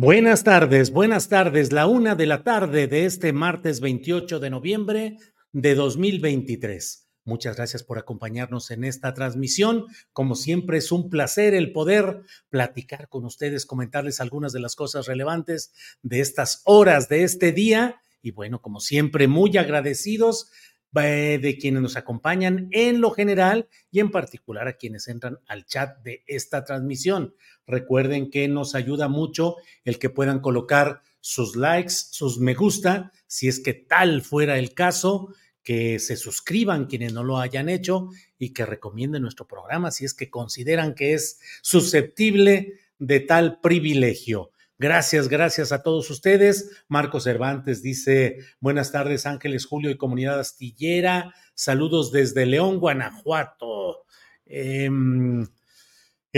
[0.00, 1.72] Buenas tardes, buenas tardes.
[1.72, 5.16] La una de la tarde de este martes 28 de noviembre
[5.50, 7.08] de 2023.
[7.24, 9.86] Muchas gracias por acompañarnos en esta transmisión.
[10.12, 15.06] Como siempre, es un placer el poder platicar con ustedes, comentarles algunas de las cosas
[15.06, 18.00] relevantes de estas horas, de este día.
[18.22, 20.48] Y bueno, como siempre, muy agradecidos
[20.92, 26.02] de quienes nos acompañan en lo general y en particular a quienes entran al chat
[26.02, 27.34] de esta transmisión.
[27.66, 33.48] Recuerden que nos ayuda mucho el que puedan colocar sus likes, sus me gusta, si
[33.48, 38.54] es que tal fuera el caso, que se suscriban quienes no lo hayan hecho y
[38.54, 44.50] que recomienden nuestro programa si es que consideran que es susceptible de tal privilegio.
[44.80, 46.84] Gracias, gracias a todos ustedes.
[46.86, 51.34] Marco Cervantes dice, buenas tardes Ángeles, Julio y comunidad astillera.
[51.54, 54.04] Saludos desde León, Guanajuato.
[54.46, 55.44] Em,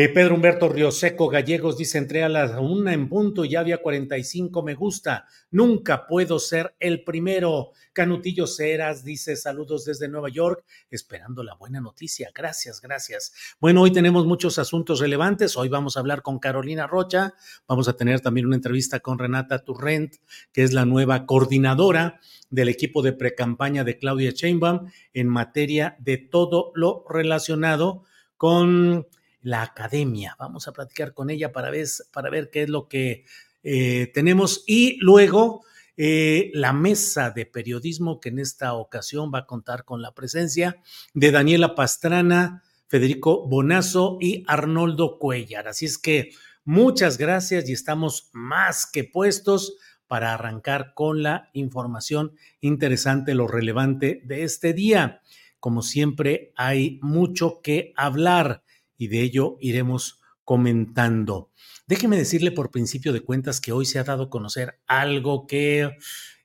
[0.04, 3.82] eh, Pedro Humberto Rioseco Gallegos dice, entré a la una en punto y ya había
[3.82, 5.26] 45 me gusta.
[5.50, 7.72] Nunca puedo ser el primero.
[7.92, 12.30] Canutillo Ceras dice, saludos desde Nueva York, esperando la buena noticia.
[12.34, 13.34] Gracias, gracias.
[13.60, 15.56] Bueno, hoy tenemos muchos asuntos relevantes.
[15.56, 17.34] Hoy vamos a hablar con Carolina Rocha.
[17.66, 20.14] Vamos a tener también una entrevista con Renata Turrent,
[20.52, 26.16] que es la nueva coordinadora del equipo de precampaña de Claudia Sheinbaum en materia de
[26.16, 28.04] todo lo relacionado
[28.36, 29.06] con
[29.42, 30.36] la academia.
[30.38, 33.24] Vamos a platicar con ella para ver, para ver qué es lo que
[33.62, 35.62] eh, tenemos y luego
[35.96, 40.80] eh, la mesa de periodismo que en esta ocasión va a contar con la presencia
[41.12, 45.68] de Daniela Pastrana, Federico Bonazo y Arnoldo Cuellar.
[45.68, 46.30] Así es que
[46.64, 54.22] muchas gracias y estamos más que puestos para arrancar con la información interesante, lo relevante
[54.24, 55.20] de este día.
[55.60, 58.64] Como siempre, hay mucho que hablar
[59.00, 61.50] y de ello iremos comentando.
[61.86, 65.96] Déjeme decirle por principio de cuentas que hoy se ha dado a conocer algo que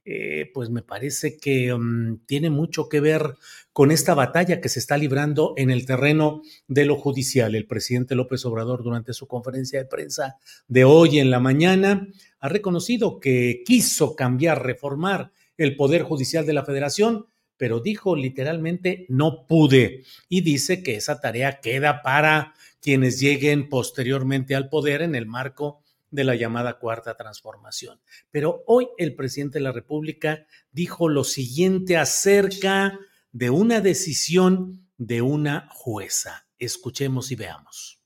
[0.05, 3.33] eh, pues me parece que um, tiene mucho que ver
[3.73, 7.55] con esta batalla que se está librando en el terreno de lo judicial.
[7.55, 10.37] El presidente López Obrador durante su conferencia de prensa
[10.69, 12.07] de hoy en la mañana
[12.39, 17.25] ha reconocido que quiso cambiar, reformar el Poder Judicial de la Federación,
[17.57, 24.55] pero dijo literalmente no pude y dice que esa tarea queda para quienes lleguen posteriormente
[24.55, 25.81] al poder en el marco
[26.11, 27.99] de la llamada cuarta transformación.
[28.31, 32.97] Pero hoy el presidente de la República dijo lo siguiente acerca
[33.31, 36.47] de una decisión de una jueza.
[36.57, 37.99] Escuchemos y veamos.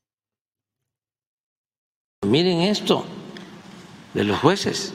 [2.25, 3.05] Miren esto
[4.13, 4.93] de los jueces.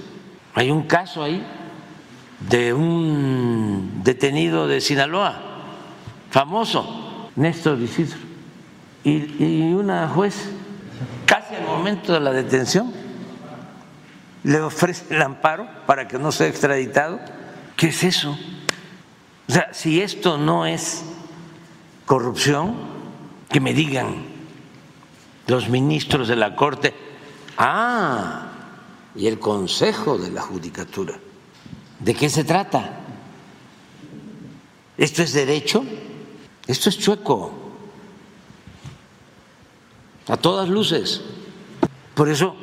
[0.54, 1.42] Hay un caso ahí
[2.48, 5.40] de un detenido de Sinaloa,
[6.30, 8.18] famoso, Néstor Isidro,
[9.04, 10.50] y, una juez,
[11.26, 12.92] casi al momento de la detención,
[14.42, 17.20] le ofrece el amparo para que no sea extraditado.
[17.76, 18.36] ¿Qué es eso?
[19.48, 21.04] O sea, si esto no es
[22.06, 22.74] corrupción,
[23.50, 24.24] que me digan
[25.46, 26.94] los ministros de la Corte,
[27.58, 28.48] ah,
[29.14, 31.14] y el Consejo de la Judicatura,
[32.04, 33.00] ¿de qué se trata?
[34.98, 35.84] ¿Esto es derecho?
[36.66, 37.52] Esto es chueco,
[40.28, 41.22] a todas luces.
[42.14, 42.56] Por eso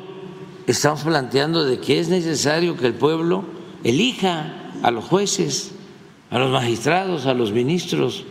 [0.66, 3.44] estamos planteando de que es necesario que el pueblo
[3.84, 5.72] elija a los jueces,
[6.30, 8.24] a los magistrados, a los ministros.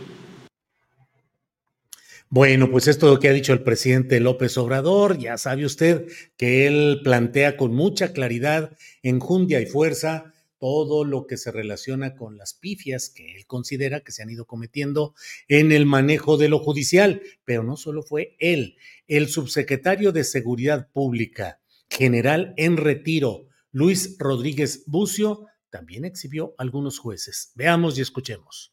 [2.28, 5.18] Bueno, pues esto es lo que ha dicho el presidente López Obrador.
[5.18, 6.06] Ya sabe usted
[6.36, 10.31] que él plantea con mucha claridad, enjundia y fuerza
[10.62, 14.46] todo lo que se relaciona con las pifias que él considera que se han ido
[14.46, 15.12] cometiendo
[15.48, 17.20] en el manejo de lo judicial.
[17.44, 18.76] Pero no solo fue él,
[19.08, 21.60] el subsecretario de Seguridad Pública,
[21.90, 27.50] general en retiro, Luis Rodríguez Bucio, también exhibió algunos jueces.
[27.56, 28.71] Veamos y escuchemos.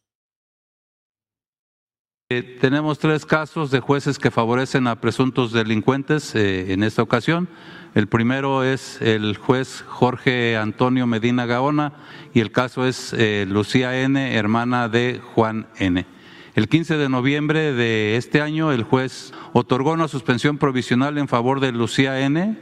[2.31, 7.49] Eh, tenemos tres casos de jueces que favorecen a presuntos delincuentes eh, en esta ocasión.
[7.95, 11.93] El primero es el juez Jorge Antonio Medina Gaona
[12.31, 16.05] y el caso es eh, Lucía N., hermana de Juan N.
[16.53, 21.59] El 15 de noviembre de este año, el juez otorgó una suspensión provisional en favor
[21.59, 22.59] de Lucía N.,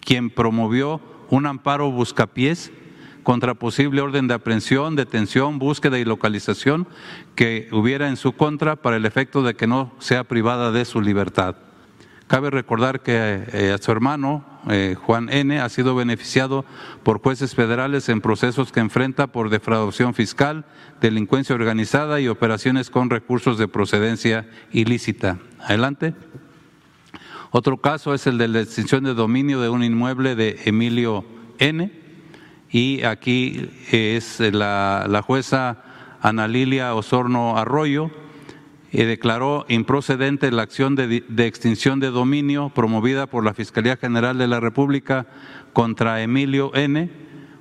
[0.00, 1.00] quien promovió
[1.30, 2.72] un amparo buscapiés
[3.28, 6.88] contra posible orden de aprehensión, detención, búsqueda y localización
[7.34, 11.02] que hubiera en su contra para el efecto de que no sea privada de su
[11.02, 11.56] libertad.
[12.26, 16.64] Cabe recordar que eh, a su hermano, eh, Juan N., ha sido beneficiado
[17.02, 20.64] por jueces federales en procesos que enfrenta por defraudación fiscal,
[21.02, 25.36] delincuencia organizada y operaciones con recursos de procedencia ilícita.
[25.60, 26.14] Adelante.
[27.50, 31.26] Otro caso es el de la extinción de dominio de un inmueble de Emilio
[31.58, 32.07] N
[32.70, 35.82] y aquí es la, jueza
[36.20, 38.10] Ana Lilia Osorno Arroyo,
[38.90, 44.38] y declaró improcedente la acción de, de, extinción de dominio promovida por la Fiscalía General
[44.38, 45.26] de la República
[45.74, 47.10] contra Emilio N.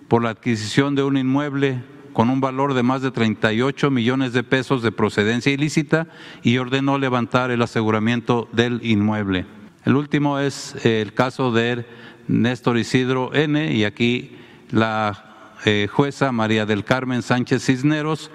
[0.07, 1.83] por la adquisición de un inmueble
[2.17, 6.07] con un valor de más de 38 millones de pesos de procedencia ilícita
[6.41, 9.45] y ordenó levantar el aseguramiento del inmueble.
[9.85, 11.85] El último es el caso de
[12.27, 13.71] Néstor Isidro N.
[13.71, 14.35] y aquí
[14.71, 18.31] la eh, jueza María del Carmen Sánchez Cisneros,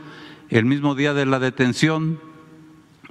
[0.49, 2.21] el mismo día de la detención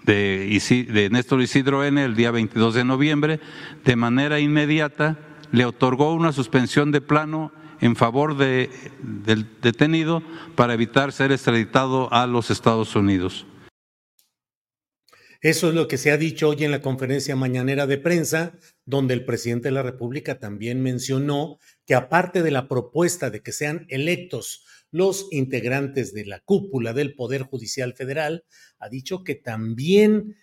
[0.03, 3.39] de, de Néstor Isidro N., el día 22 de noviembre,
[3.85, 5.17] de manera inmediata
[5.51, 7.51] le otorgó una suspensión de plano
[7.81, 8.69] en favor de,
[9.01, 10.23] del detenido
[10.55, 13.45] para evitar ser extraditado a los Estados Unidos.
[15.41, 18.53] Eso es lo que se ha dicho hoy en la conferencia mañanera de prensa,
[18.85, 23.51] donde el presidente de la República también mencionó que aparte de la propuesta de que
[23.51, 28.43] sean electos los integrantes de la cúpula del Poder Judicial Federal,
[28.79, 30.37] ha dicho que también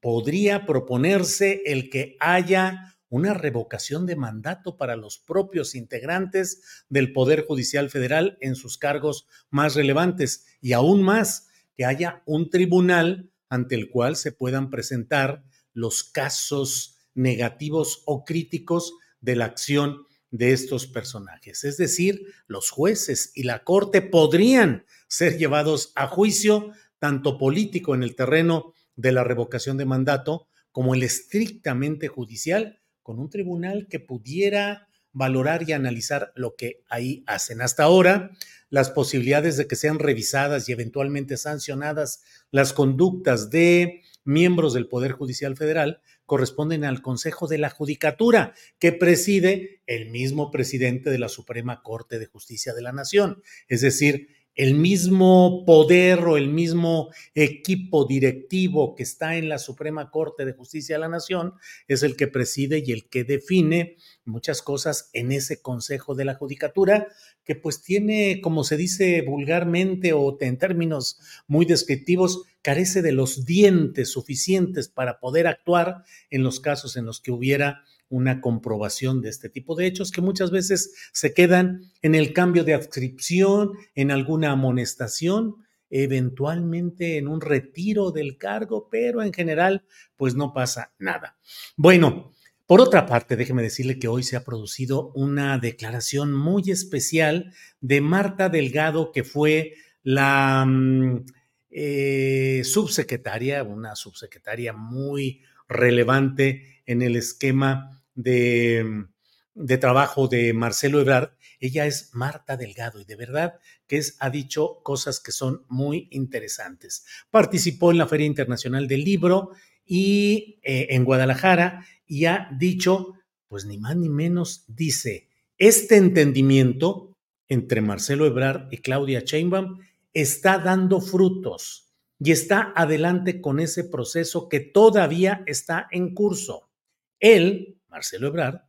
[0.00, 7.44] podría proponerse el que haya una revocación de mandato para los propios integrantes del Poder
[7.44, 13.74] Judicial Federal en sus cargos más relevantes y aún más que haya un tribunal ante
[13.74, 20.86] el cual se puedan presentar los casos negativos o críticos de la acción de estos
[20.86, 21.64] personajes.
[21.64, 28.02] Es decir, los jueces y la Corte podrían ser llevados a juicio, tanto político en
[28.02, 33.98] el terreno de la revocación de mandato, como el estrictamente judicial, con un tribunal que
[33.98, 37.60] pudiera valorar y analizar lo que ahí hacen.
[37.62, 38.30] Hasta ahora,
[38.68, 42.22] las posibilidades de que sean revisadas y eventualmente sancionadas
[42.52, 48.92] las conductas de miembros del Poder Judicial Federal corresponden al Consejo de la Judicatura, que
[48.92, 53.42] preside el mismo presidente de la Suprema Corte de Justicia de la Nación.
[53.66, 54.28] Es decir,
[54.60, 60.52] el mismo poder o el mismo equipo directivo que está en la Suprema Corte de
[60.52, 61.54] Justicia de la Nación
[61.88, 66.34] es el que preside y el que define muchas cosas en ese Consejo de la
[66.34, 67.08] Judicatura,
[67.42, 73.46] que pues tiene, como se dice vulgarmente o en términos muy descriptivos, carece de los
[73.46, 79.30] dientes suficientes para poder actuar en los casos en los que hubiera una comprobación de
[79.30, 84.10] este tipo de hechos que muchas veces se quedan en el cambio de adscripción, en
[84.10, 89.84] alguna amonestación, eventualmente en un retiro del cargo, pero en general
[90.16, 91.36] pues no pasa nada.
[91.76, 92.32] Bueno,
[92.66, 98.00] por otra parte, déjeme decirle que hoy se ha producido una declaración muy especial de
[98.00, 101.24] Marta Delgado, que fue la mm,
[101.70, 109.06] eh, subsecretaria, una subsecretaria muy relevante en el esquema de,
[109.54, 114.30] de trabajo de Marcelo Ebrard, ella es Marta Delgado y de verdad que es, ha
[114.30, 117.04] dicho cosas que son muy interesantes.
[117.30, 119.50] Participó en la Feria Internacional del Libro
[119.84, 123.14] y eh, en Guadalajara y ha dicho,
[123.48, 127.16] pues ni más ni menos, dice, este entendimiento
[127.48, 129.78] entre Marcelo Ebrard y Claudia Sheinbaum
[130.14, 136.70] está dando frutos y está adelante con ese proceso que todavía está en curso.
[137.18, 138.62] Él, Marcelo Ebrard,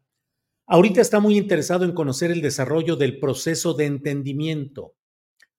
[0.65, 4.95] ahorita está muy interesado en conocer el desarrollo del proceso de entendimiento.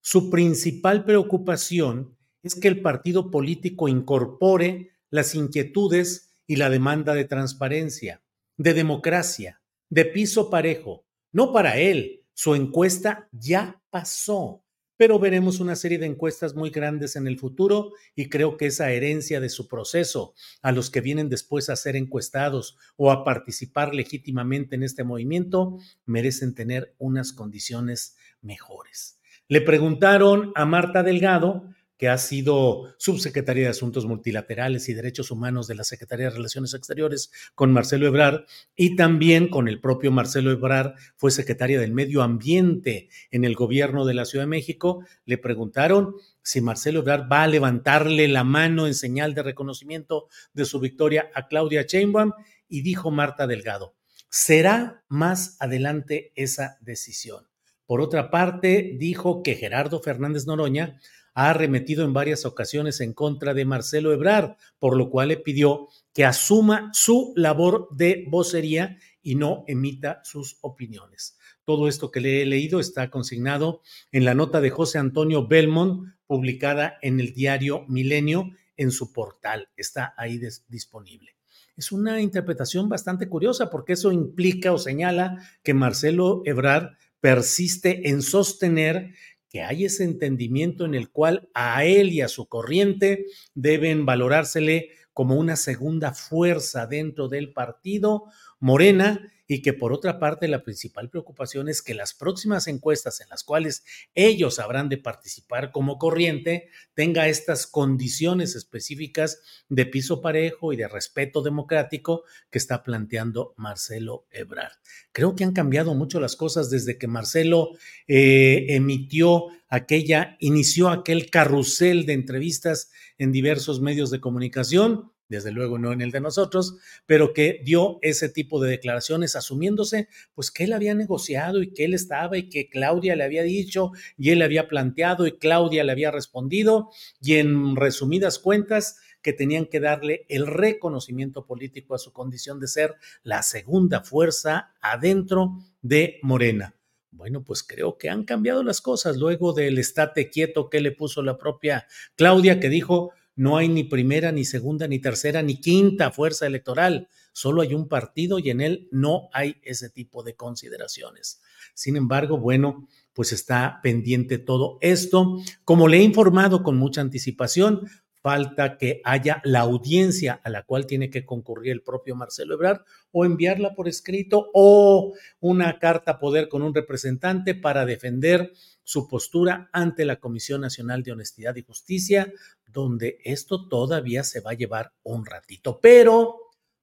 [0.01, 7.25] Su principal preocupación es que el partido político incorpore las inquietudes y la demanda de
[7.25, 8.23] transparencia,
[8.57, 11.07] de democracia, de piso parejo.
[11.31, 14.62] No para él, su encuesta ya pasó,
[15.03, 18.93] pero veremos una serie de encuestas muy grandes en el futuro y creo que esa
[18.93, 20.33] herencia de su proceso
[20.63, 25.77] a los que vienen después a ser encuestados o a participar legítimamente en este movimiento
[26.07, 29.19] merecen tener unas condiciones mejores.
[29.49, 31.69] Le preguntaron a Marta Delgado
[32.03, 36.75] que ha sido subsecretaria de Asuntos Multilaterales y Derechos Humanos de la Secretaría de Relaciones
[36.75, 38.41] Exteriores con Marcelo Ebrard
[38.75, 44.05] y también con el propio Marcelo Ebrard, fue secretaria del Medio Ambiente en el gobierno
[44.05, 48.89] de la Ciudad de México, le preguntaron si Marcelo Ebrard va a levantarle la mano
[48.89, 52.33] en señal de reconocimiento de su victoria a Claudia Sheinbaum
[52.69, 53.95] y dijo Marta Delgado,
[54.29, 57.47] será más adelante esa decisión.
[57.87, 60.99] Por otra parte, dijo que Gerardo Fernández Noroña
[61.35, 65.89] ha arremetido en varias ocasiones en contra de Marcelo Ebrard, por lo cual le pidió
[66.13, 71.39] que asuma su labor de vocería y no emita sus opiniones.
[71.65, 76.09] Todo esto que le he leído está consignado en la nota de José Antonio Belmont,
[76.27, 79.69] publicada en el diario Milenio en su portal.
[79.77, 81.37] Está ahí disponible.
[81.77, 88.21] Es una interpretación bastante curiosa porque eso implica o señala que Marcelo Ebrard persiste en
[88.21, 89.15] sostener
[89.53, 94.89] que hay ese entendimiento en el cual a él y a su corriente deben valorársele
[95.13, 98.25] como una segunda fuerza dentro del partido,
[98.61, 103.29] Morena, y que por otra parte la principal preocupación es que las próximas encuestas en
[103.29, 103.85] las cuales
[104.15, 110.89] ellos habrán de participar como corriente tenga estas condiciones específicas de piso parejo y de
[110.89, 114.73] respeto democrático que está planteando Marcelo Ebrard.
[115.13, 117.71] Creo que han cambiado mucho las cosas desde que Marcelo
[118.09, 125.79] eh, emitió aquella, inició aquel carrusel de entrevistas en diversos medios de comunicación desde luego
[125.79, 130.65] no en el de nosotros, pero que dio ese tipo de declaraciones asumiéndose pues que
[130.65, 134.39] él había negociado y que él estaba y que Claudia le había dicho y él
[134.39, 139.81] le había planteado y Claudia le había respondido y en resumidas cuentas que tenían que
[139.81, 146.75] darle el reconocimiento político a su condición de ser la segunda fuerza adentro de Morena.
[147.13, 151.23] Bueno, pues creo que han cambiado las cosas luego del estate quieto que le puso
[151.23, 151.87] la propia
[152.17, 157.09] Claudia, que dijo, no hay ni primera, ni segunda, ni tercera, ni quinta fuerza electoral.
[157.33, 161.41] Solo hay un partido y en él no hay ese tipo de consideraciones.
[161.75, 165.39] Sin embargo, bueno, pues está pendiente todo esto.
[165.65, 167.89] Como le he informado con mucha anticipación,
[168.23, 172.83] falta que haya la audiencia a la cual tiene que concurrir el propio Marcelo Ebrard
[173.11, 178.53] o enviarla por escrito o una carta poder con un representante para defender
[178.85, 182.33] su postura ante la Comisión Nacional de Honestidad y Justicia,
[182.67, 185.81] donde esto todavía se va a llevar un ratito.
[185.81, 186.37] Pero,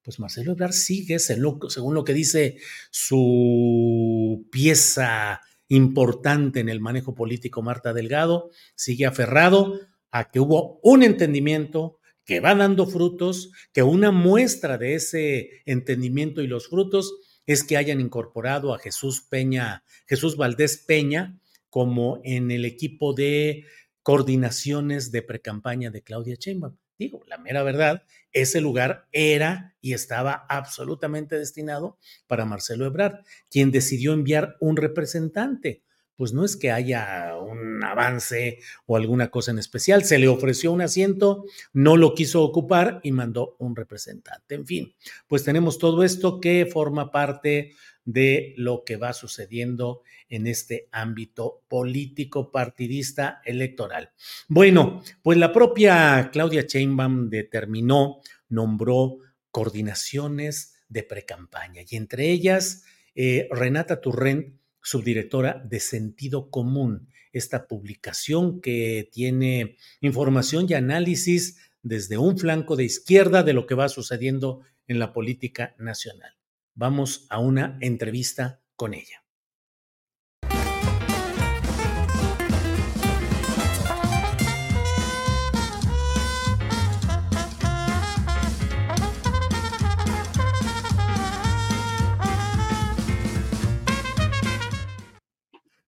[0.03, 2.57] pues Marcelo Ebrard sigue, según lo que dice
[2.91, 9.79] su pieza importante en el manejo político, Marta Delgado, sigue aferrado
[10.11, 16.41] a que hubo un entendimiento que va dando frutos, que una muestra de ese entendimiento
[16.41, 17.13] y los frutos
[17.45, 21.39] es que hayan incorporado a Jesús Peña, Jesús Valdés Peña,
[21.69, 23.65] como en el equipo de
[24.03, 26.77] coordinaciones de precampaña de Claudia Sheinbaum.
[26.99, 31.97] Digo, la mera verdad, ese lugar era y estaba absolutamente destinado
[32.27, 35.81] para Marcelo Ebrard, quien decidió enviar un representante.
[36.19, 40.73] Pues no es que haya un avance o alguna cosa en especial, se le ofreció
[40.73, 44.55] un asiento, no lo quiso ocupar y mandó un representante.
[44.55, 44.93] En fin,
[45.29, 47.71] pues tenemos todo esto que forma parte
[48.03, 54.11] de lo que va sucediendo en este ámbito político partidista electoral.
[54.49, 59.19] Bueno, pues la propia Claudia Sheinbaum determinó, nombró
[59.51, 62.83] coordinaciones de precampaña y entre ellas
[63.15, 72.17] eh, Renata Turrent, subdirectora de Sentido Común, esta publicación que tiene información y análisis desde
[72.17, 76.33] un flanco de izquierda de lo que va sucediendo en la política nacional.
[76.73, 79.23] Vamos a una entrevista con ella.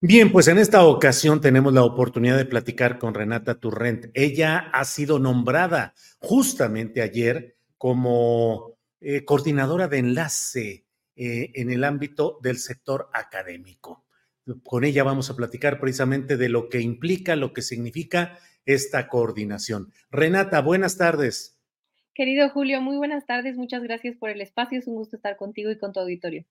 [0.03, 4.07] Bien, pues en esta ocasión tenemos la oportunidad de platicar con Renata Turrent.
[4.15, 12.39] Ella ha sido nombrada justamente ayer como eh, coordinadora de enlace eh, en el ámbito
[12.41, 14.03] del sector académico.
[14.63, 19.93] Con ella vamos a platicar precisamente de lo que implica, lo que significa esta coordinación.
[20.09, 21.59] Renata, buenas tardes.
[22.15, 23.55] Querido Julio, muy buenas tardes.
[23.55, 24.79] Muchas gracias por el espacio.
[24.79, 26.43] Es un gusto estar contigo y con tu auditorio.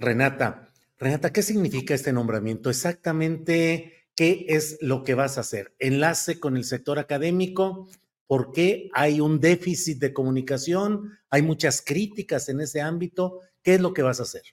[0.00, 0.71] Renata,
[1.02, 2.70] Renata, ¿qué significa este nombramiento?
[2.70, 5.74] Exactamente, ¿qué es lo que vas a hacer?
[5.80, 7.88] ¿Enlace con el sector académico?
[8.28, 11.18] ¿Por qué hay un déficit de comunicación?
[11.28, 13.40] ¿Hay muchas críticas en ese ámbito?
[13.64, 14.44] ¿Qué es lo que vas a hacer?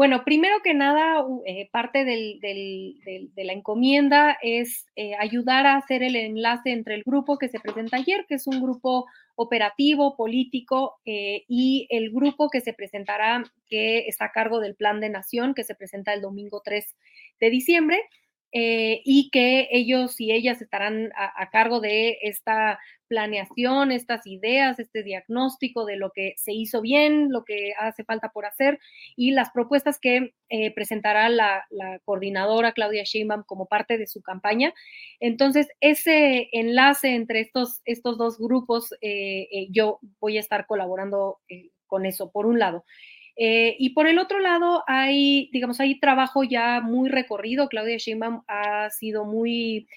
[0.00, 6.16] Bueno, primero que nada, eh, parte de la encomienda es eh, ayudar a hacer el
[6.16, 9.04] enlace entre el grupo que se presenta ayer, que es un grupo
[9.36, 15.00] operativo, político, eh, y el grupo que se presentará, que está a cargo del Plan
[15.00, 16.96] de Nación, que se presenta el domingo 3
[17.38, 18.00] de diciembre.
[18.52, 25.04] Eh, y que ellos y ellas estarán a, cargo de esta planeación, estas ideas, este
[25.04, 28.80] diagnóstico de lo que se hizo bien, lo que hace falta por hacer
[29.14, 31.64] y las propuestas que eh, presentará la,
[32.04, 34.74] coordinadora Claudia Sheinbaum como parte de su campaña.
[35.20, 41.38] Entonces, ese enlace entre estos, estos dos grupos, eh, yo voy a estar colaborando
[41.86, 42.84] con eso, por un lado.
[43.42, 47.68] Eh, y por el otro lado, hay, digamos, hay trabajo ya muy recorrido.
[47.70, 49.88] Claudia Sheinbaum ha sido muy,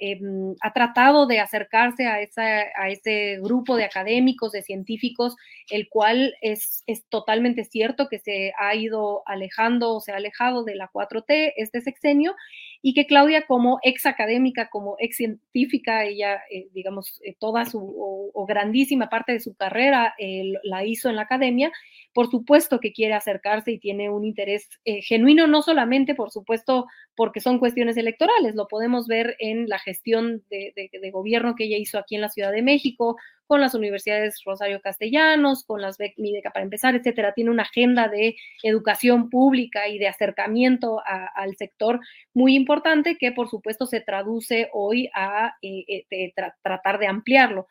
[0.00, 5.36] em, ha tratado de acercarse a, a ese grupo de académicos, de científicos,
[5.70, 10.74] el cual es, es totalmente cierto que se ha ido alejando, se ha alejado de
[10.74, 12.34] la 4T este sexenio,
[12.80, 17.78] y que Claudia como ex académica, como ex científica, ella, eh, digamos, eh, toda su
[17.80, 20.14] o, grandísima parte de su carrera
[20.62, 21.70] la hizo en la academia,
[22.14, 26.86] por supuesto que quiere acercarse y tiene un interés eh, genuino, no solamente, por supuesto,
[27.14, 31.98] porque son cuestiones electorales, lo podemos ver en la gestión de gobierno que ella hizo
[31.98, 33.16] aquí en la Ciudad de México,
[33.48, 37.32] con las universidades Rosario Castellanos, con las mi beca para empezar, etcétera.
[37.32, 41.98] Tiene una agenda de educación pública y de acercamiento al sector
[42.34, 46.32] muy importante que, por supuesto, se traduce hoy a eh, eh,
[46.62, 47.66] tratar de ampliarlo.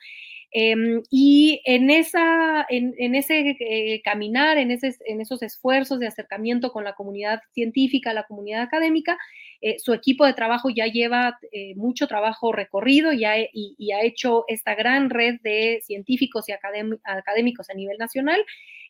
[0.60, 6.96] Em, y en, esa, en, ese eh, caminar, en, esos esfuerzos de acercamiento con la
[6.96, 9.20] comunidad científica, la comunidad académica,
[9.62, 14.02] eh, su equipo de trabajo ya lleva eh, mucho trabajo recorrido y ha, y, ha,
[14.02, 18.44] hecho esta gran red de científicos y académicos a nivel nacional,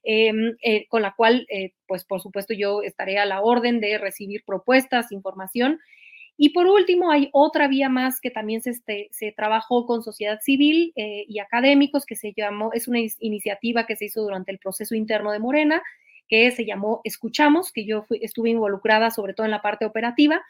[0.03, 0.55] em,
[0.87, 1.45] con la cual,
[1.85, 5.79] pues por supuesto, yo estaré a la orden de recibir propuestas, información
[6.37, 10.93] y por último, hay otra vía más que también se, este, trabajó con sociedad civil
[10.95, 14.93] eh, y académicos, que se llamó, es una iniciativa que se hizo durante el proceso
[14.93, 15.81] interno de Morena,
[16.27, 20.43] que se llamó Escuchamos, que yo estuve involucrada sobre todo en la parte operativa,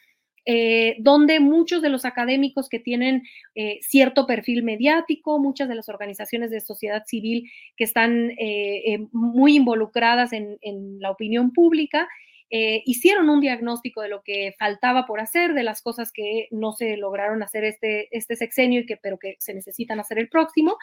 [0.46, 3.24] eh, donde muchos de los académicos que tienen
[3.56, 8.32] eh, cierto perfil mediático, muchas de las organizaciones de sociedad civil que están
[9.14, 12.10] muy involucradas en la opinión pública,
[12.50, 16.72] eh, hicieron un diagnóstico de lo que faltaba por hacer, de las cosas que no
[16.72, 20.78] se lograron hacer este, este sexenio, y que, pero que se necesitan hacer el próximo.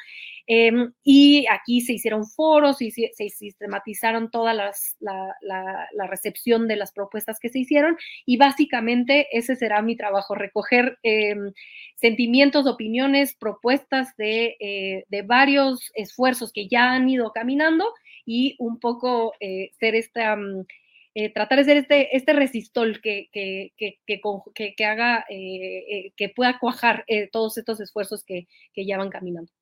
[0.47, 6.93] Em, y aquí se hicieron foros y se, sistematizaron toda las, la, recepción de las
[6.93, 7.97] propuestas que se hicieron.
[8.27, 11.53] Y básicamente ese será mi trabajo, recoger em,
[11.97, 17.87] sentimientos, opiniones, propuestas de, eh, de varios esfuerzos que ya han ido caminando
[18.27, 20.37] y un poco eh, ser esta...
[20.37, 20.67] Mm,
[21.15, 26.29] eh, tratar de ser este, este resistol que, que, que, que haga, eh, eh, que
[26.29, 29.53] pueda cuajar todos estos esfuerzos que, ya van caminando.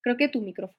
[0.00, 0.78] Creo que tu micrófono.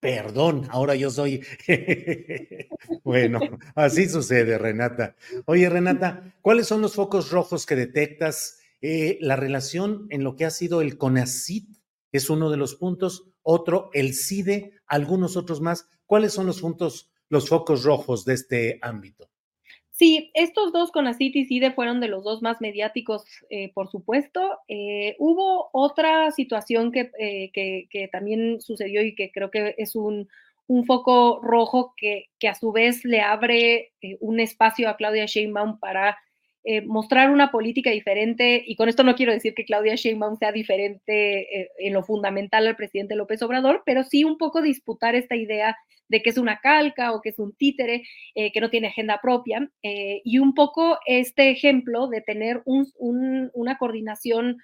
[0.00, 1.44] Perdón, ahora yo soy.
[3.04, 3.40] bueno,
[3.74, 5.14] así sucede, Renata.
[5.46, 10.44] Oye, Renata, ¿cuáles son los focos rojos que detectas eh, la relación en lo que
[10.44, 11.68] ha sido el CONACIT
[12.12, 15.88] es uno de los puntos, otro el CIDE, algunos otros más.
[16.04, 19.30] ¿Cuáles son los puntos, los focos rojos de este ámbito?
[19.90, 24.58] Sí, estos dos, CONACIT y CIDE, fueron de los dos más mediáticos, eh, por supuesto.
[24.68, 27.10] Eh, hubo otra situación que,
[27.52, 30.28] que, también sucedió y que creo que es un,
[30.66, 35.78] un foco rojo que, que, a su vez le abre un espacio a Claudia Sheinbaum
[35.78, 36.18] para
[36.68, 40.50] eh, mostrar una política diferente, y con esto no quiero decir que Claudia Sheinbaum sea
[40.50, 45.36] diferente eh, en lo fundamental al presidente López Obrador, pero sí un poco disputar esta
[45.36, 45.76] idea
[46.08, 48.02] de que es una calca o que es un títere,
[48.34, 54.56] eh, que no tiene agenda propia, y un poco este ejemplo de tener una coordinación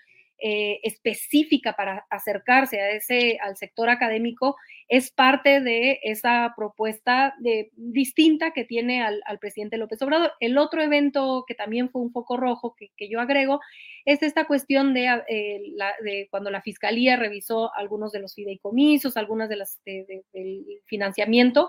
[0.44, 4.56] eh, específica para acercarse a ese, al sector académico
[4.88, 10.32] es parte de esa propuesta de, distinta que tiene al, presidente López Obrador.
[10.40, 13.60] El otro evento que también fue un foco rojo que, yo agrego
[14.04, 15.62] es esta cuestión de, eh,
[16.02, 21.68] de, cuando la fiscalía revisó algunos de los fideicomisos, algunas de las del financiamiento,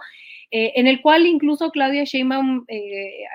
[0.56, 2.68] eh, en el cual incluso Claudia Sheinbaum,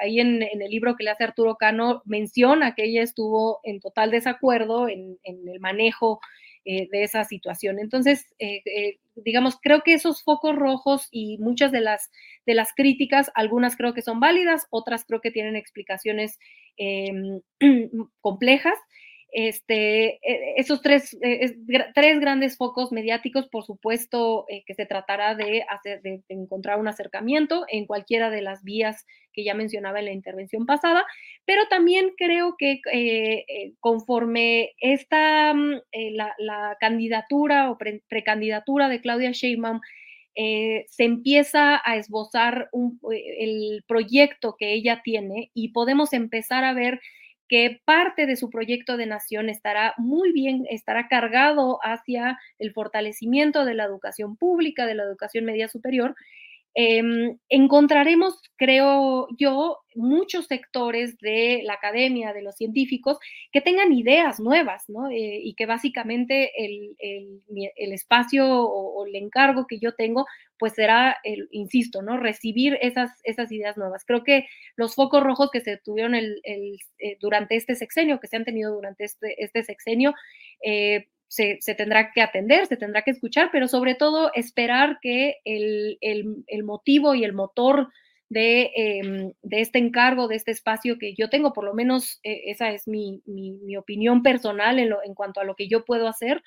[0.00, 4.12] ahí en, el libro que le hace Arturo Cano, menciona que ella estuvo en total
[4.12, 6.20] desacuerdo en, el manejo
[6.64, 7.80] eh, de esa situación.
[7.80, 12.08] Entonces, eh, eh, digamos, creo que esos focos rojos y muchas de las,
[12.46, 16.38] de las críticas, algunas creo que son válidas, otras creo que tienen explicaciones
[16.76, 17.40] em,
[18.20, 18.78] complejas
[19.30, 21.56] este, e, esos tres, e,
[21.94, 25.64] tres grandes focos mediáticos, por supuesto, eh, que se tratará de,
[26.28, 31.04] encontrar un acercamiento en cualquiera de las vías que ya mencionaba en la intervención pasada,
[31.44, 35.80] pero también creo que eh, eh, conforme esta, mm,
[36.38, 39.80] la, candidatura o precandidatura de Claudia Sheinbaum
[40.34, 42.70] se empieza a esbozar
[43.10, 47.00] el proyecto que ella tiene y podemos empezar a ver
[47.48, 53.64] que parte de su proyecto de nación estará muy bien, estará cargado hacia el fortalecimiento
[53.64, 56.14] de la educación pública, de la educación media superior,
[56.74, 63.18] em, encontraremos, creo yo, muchos sectores de la academia, de los científicos,
[63.52, 65.08] que tengan ideas nuevas, ¿no?
[65.10, 66.94] Eh, y que básicamente el,
[67.92, 70.26] espacio o, el encargo que yo tengo,
[70.58, 72.16] pues será, el, insisto, ¿no?
[72.16, 74.04] Recibir esas, esas ideas nuevas.
[74.06, 78.36] Creo que los focos rojos que se tuvieron el, eh, durante este sexenio, que se
[78.36, 80.14] han tenido durante este, este sexenio,
[81.28, 85.98] se, tendrá que atender, se tendrá que escuchar, pero sobre todo esperar que el,
[86.64, 87.88] motivo y el motor
[88.30, 92.70] em, de, este encargo, de este espacio que yo tengo, por lo menos eh, esa
[92.70, 93.22] es mi,
[93.76, 96.42] opinión personal en, en, cuanto a lo que yo puedo hacer,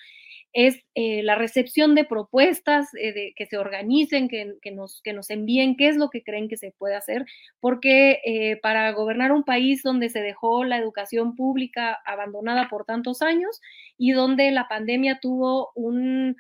[0.54, 5.30] es eh, la recepción de propuestas, eh, de, que se organicen, que, nos, que nos
[5.30, 7.26] envíen qué es lo que creen que se puede hacer,
[7.60, 13.22] porque eh, para gobernar un país donde se dejó la educación pública abandonada por tantos
[13.22, 13.62] años
[13.98, 16.36] y donde la pandemia tuvo un,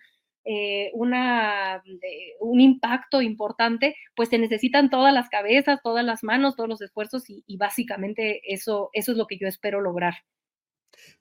[2.39, 7.29] un impacto importante, pues se necesitan todas las cabezas, todas las manos, todos los esfuerzos
[7.29, 10.15] y, y básicamente eso, eso es lo que yo espero lograr.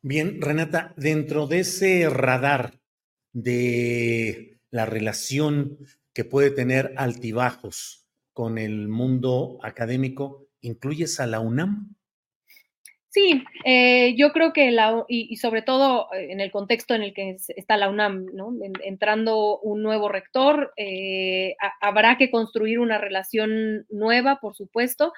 [0.03, 2.81] Bien, Renata, dentro de ese radar
[3.33, 5.79] de la relación
[6.13, 11.95] que puede tener altibajos con el mundo académico, ¿incluyes a la UNAM?
[13.13, 17.13] Sí, eh, yo creo que la, y, sobre todo eh, en el contexto en el
[17.13, 18.53] que está la UNAM, ¿no?
[18.85, 25.13] entrando un nuevo rector, eh, habrá que construir una relación nueva, por supuesto.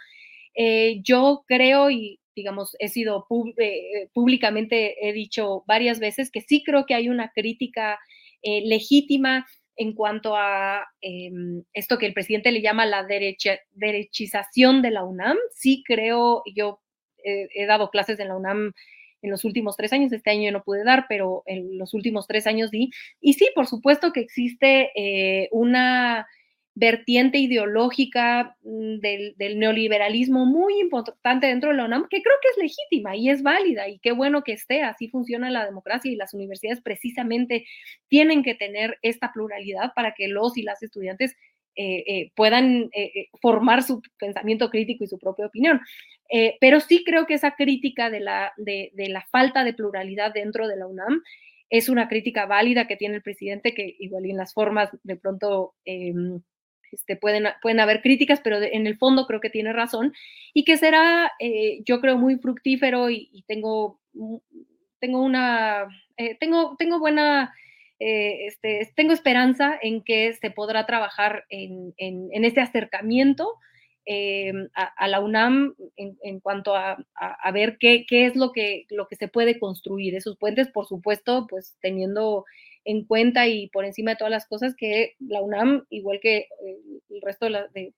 [1.04, 6.94] yo creo, y digamos, he sido públicamente, he dicho varias veces que sí creo que
[6.94, 7.98] hay una crítica
[8.42, 14.90] eh, legítima en cuanto a em, esto que el presidente le llama la derechización de
[14.90, 15.36] la UNAM.
[15.54, 16.80] Sí creo, yo
[17.24, 18.72] he dado clases en la UNAM
[19.22, 22.46] en los últimos tres años, este año no pude dar, pero en los últimos tres
[22.46, 22.90] años di.
[23.20, 26.26] Y sí, por supuesto que existe eh, una
[26.74, 32.56] vertiente ideológica mm, del, neoliberalismo muy importante dentro de la UNAM, que creo que es
[32.58, 36.32] legítima y es válida y qué bueno que esté, así funciona la democracia y las
[36.32, 37.66] universidades precisamente
[38.08, 41.36] tienen que tener esta pluralidad para que los y las estudiantes
[41.74, 45.80] eh, eh, puedan eh, formar su pensamiento crítico y su propia opinión.
[46.60, 50.68] pero sí creo que esa crítica de la, de, de la falta de pluralidad dentro
[50.68, 51.22] de la UNAM
[51.72, 55.74] es una crítica válida que tiene el presidente, que igual en las formas de pronto
[55.86, 56.42] em,
[56.92, 60.12] este, pueden, pueden haber críticas, pero en el fondo creo que tiene razón
[60.52, 64.00] y que será, eh, yo creo, muy fructífero y, tengo,
[65.00, 67.54] tengo una, eh, tengo, tengo buena,
[67.98, 73.54] eh, este, tengo esperanza en que se podrá trabajar en, en, este acercamiento
[74.74, 79.16] a, la UNAM en, cuanto a, a, ver qué, qué, es lo que, lo que
[79.16, 80.14] se puede construir.
[80.16, 82.44] Esos puentes, por supuesto, pues teniendo
[82.84, 86.78] en cuenta y por encima de todas las cosas que la UNAM, igual que eh,
[87.10, 87.92] el resto de,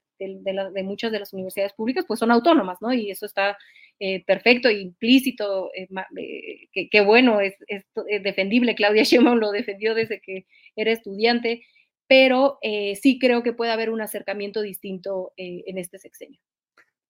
[0.85, 2.93] muchas de las universidades públicas, pues son autónomas, ¿no?
[2.93, 3.57] Y eso está
[4.01, 7.85] eh, perfecto, implícito, eh, que, bueno, es, es,
[8.23, 8.75] defendible.
[8.75, 11.63] Claudia Sheinbaum lo defendió desde que era estudiante,
[12.07, 16.39] pero sí creo que puede haber un acercamiento distinto en este sexenio.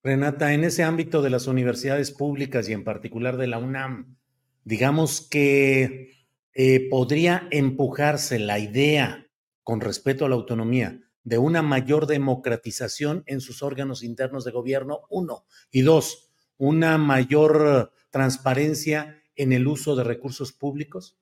[0.05, 4.17] Renata, en ese ámbito de las universidades públicas y en particular de la UNAM,
[4.63, 6.14] digamos que
[6.57, 9.27] eh, podría empujarse la idea
[9.65, 15.01] con respeto a la autonomía de una mayor democratización en sus órganos internos de gobierno,
[15.11, 21.19] uno, y dos, una mayor transparencia en el uso de recursos públicos?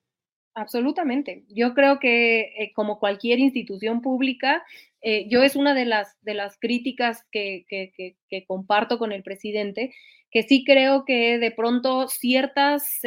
[0.55, 1.45] Absolutamente.
[1.49, 4.63] Yo creo que eh, como cualquier institución pública,
[5.01, 7.65] eh, yo es una de las, de las críticas que,
[8.47, 9.95] comparto con el presidente,
[10.31, 13.01] que sí creo que de pronto ciertas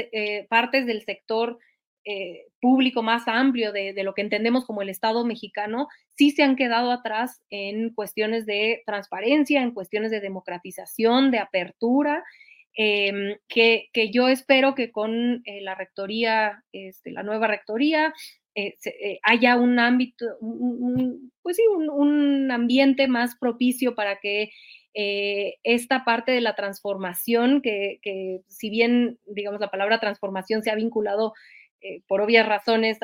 [0.50, 1.60] partes del sector
[2.62, 6.92] público más amplio de, lo que entendemos como el Estado mexicano, sí se han quedado
[6.92, 12.24] atrás en cuestiones de transparencia, en cuestiones de democratización, de apertura.
[12.78, 18.14] Em, que, yo espero que con eh, la rectoría, este, la nueva rectoría,
[18.54, 20.26] eh, eh, haya un ámbito,
[21.42, 24.52] pues sí, un, ambiente más propicio para que
[25.64, 28.00] esta parte de la transformación, que,
[28.48, 31.34] si bien, digamos, la palabra transformación se ha vinculado
[32.08, 32.98] por obvias razones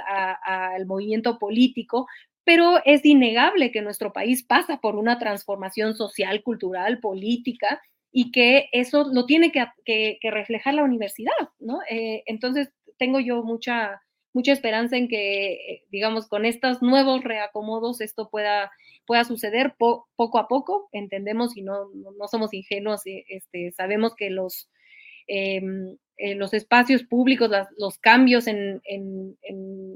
[0.44, 2.08] al movimiento político,
[2.44, 8.67] pero es innegable que nuestro país pasa por una transformación social, cultural, política, y que
[8.72, 11.80] eso lo tiene que, reflejar la universidad, ¿no?
[11.89, 14.02] Eh, entonces, tengo yo mucha,
[14.34, 18.72] mucha esperanza en que, eh, digamos, con estos nuevos reacomodos esto pueda,
[19.06, 24.30] pueda suceder poco a poco, entendemos y no, no, somos ingenuos, eh, este, sabemos que
[24.30, 24.70] los,
[25.32, 25.98] em,
[26.36, 28.82] los espacios públicos, los cambios en,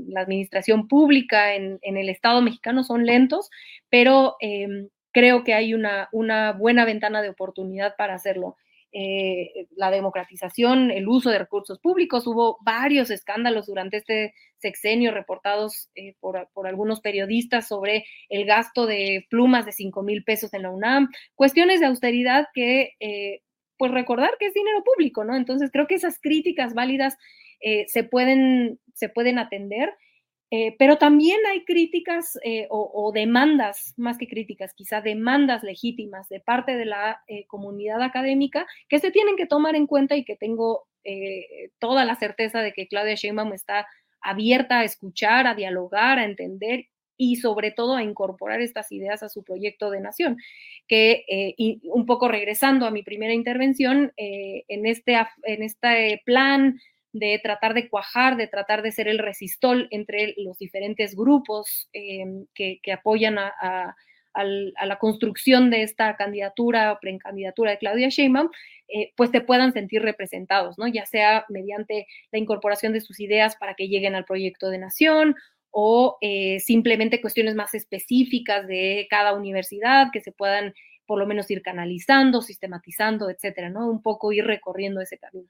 [0.07, 3.49] la administración pública, en, el Estado mexicano son lentos,
[3.89, 8.55] pero em, creo que hay una, una buena ventana de oportunidad para hacerlo.
[8.97, 12.25] Eh, la democratización, el uso de recursos públicos.
[12.27, 18.85] Hubo varios escándalos durante este sexenio reportados eh, por, por, algunos periodistas sobre el gasto
[18.85, 23.41] de plumas de 5 mil pesos en la UNAM, cuestiones de austeridad que, eh,
[23.77, 25.35] pues recordar que es dinero público, ¿no?
[25.35, 27.17] Entonces creo que esas críticas válidas
[27.87, 29.91] se, pueden, se pueden atender
[30.51, 36.39] eh, pero también hay críticas eh, o, demandas, más que críticas, quizá demandas legítimas de
[36.39, 40.35] parte de la eh, comunidad académica que se tienen que tomar en cuenta y que
[40.35, 40.87] tengo
[41.77, 43.85] toda la certeza de que Claudia Sheinbaum está
[44.21, 49.29] abierta a escuchar, a dialogar, a entender y sobre todo a incorporar estas ideas a
[49.29, 50.37] su proyecto de nación.
[50.87, 56.79] Que un poco regresando a mi primera intervención, en, este, en este plan
[57.15, 62.45] de tratar de cuajar, de tratar de ser el resistol entre los diferentes grupos em,
[62.53, 63.95] que, apoyan a,
[64.33, 68.49] la construcción de esta candidatura o precandidatura de Claudia Sheinbaum,
[68.89, 70.87] eh, pues te puedan sentir representados, ¿no?
[70.87, 75.35] Ya sea mediante la incorporación de sus ideas para que lleguen al proyecto de nación
[75.77, 80.73] o eh, simplemente cuestiones más específicas de cada universidad que se puedan
[81.05, 83.91] por lo menos ir canalizando, sistematizando, etcétera, ¿no?
[83.91, 85.49] Un poco ir recorriendo ese camino.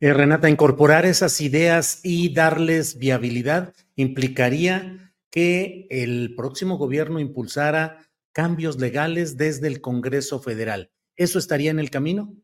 [0.00, 7.98] Eh, Renata, incorporar esas ideas y darles viabilidad implicaría que el próximo gobierno impulsara
[8.32, 10.90] cambios legales desde el Congreso Federal.
[11.14, 12.34] ¿Eso estaría en el camino?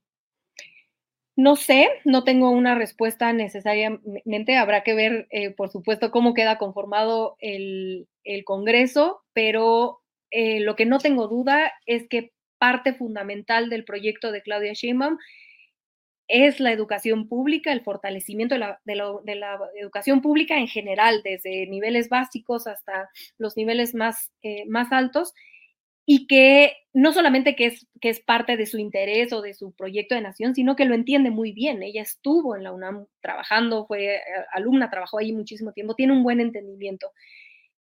[1.35, 4.57] No sé, no tengo una respuesta necesariamente.
[4.57, 8.09] Habrá que ver, eh, por supuesto, cómo queda conformado el,
[8.45, 14.43] Congreso, pero eh, lo que no tengo duda es que parte fundamental del proyecto de
[14.43, 15.19] Claudia Sheinbaum
[16.29, 22.67] es la educación pública, el fortalecimiento de la, educación pública en general, desde niveles básicos
[22.67, 25.35] hasta los niveles más, eh, más altos,
[26.05, 29.73] y que no solamente que es, que es parte de su interés o de su
[29.73, 31.83] proyecto de nación, sino que lo entiende muy bien.
[31.83, 34.21] Ella estuvo en la UNAM trabajando, fue eh,
[34.53, 37.11] alumna, trabajó ahí muchísimo tiempo, tiene un buen entendimiento.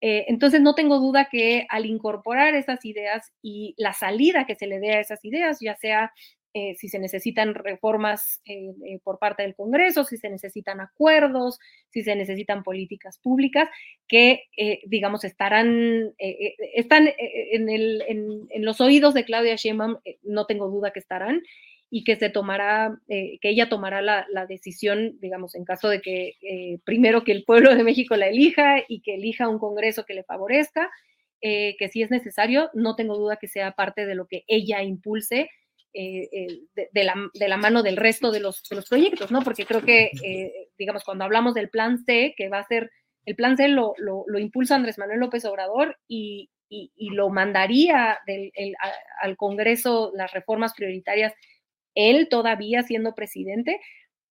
[0.01, 4.67] Eh, entonces, no tengo duda que al incorporar esas ideas y la salida que se
[4.67, 6.13] le dé a esas ideas, ya sea
[6.51, 11.59] eh, si se necesitan reformas eh, eh, por parte del Congreso, si se necesitan acuerdos,
[11.89, 13.69] si se necesitan políticas públicas
[14.07, 14.45] que,
[14.87, 20.99] digamos, estarán, están en, el, en, los oídos de Claudia Sheinbaum, no tengo duda que
[20.99, 21.43] estarán,
[21.91, 26.33] y que se tomará, que ella tomará la, la, decisión, digamos, en caso de que
[26.83, 30.23] primero que el pueblo de México la elija y que elija un Congreso que le
[30.23, 30.89] favorezca,
[31.39, 35.51] que si es necesario, no tengo duda que sea parte de lo que ella impulse
[35.91, 39.41] eh, eh, de, la, mano del resto de los, proyectos, ¿no?
[39.41, 42.91] Porque creo que, eh, digamos, cuando hablamos del plan C, que va a ser,
[43.25, 43.95] el plan C lo,
[44.37, 46.49] impulsa Andrés Manuel López Obrador y,
[46.97, 48.19] lo mandaría
[49.21, 51.33] al Congreso las reformas prioritarias,
[51.95, 53.81] él todavía siendo presidente,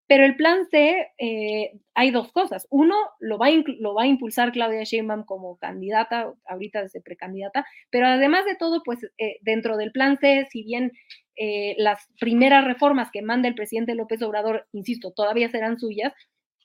[0.08, 2.66] Pero el plan C, eh, hay dos cosas.
[2.70, 8.56] Uno, lo va, a impulsar Claudia Sheinbaum como candidata, ahorita desde precandidata, pero además de
[8.56, 10.92] todo, pues eh, dentro del plan C, si bien
[11.36, 16.14] eh, las primeras reformas que manda el presidente López Obrador, insisto, todavía serán suyas,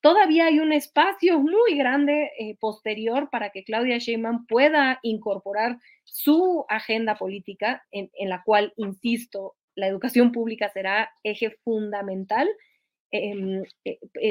[0.02, 7.16] todavía hay un espacio muy grande posterior para que Claudia Sheinbaum pueda incorporar su agenda
[7.16, 12.48] política, en, la cual, insisto, la educación pública será eje fundamental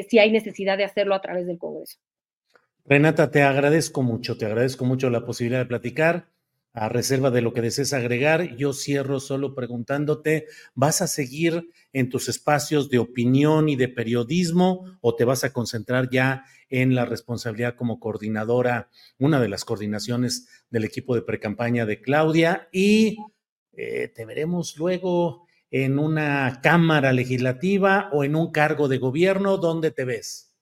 [0.09, 1.99] si hay necesidad de hacerlo a través del Congreso.
[2.85, 6.29] Renata, te agradezco mucho, te agradezco mucho la posibilidad de platicar.
[6.75, 12.09] A reserva de lo que desees agregar, yo cierro solo preguntándote, ¿vas a seguir en
[12.09, 17.05] tus espacios de opinión y de periodismo o te vas a concentrar ya en la
[17.05, 22.69] responsabilidad como coordinadora, una de las coordinaciones del equipo de precampaña de Claudia?
[22.73, 23.19] Y
[23.75, 29.57] eh, te veremos luego en una cámara legislativa o en un cargo de gobierno?
[29.57, 30.53] ¿Dónde te ves?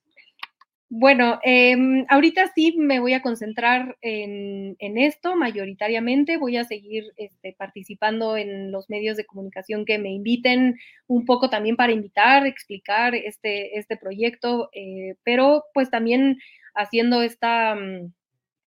[0.93, 6.37] Bueno, em, ahorita sí me voy a concentrar en, esto mayoritariamente.
[6.37, 11.49] Voy a seguir este, participando en los medios de comunicación que me inviten un poco
[11.49, 16.39] también para invitar, explicar este, este proyecto, eh, pero pues también
[16.75, 18.13] haciendo esta, mm,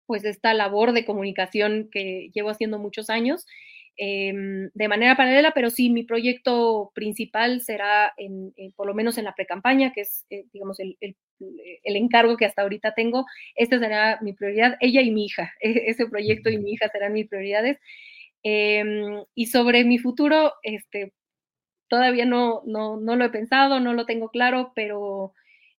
[0.05, 3.45] pues esta labor de comunicación que llevo haciendo muchos años.
[4.01, 9.25] Em, de manera paralela, pero sí, mi proyecto principal será, en, por lo menos en
[9.25, 10.95] la pre-campaña, que es, eh, digamos, el,
[11.83, 13.25] encargo que hasta ahorita tengo.
[13.55, 15.51] Esta será mi prioridad, ella y mi hija.
[15.61, 17.77] E, ese proyecto y mi hija serán mis prioridades.
[18.43, 21.11] Em, y sobre mi futuro, este,
[21.89, 25.33] todavía no, no, no, lo he pensado, no lo tengo claro, pero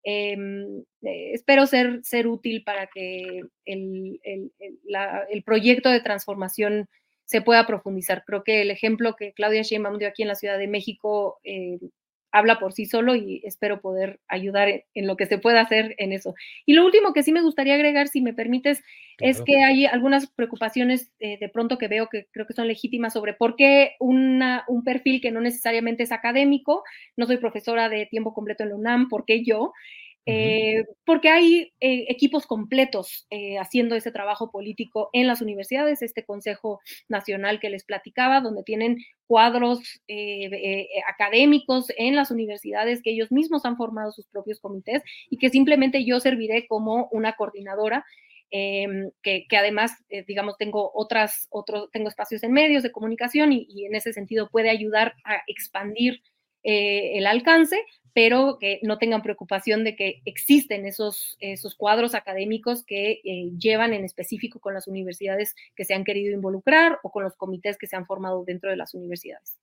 [0.04, 6.90] em, eh, espero ser, ser útil para que el, el proyecto de transformación
[7.30, 8.24] se pueda profundizar.
[8.26, 11.78] Creo que el ejemplo que Claudia Sheinbaum dio aquí en la Ciudad de México eh,
[12.32, 16.12] habla por sí solo y espero poder ayudar en, lo que se pueda hacer en
[16.12, 16.34] eso.
[16.66, 18.82] Y lo último que sí me gustaría agregar, si me permites,
[19.20, 23.14] es que hay algunas preocupaciones eh, de pronto que veo que creo que son legítimas
[23.14, 26.84] sobre por qué una, un perfil que no necesariamente es académico,
[27.16, 29.72] no soy profesora de tiempo completo en la UNAM, ¿por qué yo?
[30.32, 36.24] Eh, porque hay eh, equipos completos eh, haciendo ese trabajo político en las universidades, este
[36.24, 40.02] Consejo Nacional que les platicaba, donde tienen cuadros
[41.08, 46.06] académicos en las universidades que ellos mismos han formado sus propios comités y que simplemente
[46.06, 48.06] yo serviré como una coordinadora.
[48.52, 49.92] Em, que, además,
[50.28, 54.50] digamos, tengo otras, otros, tengo espacios en medios de comunicación y, y en ese sentido
[54.50, 56.22] puede ayudar a expandir
[56.64, 63.22] el alcance, pero que no tengan preocupación de que existen esos, esos cuadros académicos que
[63.24, 67.36] eh, llevan en específico con las universidades que se han querido involucrar o con los
[67.36, 69.58] comités que se han formado dentro de las universidades.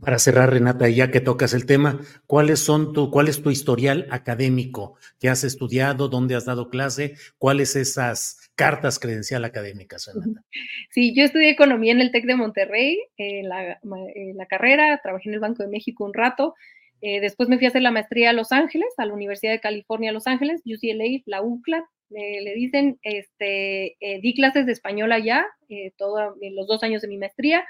[0.00, 4.06] Para cerrar, Renata, ya que tocas el tema, ¿cuáles son tu, ¿cuál es tu historial
[4.10, 4.96] académico?
[5.20, 6.08] ¿Qué has estudiado?
[6.08, 7.14] ¿Dónde has dado clase?
[7.38, 10.42] ¿Cuáles esas cartas credencial académicas, Renata?
[10.90, 15.40] Sí, yo estudié economía en el TEC de Monterrey, en la, carrera, trabajé en el
[15.40, 16.54] Banco de México un rato,
[17.00, 19.60] eh, después me fui a hacer la maestría a Los Ángeles, a la Universidad de
[19.60, 25.46] California, Los Ángeles, UCLA, la UCLA, le dicen, este, eh, di clases de español allá,
[25.68, 27.64] eh, todos los dos años de mi maestría.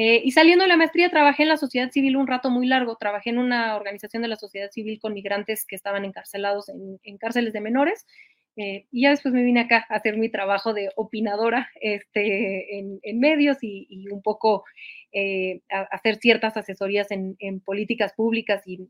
[0.00, 3.30] Y saliendo de la maestría trabajé en la sociedad civil un rato muy largo, trabajé
[3.30, 7.60] en una organización de la sociedad civil con migrantes que estaban encarcelados en, cárceles de
[7.60, 8.06] menores.
[8.54, 13.58] y ya después me vine acá a hacer mi trabajo de opinadora este, en, medios
[13.60, 14.64] y, un poco
[15.12, 18.88] eh, hacer ciertas asesorías en, políticas públicas y,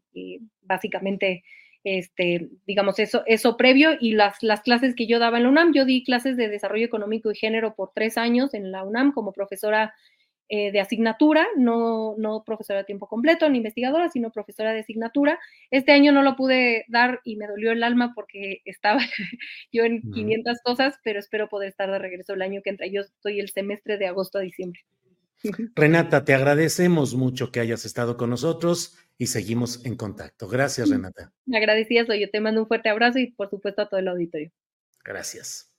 [0.60, 1.42] básicamente,
[1.84, 5.72] este, digamos, eso, eso previo y las, las clases que yo daba en la UNAM,
[5.72, 9.32] yo di clases de desarrollo económico y género por tres años en la UNAM como
[9.32, 9.94] profesora
[10.50, 15.38] eh, de asignatura, no, no profesora de tiempo completo ni investigadora, sino profesora de asignatura.
[15.70, 19.00] Este año no lo pude dar y me dolió el alma porque estaba
[19.72, 22.86] yo en 500 cosas, pero espero poder estar de regreso el año que entra.
[22.86, 24.80] Yo estoy el semestre de agosto a diciembre.
[25.74, 30.48] Renata, te agradecemos mucho que hayas estado con nosotros y seguimos en contacto.
[30.48, 31.32] Gracias, Renata.
[31.52, 32.30] Agradecida soy yo.
[32.30, 34.50] Te mando un fuerte abrazo y por supuesto a todo el auditorio.
[35.04, 35.72] Gracias.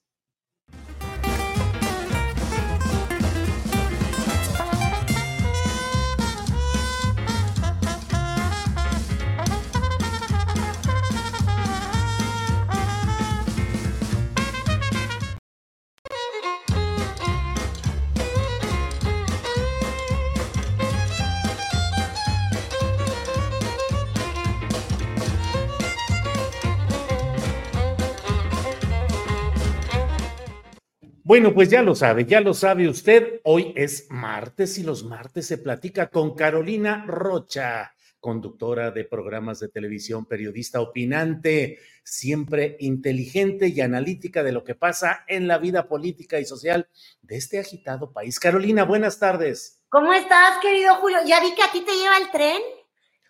[31.30, 33.40] Bueno, pues ya lo sabe, ya lo sabe usted.
[33.44, 37.94] Hoy es martes y los martes se platica con Carolina Rocha.
[38.18, 45.24] conductora de programas de televisión, periodista opinante, siempre inteligente y analítica de lo que pasa
[45.28, 46.88] en la vida política y social
[47.22, 48.40] de este agitado país.
[48.40, 49.84] Carolina, buenas tardes.
[49.88, 51.18] ¿Cómo estás, querido Julio?
[51.24, 52.60] Ya vi que a ti te lleva el tren.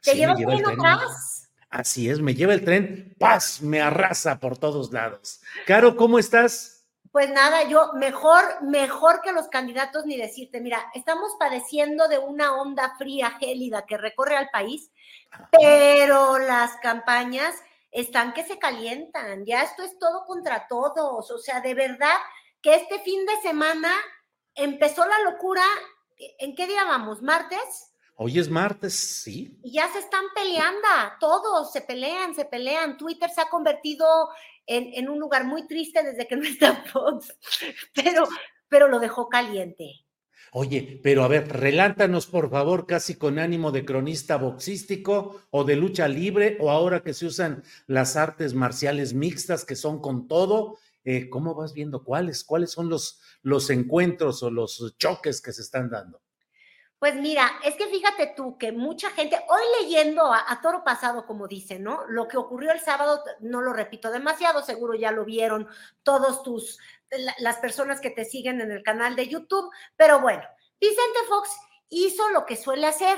[0.02, 1.50] ¿Te lleva, el tren atrás?
[1.68, 5.42] Así es, me lleva el tren, paz, me arrasa por todos lados.
[5.66, 6.79] Caro, ¿cómo estás?
[7.12, 12.54] Pues nada, yo mejor, mejor que los candidatos ni decirte, mira, estamos padeciendo de una
[12.54, 14.92] onda fría, gélida que recorre al país,
[15.50, 17.56] pero las campañas
[17.90, 22.16] están que se calientan, ya esto es todo contra todos, o sea, de verdad
[22.62, 23.90] que este fin de semana
[24.54, 25.64] empezó la locura,
[26.38, 27.22] ¿en qué día vamos?
[27.22, 27.90] ¿Martes?
[28.22, 29.58] Hoy es martes, sí.
[29.62, 30.86] Y ya se están peleando,
[31.20, 32.98] todos se pelean, se pelean.
[32.98, 34.28] Twitter se ha convertido
[34.66, 37.34] en, un lugar muy triste desde que no está Fox,
[37.94, 38.24] pero,
[38.68, 40.04] pero lo dejó caliente.
[40.52, 45.76] Oye, pero a ver, relántanos por favor, casi con ánimo de cronista boxístico o de
[45.76, 50.78] lucha libre, o ahora que se usan las artes marciales mixtas que son con todo,
[51.04, 52.42] eh, ¿cómo vas viendo cuáles?
[52.42, 56.20] ¿Cuáles son los, los encuentros o los choques que se están dando?
[57.00, 61.48] Pues mira, es que fíjate tú que mucha gente, hoy leyendo a, toro pasado, como
[61.48, 62.04] dice, ¿no?
[62.08, 65.66] Lo que ocurrió el sábado, no lo repito demasiado, seguro ya lo vieron
[66.02, 66.78] todos tus,
[67.38, 70.42] las personas que te siguen en el canal de YouTube, pero bueno,
[70.78, 71.56] Vicente Fox
[71.88, 73.16] hizo lo que suele hacer,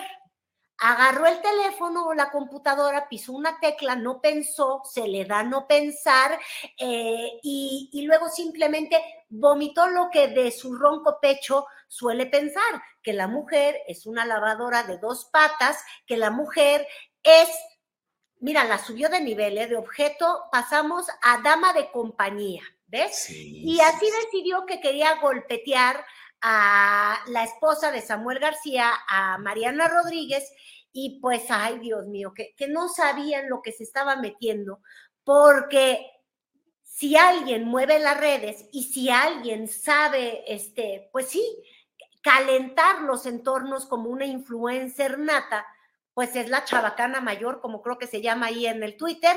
[0.79, 5.67] agarró el teléfono o la computadora, pisó una tecla, no pensó, se le da no
[5.67, 6.39] pensar
[6.79, 13.15] eh, y, y, luego simplemente vomitó lo que de su ronco pecho suele pensar, que
[13.15, 16.87] la mujer es una lavadora de dos patas, que la mujer
[17.23, 17.49] es,
[18.41, 19.67] mira, la subió de nivel, ¿eh?
[19.67, 23.31] de objeto, pasamos a dama de compañía, ¿ves?
[23.31, 26.05] y así decidió que quería golpetear
[26.43, 30.53] a la esposa de Samuel García, a Mariana Rodríguez,
[30.93, 34.83] y pues, ay Dios mío, que, que no sabían lo que se estaba metiendo,
[35.25, 36.07] porque
[37.03, 41.45] si alguien mueve las redes y si alguien sabe, este, pues sí,
[42.21, 45.67] calentar los entornos como una influencer nata,
[46.15, 49.37] pues es la chabacana mayor, como creo que se llama ahí en el Twitter,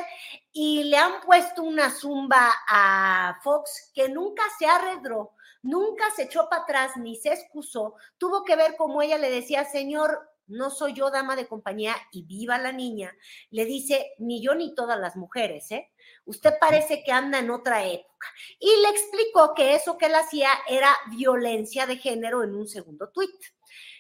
[0.52, 5.32] y le han puesto una zumba a Fox que nunca se arredró,
[5.64, 9.66] nunca se echó para atrás ni se excusó, tuvo que ver como ella le decía,
[9.66, 13.16] señor, no soy yo dama de compañía y viva la niña,
[13.52, 15.92] le dice, ni yo ni todas las mujeres, ¿eh?
[16.26, 18.28] Usted parece que anda en otra época.
[18.60, 23.10] Y le explicó que eso que él hacía era violencia de género en un segundo
[23.10, 23.36] tuit.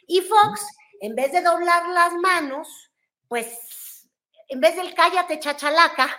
[0.07, 0.65] Y Fox,
[1.01, 2.91] en vez de doblar las manos,
[3.27, 3.59] pues
[4.47, 6.09] en vez del cállate chachalaca.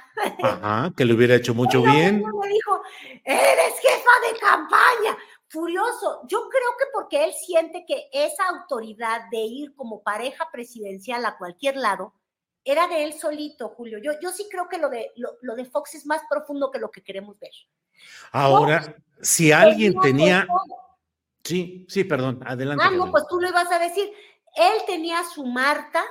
[0.43, 2.23] Ajá, que le hubiera hecho mucho bien.
[2.23, 2.83] Me dijo,
[3.25, 5.17] eres jefa de campaña
[5.49, 6.23] furioso.
[6.27, 11.37] Yo creo que porque él siente que esa autoridad de ir como pareja presidencial a
[11.39, 12.15] cualquier lado
[12.65, 13.99] era de él solito, Julio.
[13.99, 16.91] Yo, yo sí creo que lo de, lo, de Fox es más profundo que lo
[16.91, 17.53] que queremos ver.
[18.33, 20.47] Ahora, si alguien tenía...
[21.45, 22.85] Sí, sí, perdón, adelante.
[22.85, 24.13] Ah, no, pues tú lo ibas a decir.
[24.57, 26.05] Él tenía su Marta,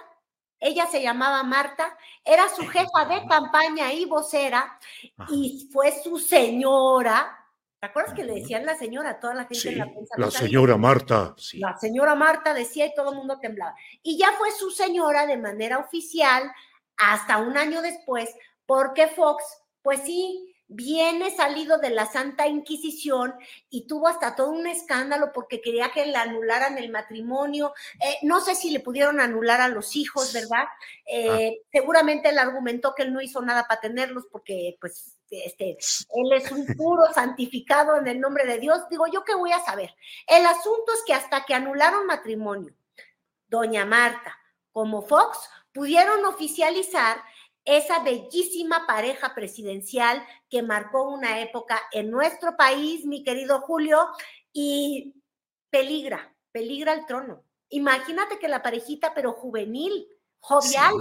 [0.59, 4.79] ella se llamaba Marta, era su jefa de campaña y vocera,
[5.29, 7.44] y fue su señora,
[7.79, 10.15] ¿Te acuerdas que le decían la señora a toda la gente en la prensa?
[10.17, 11.35] La señora Marta.
[11.37, 11.59] Sí.
[11.59, 13.75] La señora Marta decía y todo el mundo temblaba.
[14.01, 16.51] Y ya fue su señora de manera oficial
[16.97, 18.33] hasta un año después,
[18.65, 19.43] porque Fox,
[19.81, 23.35] pues sí, viene salido de la Santa Inquisición
[23.69, 27.73] y tuvo hasta todo un escándalo porque quería que le anularan el matrimonio.
[28.03, 30.65] Eh, no sé si le pudieron anular a los hijos, ¿verdad?
[31.05, 31.67] Eh, ah.
[31.71, 36.51] Seguramente él argumentó que él no hizo nada para tenerlos porque, pues, este, él es
[36.51, 38.89] un puro santificado en el nombre de Dios.
[38.89, 39.93] Digo, ¿yo qué voy a saber?
[40.27, 42.73] El asunto es que hasta que anularon matrimonio,
[43.47, 44.35] doña Marta
[44.71, 45.37] como Fox
[45.71, 47.17] pudieron oficializar
[47.65, 54.07] esa bellísima pareja presidencial que marcó una época en nuestro país, mi querido Julio,
[54.53, 55.15] y
[55.71, 57.43] peligra, peligra el trono.
[57.69, 60.07] Imagínate que la parejita, pero juvenil,
[60.39, 60.93] jovial,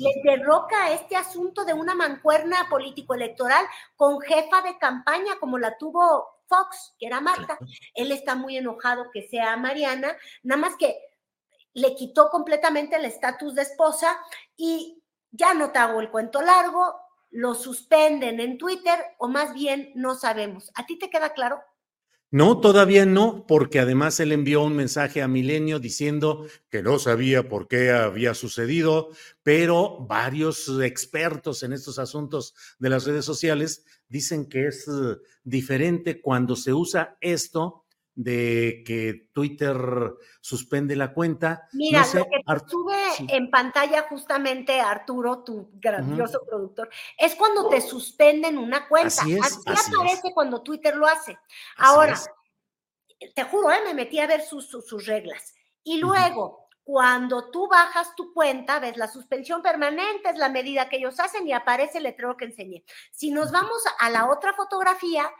[0.00, 3.64] le derroca este asunto de una mancuerna político-electoral
[3.96, 7.58] con jefa de campaña como la tuvo Fox, que era Marta.
[7.94, 10.96] Él está muy enojado que sea Mariana, nada más que
[11.74, 14.18] le quitó completamente el estatus de esposa
[14.56, 15.01] y
[15.32, 16.94] ya no te hago el cuento largo,
[17.30, 20.70] lo suspenden en Twitter o más bien no sabemos.
[20.74, 21.60] ¿A ti te queda claro?
[22.30, 27.46] No, todavía no, porque además él envió un mensaje a Milenio diciendo que no sabía
[27.46, 29.10] por qué había sucedido,
[29.42, 36.22] pero varios expertos en estos asuntos de las redes sociales dicen que es eh, diferente
[36.22, 37.84] cuando se usa esto
[38.14, 39.76] de que Twitter
[40.40, 41.68] suspende la cuenta.
[41.72, 42.96] Mira, lo que sube
[43.28, 49.22] en pantalla justamente Arturo, tu grandioso productor, es cuando te suspenden una cuenta.
[49.22, 51.38] Así, es, así, aparece cuando Twitter lo hace.
[51.76, 52.18] Ahora,
[53.34, 53.80] te juro, ¿eh?
[53.84, 55.54] me metí a ver sus, sus, reglas.
[55.82, 60.96] Y luego, cuando tú bajas tu cuenta, ves la suspensión permanente, es la medida que
[60.96, 62.84] ellos hacen y aparece el letrero que enseñé.
[63.10, 65.30] Si nos vamos a la otra fotografía,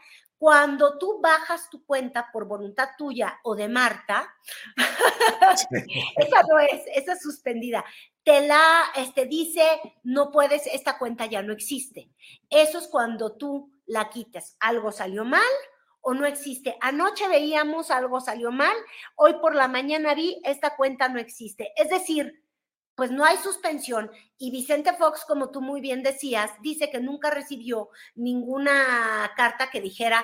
[0.43, 4.35] cuando tú bajas tu cuenta por voluntad tuya o de Marta,
[6.17, 7.85] esa no es, esa es suspendida.
[8.25, 9.63] Te la este, dice,
[10.03, 12.09] no puedes, esta cuenta ya no existe.
[12.49, 14.57] Eso es cuando tú la quitas.
[14.59, 15.39] Algo salió mal
[16.01, 16.75] o no existe.
[16.81, 18.75] Anoche veíamos algo salió mal,
[19.15, 21.71] hoy por la mañana vi, esta cuenta no existe.
[21.77, 22.42] Es decir,
[22.95, 24.11] pues no hay suspensión.
[24.37, 29.81] Y Vicente Fox, como tú muy bien decías, dice que nunca recibió ninguna carta que
[29.81, 30.23] dijera,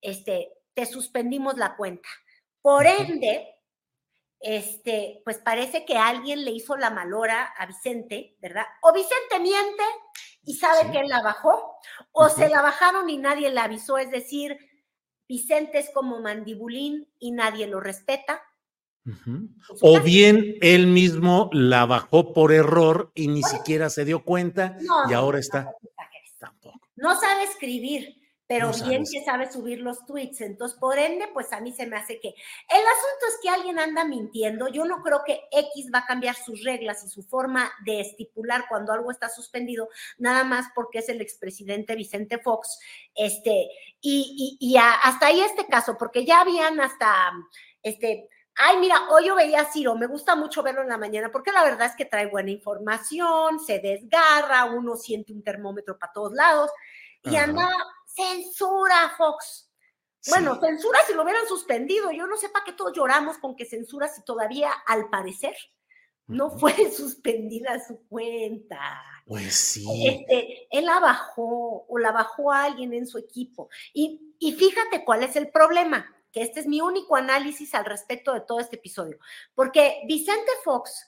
[0.00, 2.08] este, te suspendimos la cuenta.
[2.62, 3.56] Por ende,
[4.40, 8.66] este, pues parece que alguien le hizo la malora a Vicente, ¿verdad?
[8.82, 9.82] O Vicente miente
[10.42, 11.78] y sabe que él la bajó,
[12.12, 14.58] o se la bajaron y nadie la avisó, es decir,
[15.28, 18.42] Vicente es como mandibulín y nadie lo respeta.
[19.80, 24.76] O bien él mismo la bajó por error y ni siquiera se dio cuenta
[25.08, 25.72] y ahora está.
[26.38, 26.80] Tampoco.
[26.96, 30.40] No sabe escribir, pero bien que sabe subir los tweets.
[30.40, 32.28] Entonces, por ende, pues a mí se me hace que.
[32.28, 32.34] El
[32.82, 34.68] asunto es que alguien anda mintiendo.
[34.68, 38.64] Yo no creo que X va a cambiar sus reglas y su forma de estipular
[38.68, 39.88] cuando algo está suspendido,
[40.18, 42.78] nada más porque es el expresidente Vicente Fox.
[43.14, 43.68] Este,
[44.00, 47.32] y, y, y hasta ahí este caso, porque ya habían hasta
[47.82, 48.28] este
[48.62, 51.50] Ay, mira, hoy yo veía a Ciro, me gusta mucho verlo en la mañana porque
[51.50, 56.34] la verdad es que trae buena información, se desgarra, uno siente un termómetro para todos
[56.34, 56.70] lados
[57.22, 57.68] y anda,
[58.04, 59.70] censura Fox.
[60.28, 62.10] Bueno, censura si lo hubieran suspendido.
[62.10, 65.56] Yo no sé para qué todos lloramos con que censura si todavía, al parecer,
[66.26, 69.02] no fue suspendida su cuenta.
[69.24, 70.06] Pues sí.
[70.06, 73.70] Este, él la bajó o la bajó a alguien en su equipo.
[73.94, 78.32] Y, y fíjate cuál es el problema que este es mi único análisis al respecto
[78.32, 79.18] de todo este episodio,
[79.54, 81.06] porque Vicente Fox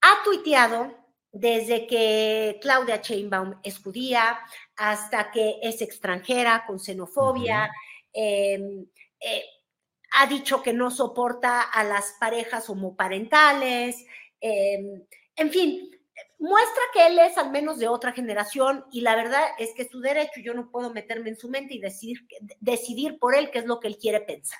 [0.00, 0.92] ha tuiteado
[1.32, 4.38] desde que Claudia Chainbaum es judía
[4.76, 7.70] hasta que es extranjera con xenofobia,
[8.12, 8.86] em,
[9.18, 9.44] eh,
[10.12, 14.06] ha dicho que no soporta a las parejas homoparentales,
[14.40, 15.04] em,
[15.34, 15.90] en fin,
[16.38, 20.00] muestra que él es al menos de otra generación y la verdad es que su
[20.00, 22.26] derecho, yo no puedo meterme en su mente y decidir,
[22.60, 24.58] decidir por él qué es lo que él quiere pensar.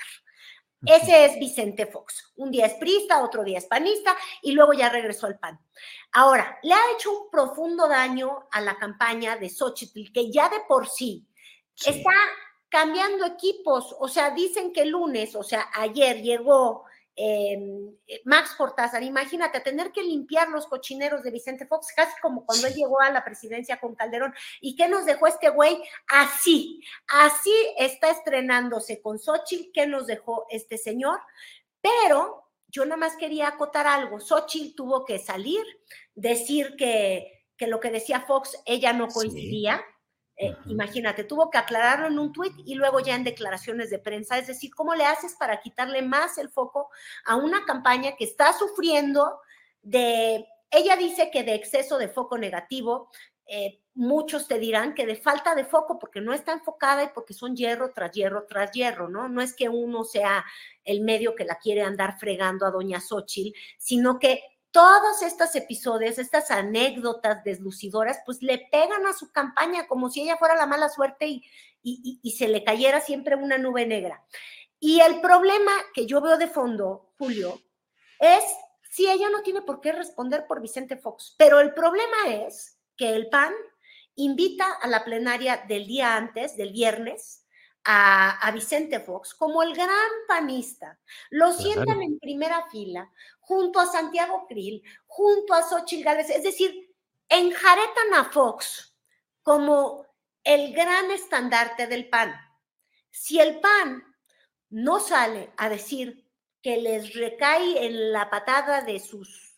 [0.87, 2.33] Ese es Vicente Fox.
[2.37, 5.59] Un día es prista, otro día es panista y luego ya regresó al PAN.
[6.13, 10.61] Ahora, le ha hecho un profundo daño a la campaña de Xochitl, que ya de
[10.69, 11.27] por sí,
[11.75, 11.91] sí.
[11.91, 12.13] está
[12.69, 13.97] cambiando equipos.
[13.99, 16.85] O sea, dicen que el lunes, o sea, ayer llegó
[17.17, 17.59] eh,
[18.25, 22.75] Max Cortázar, imagínate, tener que limpiar los cochineros de Vicente Fox, casi como cuando él
[22.75, 24.35] llegó a la presidencia con Calderón.
[24.61, 25.83] ¿Y qué nos dejó este güey?
[26.09, 31.21] Así, así está estrenándose con Xochitl, ¿qué nos dejó este señor?
[31.81, 34.19] Pero yo nada más quería acotar algo.
[34.19, 35.65] Xochitl tuvo que salir,
[36.15, 39.85] decir que, que lo que decía Fox, ella no coincidía.
[40.37, 44.39] Eh, imagínate, tuvo que aclararlo en un tuit y luego ya en declaraciones de prensa.
[44.39, 46.91] Es decir, ¿cómo le haces para quitarle más el foco
[47.25, 49.41] a una campaña que está sufriendo
[49.83, 53.11] de, ella dice que de exceso de foco negativo,
[53.47, 57.35] eh, muchos te dirán que de falta de foco porque no está enfocada y porque
[57.35, 59.29] son hierro tras hierro tras hierro, ¿no?
[59.29, 60.45] No es que uno sea
[60.83, 64.43] el medio que la quiere andar fregando a doña Xochitl, sino que
[64.75, 70.37] todos estos episodios, estas anécdotas deslucidoras, pues le pegan a su campaña como si ella
[70.37, 71.45] fuera la mala suerte y,
[71.81, 74.25] y, se le cayera siempre una nube negra.
[74.81, 77.63] Y el problema que yo veo de fondo, Julio,
[78.19, 78.43] es
[78.91, 83.15] si ella no tiene por qué responder por Vicente Fox, pero el problema es que
[83.15, 83.55] el PAN
[84.17, 87.45] invita a la plenaria del día antes, del viernes,
[87.85, 89.89] a, Vicente Fox como el gran
[90.27, 90.99] panista.
[91.31, 93.11] Lo sientan en primera fila,
[93.47, 96.95] junto a Santiago Krill, junto a Xochitl Gálvez, es decir,
[97.29, 98.95] enjaretan a Fox
[99.43, 100.07] como
[100.43, 102.35] el gran estandarte del PAN.
[103.11, 104.05] Si el PAN
[104.71, 106.29] no sale a decir
[106.63, 109.53] que les recae en la patada de sus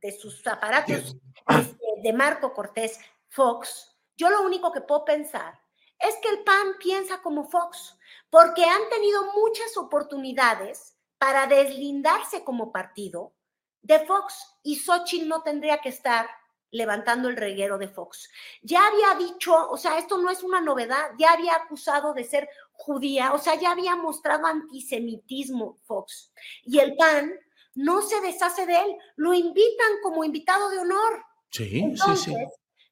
[0.00, 1.16] de sus aparatos
[1.48, 5.58] este, de Marco Cortés Fox, yo lo único que puedo pensar
[5.98, 7.98] es que el PAN piensa como Fox,
[8.30, 13.34] porque han tenido muchas oportunidades para deslindarse como partido
[13.82, 16.28] de Fox y Xochitl no tendría que estar
[16.70, 18.28] levantando el reguero de Fox.
[18.62, 22.48] Ya había dicho, o sea, esto no es una novedad, ya había acusado de ser
[22.72, 26.32] judía, o sea, ya había mostrado antisemitismo Fox.
[26.64, 27.32] Y el PAN
[27.74, 31.24] no se deshace de él, lo invitan como invitado de honor.
[31.50, 32.36] Sí, sí, sí.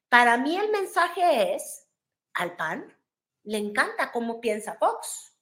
[0.09, 1.87] Para mí el mensaje es,
[2.33, 2.97] al PAN
[3.43, 5.34] le encanta cómo piensa Fox.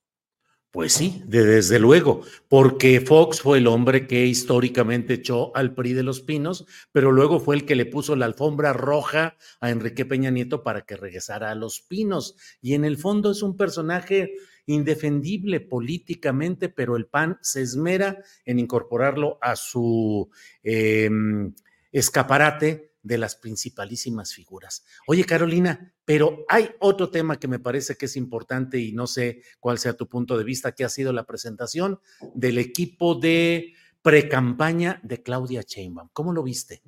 [0.73, 6.01] Pues sí, desde luego, porque Fox fue el hombre que históricamente echó al PRI de
[6.01, 10.31] los Pinos, pero luego fue el que le puso la alfombra roja a Enrique Peña
[10.31, 12.35] Nieto para que regresara a los Pinos.
[12.59, 14.33] Y en el fondo es un personaje
[14.65, 20.31] indefendible políticamente, pero el PAN se esmera en incorporarlo a su
[20.63, 21.53] em,
[21.91, 24.83] escaparate de las principalísimas figuras.
[25.05, 29.43] Oye, Carolina, pero hay otro tema que me parece que es importante y no sé
[29.59, 31.99] cuál sea tu punto de vista, que ha sido la presentación
[32.33, 36.09] del equipo de precampaña de Claudia Sheinbaum.
[36.13, 36.81] ¿Cómo lo viste?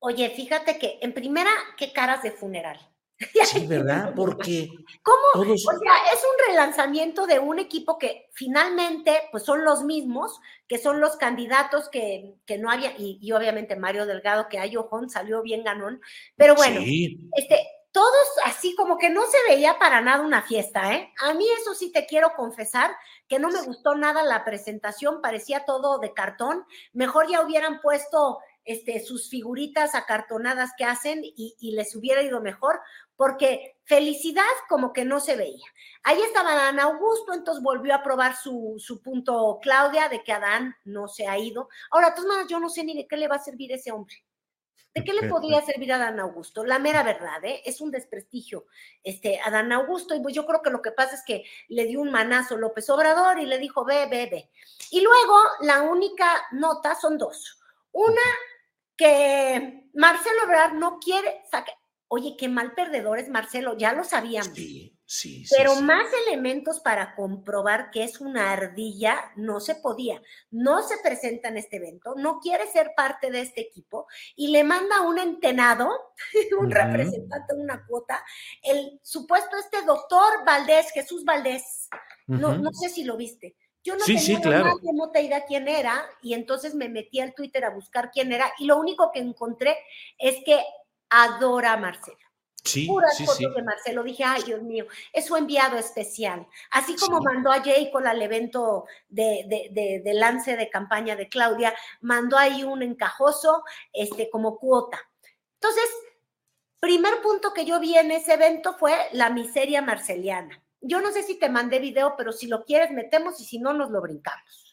[0.00, 2.78] Oye, fíjate que en primera, qué caras de funeral.
[3.44, 4.12] Sí, ¿verdad?
[4.14, 4.68] Porque.
[5.02, 5.44] ¿Cómo?
[5.52, 10.78] O sea, es un relanzamiento de un equipo que finalmente, pues son los mismos, que
[10.78, 15.42] son los candidatos que, que no había, y, obviamente Mario Delgado, que hay ojón, salió
[15.42, 16.00] bien ganón,
[16.36, 17.60] pero bueno, este,
[17.92, 21.12] todos así como que no se veía para nada una fiesta, ¿eh?
[21.20, 22.90] A mí eso sí te quiero confesar,
[23.28, 28.40] que no me gustó nada la presentación, parecía todo de cartón, mejor ya hubieran puesto
[28.64, 32.80] este, sus figuritas acartonadas que hacen y, y, les hubiera ido mejor,
[33.16, 35.66] porque felicidad como que no se veía.
[36.02, 40.74] Ahí estaba Adán Augusto, entonces volvió a probar su, su punto Claudia de que Adán
[40.84, 41.68] no se ha ido.
[41.90, 43.92] Ahora, de todas maneras, yo no sé ni de qué le va a servir ese
[43.92, 44.16] hombre.
[44.94, 46.64] ¿De qué le podría servir a Adán Augusto?
[46.64, 47.62] La mera verdad, ¿eh?
[47.64, 48.66] es un desprestigio.
[49.02, 52.00] Este, Adán Augusto, y pues yo creo que lo que pasa es que le dio
[52.00, 54.50] un manazo López Obrador y le dijo, ve, ve, ve.
[54.92, 57.58] Y luego la única nota son dos.
[57.90, 58.22] Una,
[58.96, 61.74] que Marcelo Obrador no quiere sacar,
[62.16, 64.54] Oye, qué mal perdedor es Marcelo, ya lo sabíamos.
[64.54, 70.22] Sí, sí, Pero más elementos para comprobar que es una ardilla no se podía.
[70.52, 74.06] No se presenta en este evento, no quiere ser parte de este equipo
[74.36, 75.90] y le manda un entenado,
[76.60, 78.24] un representante de una cuota,
[78.62, 81.88] el supuesto este doctor Valdés, Jesús Valdés.
[82.28, 83.56] no, no sé si lo viste.
[83.82, 84.80] Yo no sí, tenía sí, claro.
[85.20, 88.78] idea quién era y entonces me metí al Twitter a buscar quién era y lo
[88.78, 89.76] único que encontré
[90.16, 90.62] es que
[91.22, 92.18] adora a Marcelo.
[92.64, 93.54] Sí, Puras sí, fotos sí.
[93.54, 94.02] de Marcelo.
[94.02, 96.46] Dije, ay, Dios mío, es su enviado especial.
[96.70, 101.28] Así como mandó a Jacob al evento de, de, de, de, lance de campaña de
[101.28, 104.98] Claudia, mandó ahí un encajoso este, como cuota.
[105.60, 105.90] Entonces,
[106.80, 110.62] primer punto que yo vi en ese evento fue la miseria marceliana.
[110.80, 113.74] Yo no sé si te mandé video, pero si lo quieres, metemos y si no,
[113.74, 114.63] nos lo brincamos.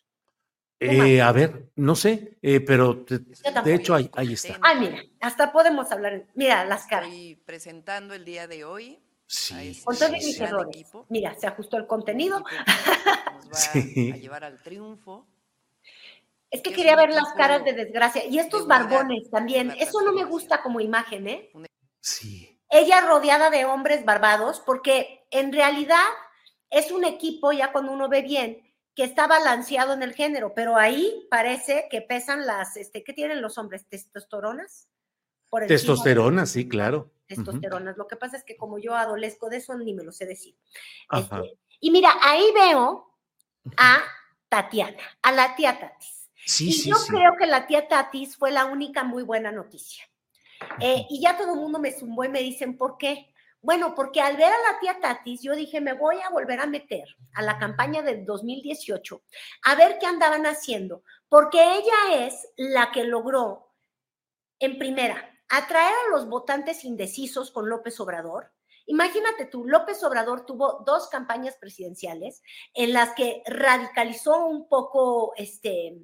[0.83, 4.57] Eh, a ver, no sé, eh, pero de, de hecho ahí, ahí, está.
[4.63, 6.25] Ay, mira, hasta podemos hablar.
[6.33, 7.07] Mira las caras.
[7.07, 8.99] Estoy presentando el día de hoy.
[9.27, 9.79] Sí.
[9.85, 10.75] Con todos mis errores.
[10.75, 11.05] Equipo.
[11.09, 12.39] Mira, se ajustó el contenido.
[13.35, 14.11] Nos va sí.
[14.11, 15.27] a llevar al triunfo.
[16.49, 18.25] Es que quería ver las caras de desgracia.
[18.25, 19.75] Y estos barbones también.
[19.77, 21.51] Eso no me gusta como imagen, ¿eh?
[21.99, 22.59] Sí.
[22.71, 26.07] Ella rodeada de hombres barbados, porque en realidad
[26.71, 30.77] es un equipo, ya cuando uno ve bien, que está balanceado en el género, pero
[30.77, 33.87] ahí parece que pesan las, este, ¿qué tienen los hombres?
[33.87, 34.89] ¿Testosteronas?
[35.49, 37.11] Por Testosterona, sí, claro.
[37.27, 37.93] Testosteronas.
[37.93, 38.03] Uh -huh.
[38.03, 40.57] Lo que pasa es que como yo adolezco de eso, ni me lo sé decir.
[41.11, 43.17] Este, y mira, ahí veo
[43.77, 44.01] a
[44.49, 46.29] Tatiana, a la tía Tatis.
[46.45, 47.11] Sí, y sí, yo sí.
[47.11, 50.05] creo que la tía Tatis fue la única muy buena noticia.
[50.79, 53.30] Eh, y ya todo el mundo me zumbó y me dicen, ¿por qué?
[53.63, 56.65] Bueno, porque al ver a la tía Tatis, yo dije, me voy a volver a
[56.65, 59.21] meter a la campaña del 2018
[59.63, 63.71] a ver qué andaban haciendo, porque ella es la que logró,
[64.59, 68.51] en primera, atraer a los votantes indecisos con López Obrador.
[68.87, 72.41] Imagínate tú, López Obrador tuvo dos campañas presidenciales
[72.73, 75.97] en las que radicalizó un poco este,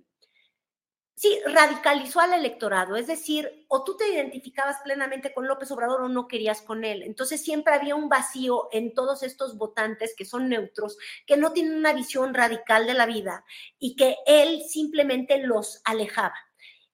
[1.17, 6.09] sí, radicalizó al electorado, es decir, o tú te identificabas plenamente con López Obrador o
[6.09, 7.01] no querías con él.
[7.01, 10.95] Entonces siempre había un vacío en todos estos votantes que son neutros,
[11.25, 13.43] que no tienen una visión radical de la vida
[13.79, 16.35] y que él simplemente los alejaba.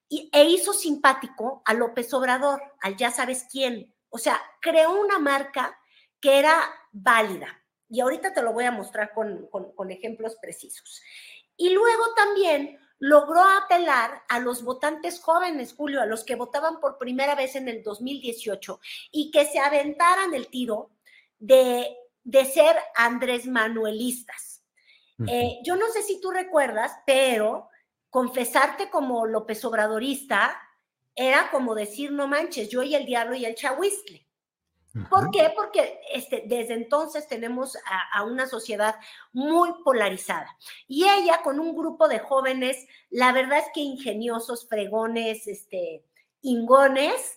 [0.08, 3.94] Y, e hizo simpático a López Obrador, al ya sabes quién.
[4.08, 5.78] O sea, creó una marca
[6.18, 6.62] que era
[6.92, 7.62] válida.
[7.90, 11.02] Y ahorita te lo voy a mostrar con, con, con ejemplos precisos.
[11.56, 16.96] Y luego también logró apelar a los votantes jóvenes, Julio, a los que votaban por
[16.96, 18.80] primera vez en el 2018
[19.12, 20.90] y que se aventaran el tiro
[21.38, 24.64] de, de ser Andrés Manuelistas.
[25.18, 25.30] Uh -huh.
[25.30, 27.68] eh, yo no sé si tú recuerdas, pero
[28.08, 30.58] confesarte como López Obradorista
[31.14, 34.23] era como decir, no manches, yo y el diablo y el chahuistle.
[35.10, 35.52] ¿Por qué?
[35.56, 38.94] Porque este, desde entonces tenemos a, a, una sociedad
[39.32, 40.56] muy polarizada.
[40.86, 46.04] Y ella con un grupo de jóvenes, la verdad es que ingeniosos, fregones, este,
[46.42, 47.36] ingones,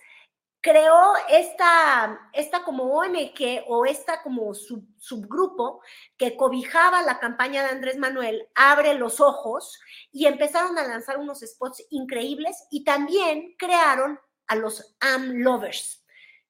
[0.61, 5.81] creó esta, esta como ONG o esta como sub, subgrupo
[6.17, 9.79] que cobijaba la campaña de Andrés Manuel, abre los ojos
[10.11, 16.05] y empezaron a lanzar unos spots increíbles y también crearon a los AM Lovers,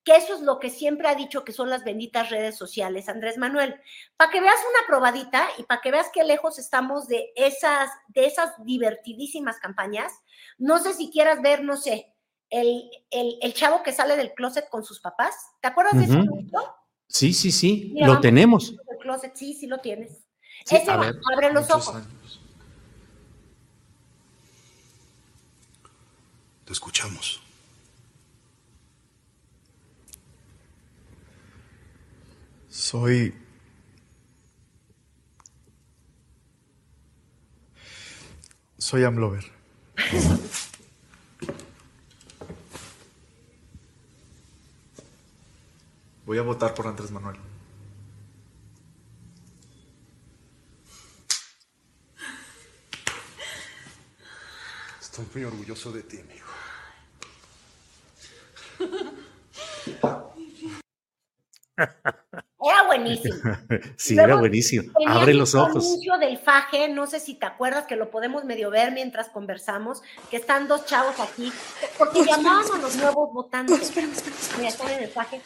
[0.07, 3.37] que eso es lo que siempre ha dicho que son las benditas redes sociales, Andrés
[3.37, 3.75] Manuel.
[4.15, 8.25] Para que veas una probadita y para que veas qué lejos estamos de esas, de
[8.25, 10.13] esas divertidísimas campañas,
[10.57, 12.13] no sé si quieras ver, no sé,
[12.49, 15.35] el, el, el, chavo que sale del closet con sus papás.
[15.59, 15.99] ¿Te acuerdas uh -huh.
[15.99, 16.75] de ese momento?
[17.09, 18.75] Sí, sí, sí, Mira, lo tenemos.
[18.89, 20.25] El closet, sí, sí lo tienes.
[20.63, 21.95] Sí, ese va, ver, abre los ojos.
[21.95, 22.41] Años.
[26.63, 27.41] Te escuchamos.
[32.77, 33.33] Soy...
[38.77, 39.51] Soy Amlover.
[46.23, 47.37] Voy a votar por Andrés Manuel.
[55.01, 56.45] Estoy muy orgulloso de ti, amigo.
[62.67, 63.35] Era buenísimo.
[63.97, 64.91] Sí, Luego, era buenísimo.
[65.07, 65.83] Abre los ojos.
[65.83, 69.29] El anuncio del faje, no sé si te acuerdas que lo podemos medio ver mientras
[69.29, 71.51] conversamos, que están dos chavos aquí,
[71.97, 73.77] porque llamaban a los nuevos votantes.
[73.77, 74.57] No, espérame, espérame.
[74.57, 75.41] Mira, están en el faje.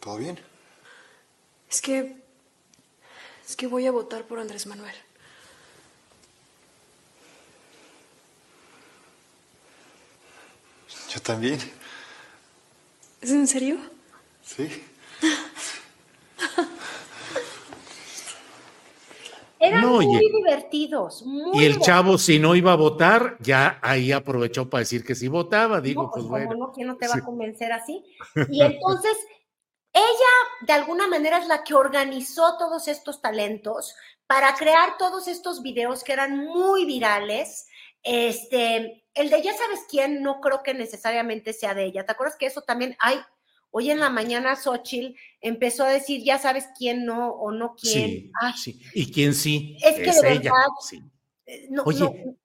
[0.00, 0.38] ¿Todo bien?
[1.68, 2.16] Es que.
[3.46, 4.94] Es que voy a votar por Andrés Manuel.
[11.10, 11.58] Yo también.
[13.20, 13.78] ¿Es en serio?
[14.42, 14.84] Sí.
[19.58, 21.22] Eran no, muy divertidos.
[21.24, 25.16] Muy y el chavo, si no iba a votar, ya ahí aprovechó para decir que
[25.16, 25.80] sí votaba.
[25.80, 26.54] Digo, no, pues, pues bueno.
[26.54, 27.20] No, ¿quién no te va sí.
[27.20, 28.04] a convencer así?
[28.48, 29.18] Y entonces
[29.92, 30.32] ella,
[30.62, 33.96] de alguna manera, es la que organizó todos estos talentos
[34.28, 37.66] para crear todos estos videos que eran muy virales.
[38.02, 42.06] Este, el de ya sabes quién, no creo que necesariamente sea de ella.
[42.06, 43.18] ¿Te acuerdas que eso también hay?
[43.72, 48.08] Hoy en la mañana Xochitl empezó a decir, ya sabes quién no o no quién.
[48.08, 48.80] Sí, Ay, sí.
[48.94, 49.76] ¿Y quién sí?
[49.82, 50.52] Es que de ella.
[50.52, 50.66] verdad.
[50.88, 51.04] Sí.
[51.68, 52.36] No, Oye, no,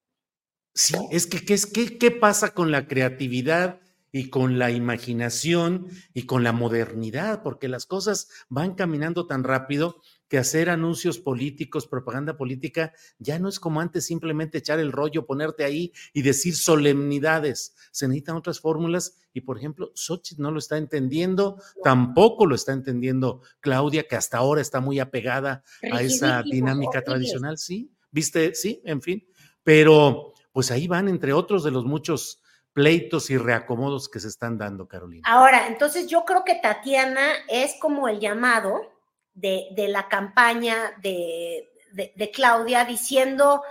[0.73, 3.79] sí, es que ¿qué, es, qué, ¿qué pasa con la creatividad
[4.11, 7.43] y con la imaginación y con la modernidad?
[7.43, 13.49] Porque las cosas van caminando tan rápido que hacer anuncios políticos, propaganda política, ya no
[13.49, 17.75] es como antes simplemente echar el rollo, ponerte ahí y decir solemnidades.
[17.91, 22.73] Se necesitan otras fórmulas y, por ejemplo, Xochitl no lo está entendiendo, tampoco lo está
[22.73, 27.91] entendiendo Claudia, que hasta ahora está muy apegada a esa dinámica tradicional, ¿sí?
[28.11, 28.55] ¿Viste?
[28.55, 29.27] Sí, en fin.
[29.63, 32.41] Pero, pues ahí van, entre otros de los muchos
[32.73, 35.23] pleitos y reacomodos que se están dando, Carolina.
[35.25, 38.94] Ahora, entonces yo creo que Tatiana es como el llamado
[39.35, 43.63] de, de la campaña de, de, Claudia diciendo,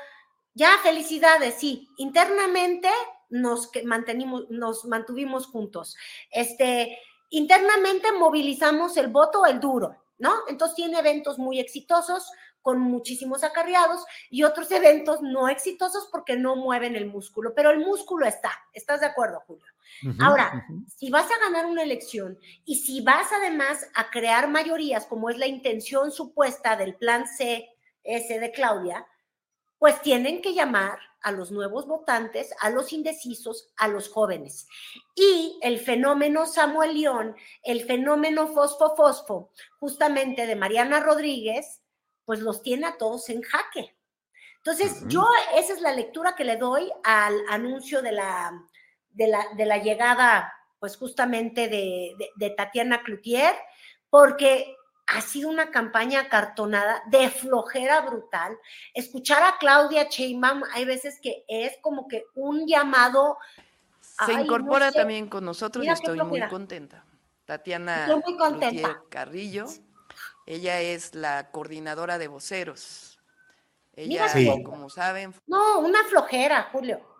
[0.55, 2.89] ya felicidades, sí, internamente
[3.31, 5.97] nos, mantenimos, nos mantuvimos juntos.
[6.31, 6.99] Este,
[7.31, 10.35] internamente movilizamos el voto, el duro, ¿no?
[10.49, 12.31] Entonces tiene eventos muy exitosos
[12.63, 17.81] con muchísimos acarreados y otros eventos no exitosos porque no mueven el músculo, pero el
[17.81, 18.53] músculo está.
[18.73, 19.74] ¿Estás de acuerdo, Julio?
[20.03, 20.85] Uh -huh, Ahora, uh -huh.
[20.97, 25.39] si vas a ganar una elección y si vas además a crear mayorías, como es
[25.39, 27.69] la intención supuesta del plan C,
[28.03, 29.07] ese de Claudia,
[29.79, 34.67] pues tienen que llamar a los nuevos votantes, a los indecisos, a los jóvenes.
[35.15, 41.81] Y el fenómeno Samuel León, el fenómeno Fosfo Fosfo, justamente de Mariana Rodríguez,
[42.27, 43.97] pues los tiene a todos en jaque.
[44.57, 45.09] Entonces, uh -huh.
[45.09, 48.53] yo esa es la lectura que le doy al anuncio de la,
[49.15, 53.55] de la, de la llegada, pues justamente de, de, de Tatiana Cloutier,
[54.11, 58.57] porque ha sido una campaña acartonada de flojera brutal.
[58.95, 63.39] Escuchar a Claudia Sheinbaum hay veces que es como que un llamado.
[64.01, 64.99] Se ay, incorpora no sé.
[64.99, 67.05] también con nosotros Mira y estoy muy contenta.
[67.45, 68.83] Tatiana estoy muy contenta.
[68.83, 69.67] Cloutier Carrillo,
[70.47, 73.19] ella es la coordinadora de voceros.
[73.97, 74.51] Ella, sí.
[74.65, 75.35] como saben.
[75.47, 77.14] No, una flojera, Julio.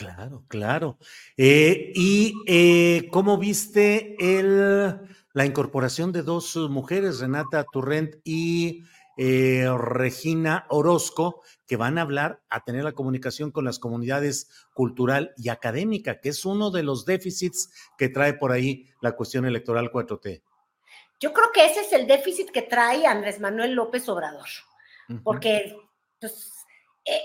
[0.00, 0.98] Claro, claro.
[1.36, 4.98] Eh, ¿Y eh, cómo viste el,
[5.34, 8.82] la incorporación de dos mujeres, Renata Turrent y
[9.18, 15.34] eh, Regina Orozco, que van a hablar, a tener la comunicación con las comunidades cultural
[15.36, 19.92] y académica, que es uno de los déficits que trae por ahí la cuestión electoral
[19.92, 20.40] 4T.
[21.20, 24.48] Yo creo que ese es el déficit que trae Andrés Manuel López Obrador,
[25.22, 25.76] porque
[26.18, 26.59] pues,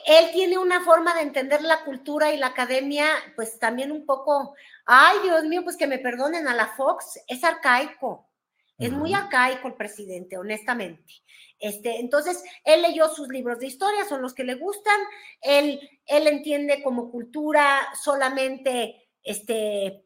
[0.06, 4.56] él tiene una forma de entender la cultura y la academia, pues también un poco,
[4.86, 8.30] ay Dios mío, pues que me perdonen a la Fox, es arcaico,
[8.78, 11.14] es muy arcaico el presidente, honestamente.
[11.60, 15.00] Este, entonces, él leyó sus libros de historia, son los que le gustan,
[15.42, 20.06] él, él entiende como cultura solamente este,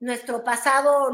[0.00, 1.10] nuestro pasado,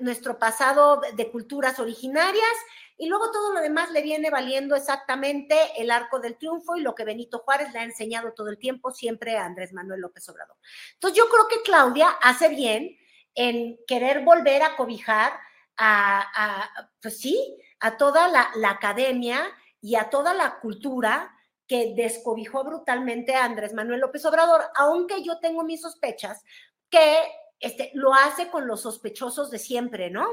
[0.00, 2.52] nuestro pasado de culturas originarias
[3.00, 6.94] y luego todo lo demás le viene valiendo exactamente el arco del triunfo y lo
[6.94, 10.56] que Benito Juárez le ha enseñado todo el tiempo siempre a Andrés Manuel López Obrador.
[10.92, 12.98] Entonces yo creo que Claudia hace bien
[13.34, 15.32] en querer volver a cobijar
[15.78, 16.68] a,
[17.00, 21.34] pues sí, a toda la, la academia y a toda la cultura
[21.66, 26.44] que descobijó brutalmente a Andrés Manuel López Obrador, aunque yo tengo mis sospechas
[26.90, 27.16] que
[27.60, 30.28] este, lo hace con los sospechosos de siempre, ¿no?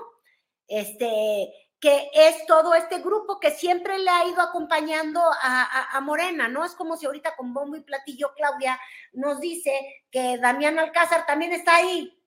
[0.67, 6.65] Este, que es todo este grupo que siempre le ha ido acompañando a, Morena, ¿no?
[6.65, 8.79] Es como si ahorita con bombo y platillo Claudia
[9.13, 9.71] nos dice
[10.09, 12.17] que Damián Alcázar también está ahí.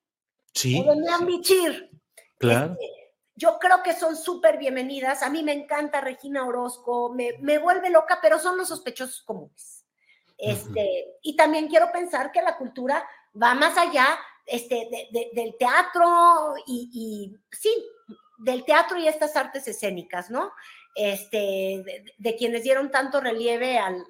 [0.52, 0.80] Sí.
[0.80, 1.90] O Damián Bichir.
[2.38, 2.72] Claro.
[2.72, 3.00] Este,
[3.34, 5.22] yo creo que son súper bienvenidas.
[5.22, 9.84] A mí me encanta Regina Orozco, me, me, vuelve loca, pero son los sospechosos comunes.
[10.36, 13.06] Este, Y también quiero pensar que la cultura
[13.40, 14.88] va más allá este,
[15.32, 17.70] del teatro y, y sí,
[18.40, 20.52] del teatro y estas artes escénicas, ¿no?
[20.94, 24.04] Este, de, quienes dieron tanto relieve al,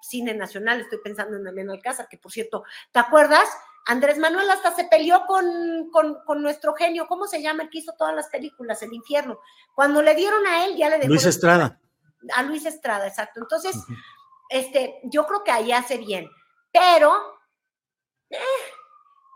[0.00, 3.48] cine nacional, estoy pensando en Damián Alcázar, que por cierto, ¿te acuerdas?
[3.86, 7.62] Andrés Manuel hasta se peleó con, con, nuestro genio, ¿cómo se llama?
[7.62, 9.38] El que hizo todas las películas, El Infierno.
[9.74, 11.08] Cuando le dieron a él, ya le dejó.
[11.08, 11.78] Luis Estrada.
[12.34, 13.40] A Luis Estrada, exacto.
[13.40, 13.76] Entonces,
[14.48, 16.30] este, yo creo que ahí hace bien,
[16.72, 17.14] pero
[18.30, 18.38] eh,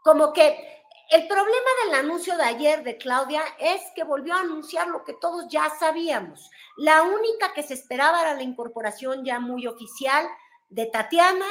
[0.03, 0.78] como que
[1.11, 5.15] el problema del anuncio de ayer de Claudia es que volvió a anunciar lo que
[5.15, 6.51] todos ya sabíamos.
[6.77, 10.27] La única que se esperaba era la incorporación ya muy oficial
[10.69, 11.47] de Tatiana,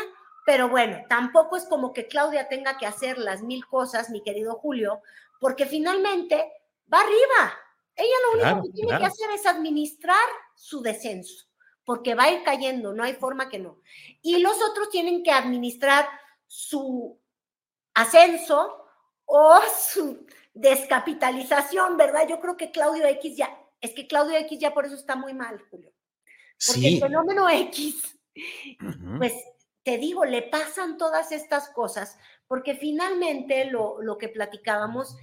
[0.46, 4.56] pero bueno, tampoco es como que Claudia tenga que hacer las mil cosas, mi querido
[4.56, 5.02] Julio,
[5.40, 6.36] porque finalmente
[6.94, 7.58] va arriba.
[7.96, 11.48] Ella lo único que tiene que hacer es administrar su descenso,
[11.84, 13.82] porque va a ir cayendo, no hay forma que no.
[14.22, 16.08] Y los otros tienen que administrar
[16.46, 17.20] su
[17.96, 18.87] ascenso,
[19.28, 19.60] o
[19.92, 22.28] su descapitalización, ¿verdad?
[22.28, 25.34] Yo creo que Claudio X ya, es que Claudio X ya por eso está muy
[25.34, 25.92] mal, Julio.
[26.66, 28.18] Porque el fenómeno X,
[29.20, 29.34] pues
[29.84, 32.18] te digo, le pasan todas estas cosas,
[32.48, 35.16] porque finalmente lo, lo que platicábamos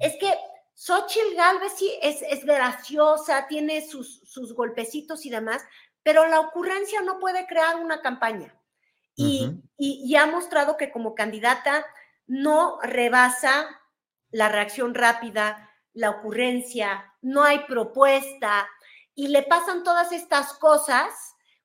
[0.00, 0.34] es que
[0.74, 5.62] Xochitl Galvez sí es, es graciosa, tiene sus, sus golpecitos y demás,
[6.02, 8.58] pero la ocurrencia no puede crear una campaña.
[9.14, 11.84] y, y, ha mostrado que como candidata
[12.26, 13.80] no rebasa
[14.30, 18.68] la reacción rápida, la ocurrencia, no hay propuesta
[19.14, 21.12] y le pasan todas estas cosas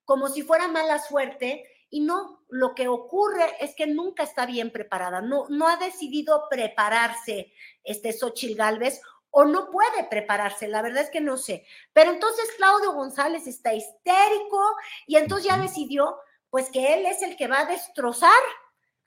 [0.04, 4.72] como si fuera mala suerte y no, lo que ocurre es que nunca está bien
[4.72, 7.54] preparada, no, no ha decidido prepararse
[7.84, 11.66] este Xochil Gálvez o no puede prepararse, la verdad es que no sé.
[11.94, 16.18] Pero entonces Claudio González está histérico y entonces ya decidió
[16.50, 18.32] pues que él es el que va a destrozar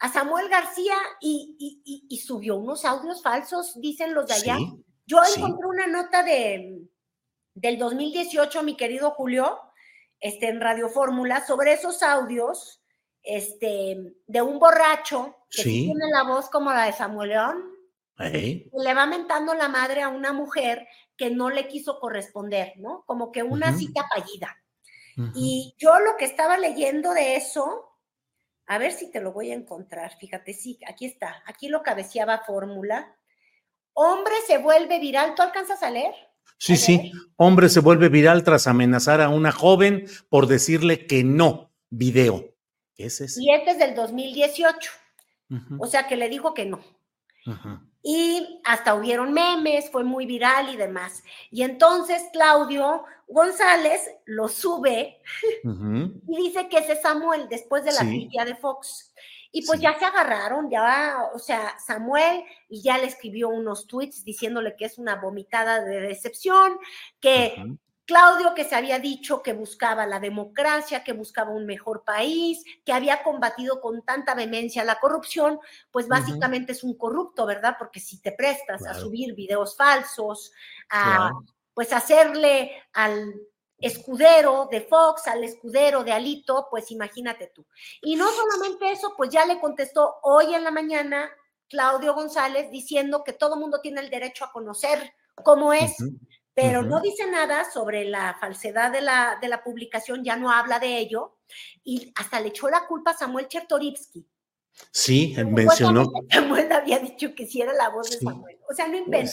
[0.01, 4.59] a Samuel García y, subió unos audios falsos, dicen los de allá.
[5.07, 6.83] Yo encontré una nota de,
[7.55, 9.59] del 2018, mi querido Julio,
[10.19, 12.83] este, en Radio Fórmula, sobre esos audios
[13.23, 17.65] este, de un borracho que tiene la voz como la de Samuel León.
[18.19, 20.87] Le va mentando la madre a una mujer
[21.17, 23.03] que no le quiso corresponder, ¿no?
[23.07, 24.57] Como que una cita fallida.
[25.35, 27.90] Y yo lo que estaba leyendo de eso,
[28.71, 30.17] a ver si te lo voy a encontrar.
[30.17, 31.43] Fíjate, sí, aquí está.
[31.47, 33.17] Aquí lo cabeceaba fórmula.
[33.95, 35.35] Hombre se vuelve viral.
[35.35, 36.15] ¿Tú alcanzas a leer?
[36.57, 37.11] Sí, sí.
[37.35, 41.73] Hombre se vuelve viral tras amenazar a una joven por decirle que no.
[41.89, 42.55] Video.
[42.95, 43.43] ¿Qué es ese?
[43.43, 44.91] Y este es del 2018.
[45.81, 46.79] O sea que le dijo que no.
[48.03, 51.23] Y hasta hubieron memes, fue muy viral y demás.
[51.51, 55.21] Y entonces Claudio González lo sube
[55.63, 58.29] y dice que ese es Samuel después de la sí.
[58.45, 59.13] de Fox.
[59.53, 64.25] Y pues ya se agarraron, ya, o sea, Samuel y ya le escribió unos tweets
[64.25, 66.79] diciéndole que es una vomitada de decepción,
[67.21, 67.77] que
[68.11, 72.93] Claudio que se había dicho que buscaba la democracia, que buscaba un mejor país, que
[72.93, 75.61] había combatido con tanta vehemencia la corrupción,
[75.93, 77.77] pues básicamente es un corrupto, ¿verdad?
[77.79, 80.51] Porque si te prestas a subir videos falsos,
[80.91, 81.31] a
[81.73, 83.33] pues hacerle al
[83.79, 87.65] escudero de Fox, al escudero de Alito, pues imagínate tú.
[88.03, 91.31] Y no solamente eso, pues ya le contestó hoy en la mañana
[91.69, 95.97] Claudio González diciendo que todo mundo tiene el derecho a conocer cómo es,
[96.61, 100.79] pero no dice nada sobre la falsedad de la, de la publicación, ya no habla
[100.79, 101.39] de ello,
[101.85, 104.27] y hasta le echó la culpa a Samuel Chertorivsky.
[104.91, 106.11] Sí, mencionó.
[106.31, 108.59] Samuel había dicho que sí era la voz de Samuel.
[108.71, 109.33] O sea, no inventa.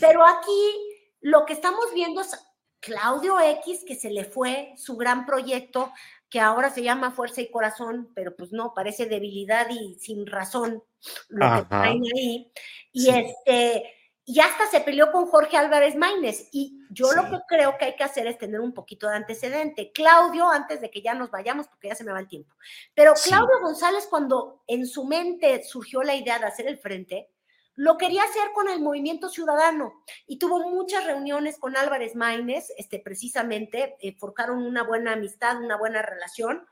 [0.00, 2.38] Pero aquí lo que estamos viendo es
[2.80, 5.92] Claudio X, que se le fue su gran proyecto,
[6.28, 10.82] que ahora se llama Fuerza y Corazón, pero pues no, parece debilidad y sin razón
[11.28, 12.52] lo que traen ahí.
[12.92, 13.99] Y este,
[14.32, 16.50] y hasta se peleó con Jorge Álvarez Maínez.
[16.52, 19.90] Y yo lo que creo que hay que hacer es tener un poquito de antecedente.
[19.90, 22.54] Claudio, antes de que ya nos vayamos, porque ya se me va el tiempo,
[22.94, 27.28] pero Claudio González, cuando en su mente surgió la idea de hacer el frente,
[27.74, 33.00] lo quería hacer con el movimiento ciudadano y tuvo muchas reuniones con Álvarez Maínez, este,
[33.00, 36.68] precisamente, eh, forjaron una buena amistad, una buena relación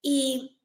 [0.00, 0.56] y,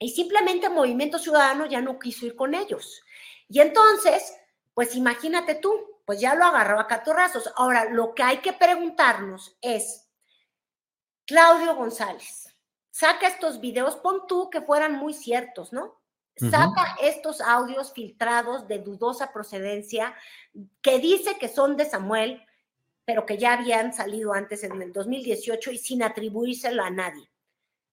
[0.00, 3.02] y simplemente el movimiento ciudadano ya no quiso ir con ellos.
[3.48, 4.34] Y entonces,
[4.74, 5.72] pues imagínate tú,
[6.04, 7.50] pues ya lo agarró a catorrazos.
[7.56, 10.08] Ahora, lo que hay que preguntarnos es,
[11.26, 12.54] Claudio González,
[12.90, 16.00] saca estos videos, pon tú que fueran muy ciertos, ¿no?
[16.36, 20.16] saca estos audios filtrados de dudosa procedencia
[20.82, 22.44] que dice que son de Samuel,
[23.04, 27.30] pero que ya habían salido antes en el 2018 y sin atribuírselo a nadie.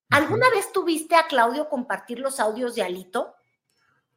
[0.09, 3.35] ¿Alguna vez tuviste a Claudio compartir los audios de Alito?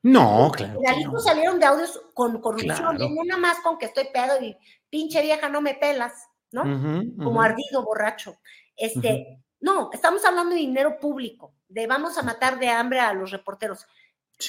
[0.05, 0.81] No, claro.
[0.81, 4.55] De Alito salieron de audios con corrupción, no nada más con que estoy pedo y
[4.91, 6.63] pinche vieja no me pelas, ¿no?
[6.63, 8.37] Como ardido borracho.
[8.77, 13.31] Este, no, estamos hablando de dinero público, de vamos a matar de hambre a los
[13.31, 13.87] reporteros.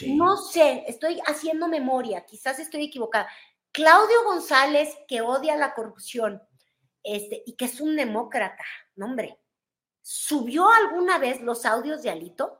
[0.07, 3.29] No sé, estoy haciendo memoria, quizás estoy equivocada.
[3.71, 6.41] Claudio González, que odia la corrupción
[7.01, 9.39] este, y que es un demócrata, no hombre,
[10.01, 12.59] ¿subió alguna vez los audios de Alito?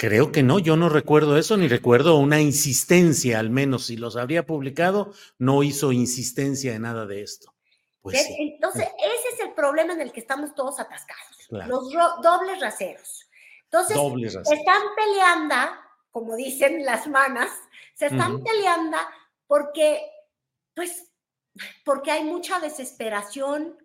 [0.00, 4.16] Creo que no, yo no recuerdo eso, ni recuerdo una insistencia, al menos si los
[4.16, 7.54] habría publicado, no hizo insistencia en nada de esto.
[8.00, 11.92] Pues Entonces, ese es el problema en el que estamos todos atascados, los
[12.22, 13.28] dobles raseros.
[13.64, 13.94] Entonces,
[14.50, 15.54] están peleando
[16.10, 17.50] como dicen las manas,
[17.92, 18.96] se están peleando
[19.46, 20.00] porque,
[20.74, 21.12] pues,
[21.84, 23.76] porque hay mucha desesperación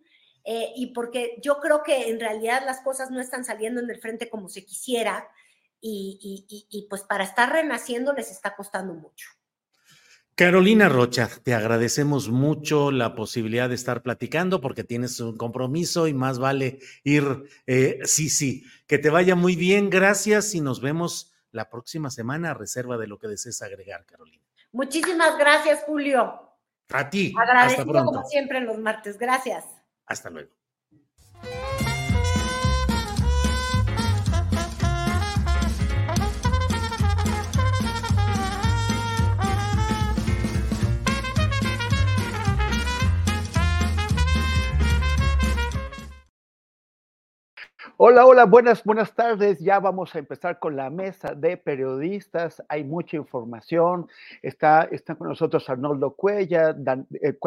[0.45, 3.99] eh, y porque yo creo que en realidad las cosas no están saliendo en el
[3.99, 5.29] frente como se quisiera
[5.89, 9.27] y, y pues para estar renaciendo les está costando mucho.
[10.35, 16.13] Carolina Rocha, te agradecemos mucho la posibilidad de estar platicando porque tienes un compromiso y
[16.13, 21.33] más vale ir, eh, sí, sí, que te vaya muy bien, gracias y nos vemos
[21.51, 24.43] la próxima semana a reserva de lo que desees agregar, Carolina.
[24.73, 26.41] Muchísimas gracias, Julio.
[26.89, 27.33] A ti.
[27.41, 29.17] Agradecido como siempre en los martes.
[29.17, 29.63] Gracias.
[30.05, 30.53] Hasta luego.
[47.97, 49.59] Hola, hola, buenas, buenas tardes.
[49.61, 52.61] Ya vamos a empezar con la mesa de periodistas.
[52.67, 54.09] Hay mucha información.
[54.41, 56.75] Está, está con nosotros Arnoldo Cuellar,
[57.21, 57.37] eh,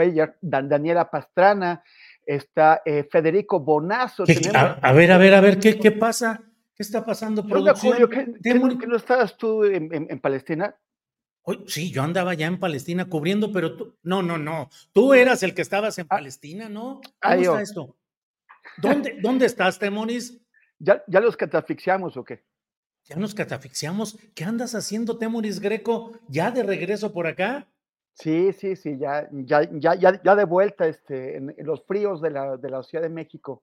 [0.40, 1.82] Daniela Pastrana,
[2.24, 4.24] está eh, Federico Bonazo.
[4.54, 6.40] A, ver, a ver, a ver, ¿qué, qué pasa?
[6.74, 7.92] ¿Qué está pasando, producción?
[7.92, 8.54] Julio, ¿qué,
[8.86, 10.74] no estabas tú en, Palestina?
[11.66, 14.70] sí, yo andaba ya en Palestina cubriendo, pero tú, no, no, no.
[14.94, 16.16] Tú eras el que estabas en ah.
[16.16, 17.02] Palestina, ¿no?
[17.20, 17.96] ¿Cómo está esto?
[18.80, 20.40] ¿Dónde, ¿Dónde estás, Temoris?
[20.78, 22.44] ¿Ya, ¿Ya los catafixiamos o qué?
[23.04, 24.18] ¿Ya nos catafixiamos?
[24.34, 26.12] ¿Qué andas haciendo, Temoris Greco?
[26.28, 27.66] ¿Ya de regreso por acá?
[28.14, 32.56] Sí, sí, sí, ya, ya, ya, ya, de vuelta este, en, los fríos de la,
[32.56, 33.62] de la Ciudad de México.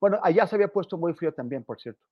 [0.00, 2.02] Bueno, allá se había puesto muy frío también, por cierto.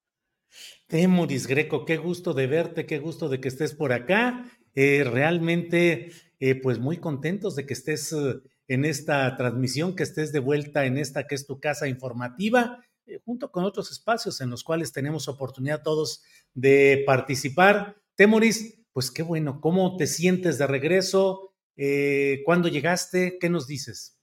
[0.87, 4.45] Temoris Greco, qué gusto de verte, qué gusto de que estés por acá.
[4.75, 10.33] Eh, realmente, eh, pues muy contentos de que estés eh, en esta transmisión, que estés
[10.33, 14.51] de vuelta en esta que es tu casa informativa, eh, junto con otros espacios en
[14.51, 16.23] los cuales tenemos oportunidad todos
[16.55, 17.97] de participar.
[18.15, 21.53] Temoris, pues qué bueno, ¿cómo te sientes de regreso?
[21.77, 23.39] Eh, ¿Cuándo llegaste?
[23.41, 24.19] ¿Qué nos dices?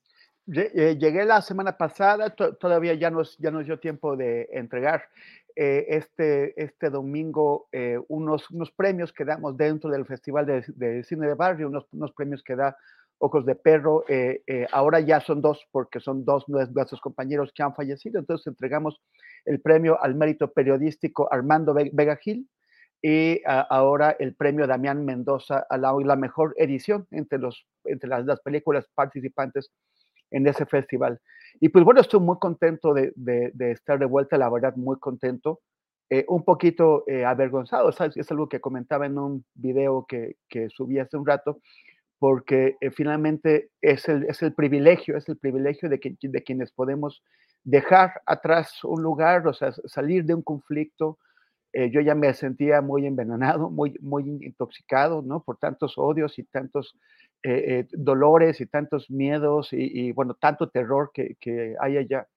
[0.52, 5.04] Eh, llegué la semana pasada, todavía ya nos, ya dio tiempo de entregar
[5.56, 7.68] este, este domingo
[8.08, 12.42] unos, unos premios que damos dentro del Festival de, Cine de Barrio, unos, unos premios
[12.42, 12.78] que da
[13.20, 17.52] Ojos de Perro, eh, eh, ahora ya son dos porque son dos de nuestros compañeros
[17.54, 19.02] que han fallecido, entonces entregamos
[19.46, 22.50] el premio al mérito periodístico Armando Vega Gil
[23.02, 28.26] y ahora el premio Damián Mendoza a la, la, mejor edición entre, los, entre las,
[28.26, 29.72] las películas participantes
[30.32, 31.20] en ese festival.
[31.60, 35.62] Y pues bueno, estoy muy contento de, de, estar de vuelta, la verdad, muy contento.
[36.12, 38.18] Eh, un poquito eh, avergonzado, ¿sabes?
[38.18, 41.60] es algo que comentaba en un video que, que subí hace un rato,
[42.20, 46.72] porque eh, finalmente es el, es el privilegio, es el privilegio de, que, de quienes
[46.72, 47.24] podemos
[47.64, 51.18] dejar atrás un lugar, o sea, salir de un conflicto.
[51.74, 55.44] yo ya me sentía muy envenenado, muy, muy intoxicado, ¿no?
[55.44, 56.96] Por tantos odios y tantos
[57.42, 62.28] eh, eh, dolores y tantos miedos y, bueno, tanto terror que, que hay allá.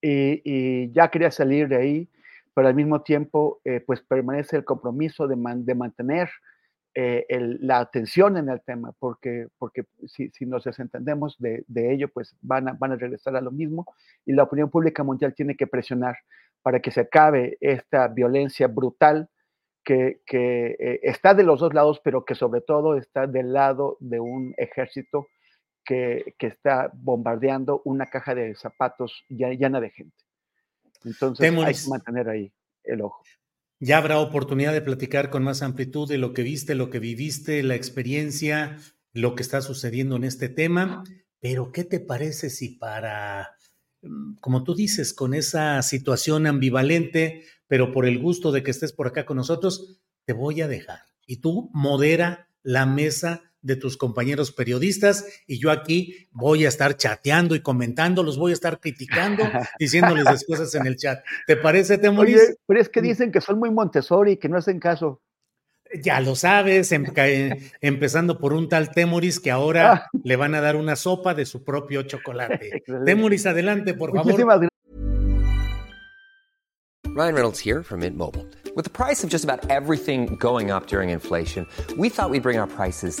[0.00, 2.08] Y, ya quería salir de ahí,
[2.54, 6.30] pero al mismo tiempo, eh, pues permanece el compromiso de, de mantener
[6.94, 12.36] la atención en el tema, porque, porque si, si nos desentendemos de, de, ello, pues
[12.42, 13.86] van a, van a regresar a lo mismo
[14.26, 16.16] y la opinión pública mundial tiene que presionar
[16.62, 19.28] para que se acabe esta violencia brutal
[19.84, 24.20] que, eh, está de los dos lados, pero que sobre todo está del lado de
[24.20, 25.28] un ejército
[25.84, 30.16] que, está bombardeando una caja de zapatos llena de gente.
[31.04, 32.52] Entonces hay que mantener ahí
[32.84, 33.22] el ojo.
[33.82, 37.62] Ya habrá oportunidad de platicar con más amplitud de lo que viste, lo que viviste,
[37.62, 38.78] la experiencia,
[39.14, 41.02] lo que está sucediendo en este tema.
[41.40, 43.56] Pero, ¿qué te parece si para,
[44.02, 48.92] mm, como tú dices, con esa situación ambivalente, pero por el gusto de que estés
[48.92, 51.00] por acá con nosotros, te voy a dejar.
[51.26, 56.96] Y tú modera la mesa de tus compañeros periodistas y yo aquí voy a estar
[56.96, 59.44] chateando y comentando, los voy a estar criticando,
[59.78, 61.22] diciéndoles las cosas en el chat.
[61.46, 62.36] ¿Te parece, Temoris?
[62.36, 65.20] Oye, pero es que dicen que son muy Montessori, que no hacen caso.
[66.02, 67.04] Ya lo sabes, em,
[67.80, 70.06] empezando por un tal Temoris que ahora ah.
[70.22, 72.82] le van a dar una sopa de su propio chocolate.
[73.04, 74.24] Temoris, adelante, por favor.
[74.26, 74.70] Muchísimas gracias.
[77.12, 78.46] Ryan Reynolds here from Mint Mobile.
[78.76, 81.66] With the price of just about everything going up during inflation,
[81.98, 83.20] we thought we'd bring our prices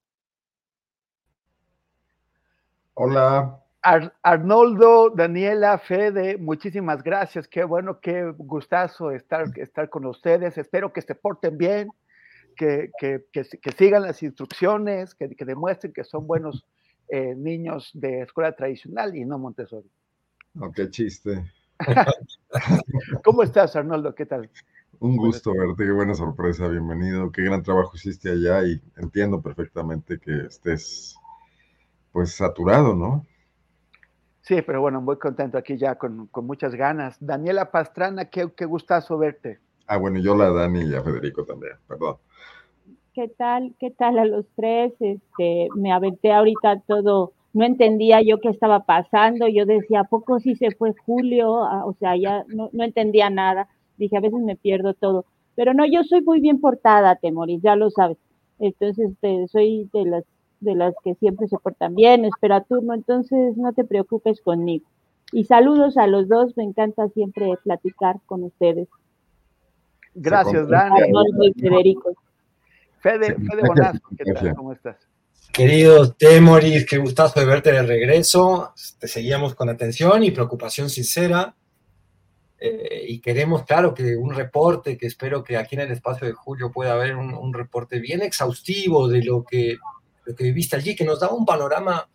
[2.93, 3.57] Hola.
[3.83, 7.47] Ar Arnoldo, Daniela, Fede, muchísimas gracias.
[7.47, 10.57] Qué bueno, qué gustazo estar, estar con ustedes.
[10.57, 11.89] Espero que se porten bien,
[12.55, 16.63] que, que, que, que sigan las instrucciones, que, demuestren que son buenos
[17.07, 19.89] eh, niños de escuela tradicional y no Montessori.
[20.59, 21.43] Oh, qué chiste.
[23.23, 24.13] ¿Cómo estás, Arnoldo?
[24.13, 24.49] ¿Qué tal?
[24.99, 30.19] Un gusto verte, qué buena sorpresa, bienvenido, qué gran trabajo hiciste allá y entiendo perfectamente
[30.19, 31.15] que estés
[32.11, 33.25] pues saturado, ¿no?
[34.41, 37.17] Sí, pero bueno, muy contento aquí ya con, muchas ganas.
[37.19, 39.59] Daniela Pastrana, qué, qué gustazo verte.
[39.87, 42.17] Ah, bueno, yo la Dani y a Federico también, perdón.
[43.13, 43.75] ¿Qué tal?
[43.79, 44.93] ¿Qué tal a los tres?
[44.99, 50.39] Este, me aventé ahorita todo, no entendía yo qué estaba pasando, yo decía, ¿a poco
[50.39, 51.63] sí se fue Julio?
[51.63, 53.67] Ah, o sea, ya no, no entendía nada
[54.01, 55.25] dije, a veces me pierdo todo.
[55.55, 58.17] Pero no, yo soy muy bien portada, Temoris, ya lo sabes.
[58.59, 60.23] Entonces, este, soy de las,
[60.61, 64.85] de las que siempre se portan bien, espera turno, entonces no te preocupes conmigo.
[65.33, 68.87] Y saludos a los dos, me encanta siempre platicar con ustedes.
[70.13, 71.01] Gracias, Dani.
[71.59, 72.13] Federico.
[72.99, 74.55] Fede, Fede Bonazzo, ¿qué tal?
[74.55, 74.97] ¿Cómo estás?
[75.51, 78.73] Querido Temoris, qué gustazo de verte de regreso.
[78.99, 81.55] Te seguíamos con atención y preocupación sincera.
[82.57, 86.33] Eh, y queremos, claro, que un reporte, que espero que aquí en el espacio de
[86.33, 89.77] Julio pueda haber un, reporte bien exhaustivo de lo que,
[90.25, 92.07] lo que viviste allí, que nos da un panorama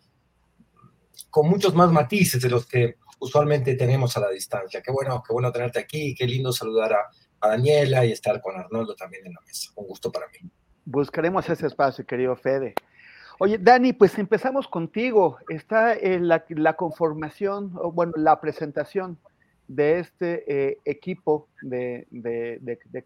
[1.29, 4.81] con muchos más matices de los que usualmente tenemos a la distancia.
[4.81, 7.09] Qué bueno, qué bueno tenerte aquí, qué lindo saludar a,
[7.39, 9.71] Daniela y estar con Arnoldo también en la mesa.
[9.75, 10.49] Un gusto para mí.
[10.85, 12.73] Buscaremos ese espacio, querido Fede.
[13.39, 15.37] Oye, Dani, pues empezamos contigo.
[15.47, 19.19] Está en la, la conformación, o bueno, la presentación
[19.67, 23.03] de este eh, equipo de, de, de, de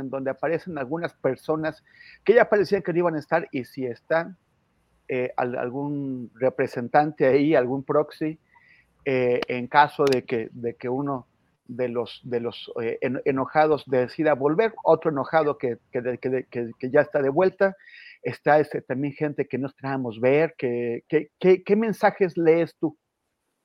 [0.00, 1.82] en donde aparecen algunas personas
[2.24, 4.36] que ya parecían que no iban a estar y si están,
[5.08, 8.38] eh, algún representante ahí, algún proxy,
[9.04, 11.26] eh, en caso de que, de que uno
[11.66, 16.18] de los, de los enojados decida volver, otro enojado que, que,
[16.50, 17.76] que, ya está de vuelta,
[18.22, 22.98] está ese, también gente que no esperábamos ver, que, ¿qué mensajes lees tú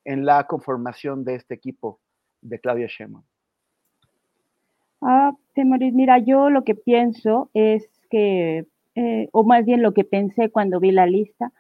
[0.06, 2.00] en la conformación de este equipo
[2.42, 3.24] de Claudia Sheinbaum?
[5.02, 10.50] Ah, mira, yo lo que pienso es que, eh, o más bien lo que pensé
[10.50, 11.52] cuando vi la lista,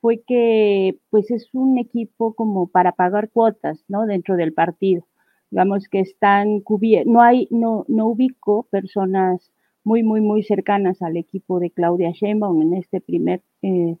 [0.00, 4.06] fue que pues es un equipo como para pagar cuotas, ¿no?
[4.06, 5.06] Dentro del partido.
[5.50, 9.50] Digamos que están cubiertos, no hay, no, no ubico personas
[9.84, 13.96] muy, muy, muy cercanas al equipo de Claudia Sheinbaum en este primer, eh,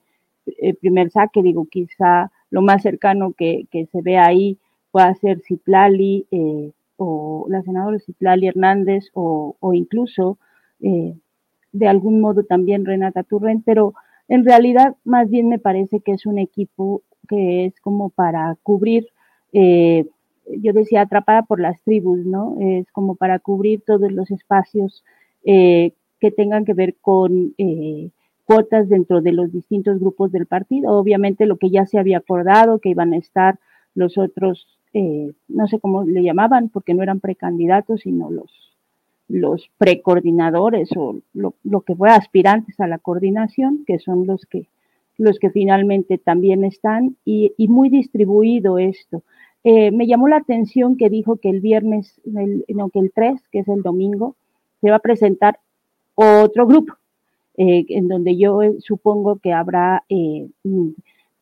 [0.80, 4.58] primer saque, digo, quizá lo más cercano que se ve ahí
[4.96, 10.38] pueda ser Ciplali, eh, o la senadora Citlali Hernández o, incluso
[10.80, 11.14] eh,
[11.70, 13.92] de algún modo también Renata Turren, pero
[14.26, 19.08] en realidad más bien me parece que es un equipo que es como para cubrir,
[19.52, 20.06] eh,
[20.46, 22.56] yo decía atrapada por las tribus, ¿no?
[22.58, 25.04] Es como para cubrir todos los espacios
[25.44, 27.54] eh, que tengan que ver con
[28.46, 30.92] cuotas dentro de los distintos grupos del partido.
[30.96, 33.58] Obviamente lo que ya se había acordado, que iban a estar
[33.94, 38.50] los otros eh, no sé cómo le llamaban, porque no eran precandidatos, sino los,
[39.28, 44.68] los precoordinadores o lo, que fue aspirantes a la coordinación, que son los que,
[45.18, 49.22] los que finalmente también están, y, muy distribuido esto.
[49.64, 53.58] Eh, me llamó la atención que dijo que el viernes, no, que el 3, que
[53.58, 54.34] es el domingo,
[54.80, 55.58] se va a presentar
[56.14, 56.94] otro grupo,
[57.58, 60.04] eh, en donde yo supongo que habrá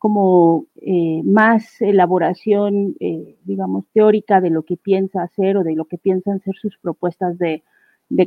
[0.05, 5.85] como eh, más elaboración, eh, digamos, teórica de lo que piensa hacer o de lo
[5.85, 7.63] que piensan ser sus propuestas de,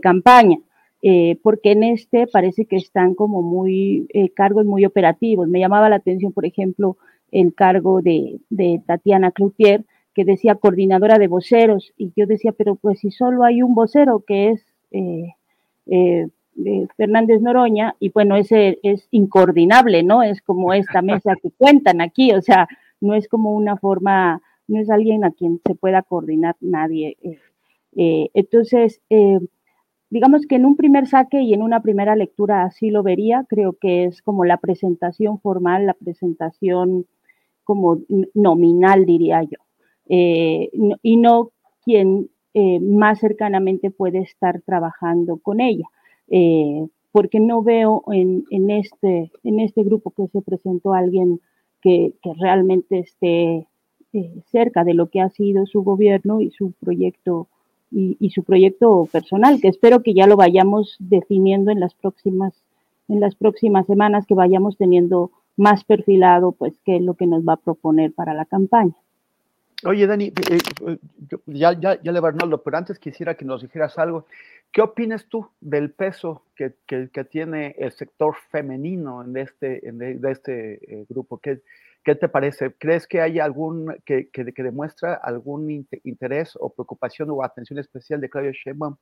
[0.03, 0.59] campaña.
[1.03, 5.47] Eh, porque en este parece que están como muy cargos muy operativos.
[5.47, 6.97] Me llamaba la atención, por ejemplo,
[7.31, 9.85] el cargo de, de Tatiana Cloutier,
[10.15, 14.25] que decía coordinadora de voceros, y yo decía, pero pues si solo hay un vocero
[14.27, 14.67] que es
[16.59, 20.25] de Fernández Noroña, y bueno, ese es incoordinable, ¿no?
[20.25, 22.67] Es como esta mesa que cuentan aquí, o sea,
[23.01, 27.17] no es como una forma, no es alguien a quien se pueda coordinar nadie.
[27.23, 27.39] Eh,
[27.97, 29.39] eh, entonces, eh,
[30.11, 33.75] digamos que en un primer saque y en una primera lectura así lo vería, creo
[33.75, 37.07] que es como la presentación formal, la presentación
[37.63, 38.01] como
[38.35, 39.59] nominal, diría yo,
[40.09, 41.51] y no
[41.85, 42.31] quien
[42.81, 45.85] más cercanamente puede estar trabajando con ella.
[46.31, 51.41] Eh, porque no veo en, en, este, en este grupo que se presentó alguien
[51.81, 53.67] que, realmente esté
[54.13, 57.49] eh, cerca de lo que ha sido su gobierno y su proyecto
[57.91, 62.63] y, y, su proyecto personal, que espero que ya lo vayamos definiendo en las próximas
[63.09, 67.43] en las próximas semanas, que vayamos teniendo más perfilado, pues, qué es lo que nos
[67.43, 68.95] va a proponer para la campaña.
[69.85, 70.99] Oye, Dani, eh,
[71.47, 74.27] ya, ya, ya le va Arnoldo, pero antes quisiera que nos dijeras algo.
[74.73, 76.75] ¿Qué opinas tú del peso que,
[77.31, 81.39] tiene el sector femenino en este, en de, este eh, grupo?
[81.39, 81.63] ¿Qué,
[82.03, 82.75] ¿Qué, te parece?
[82.75, 85.71] ¿Crees que hay algún que, que, demuestra algún
[86.03, 88.97] interés o preocupación o atención especial de Claudia Sheinbaum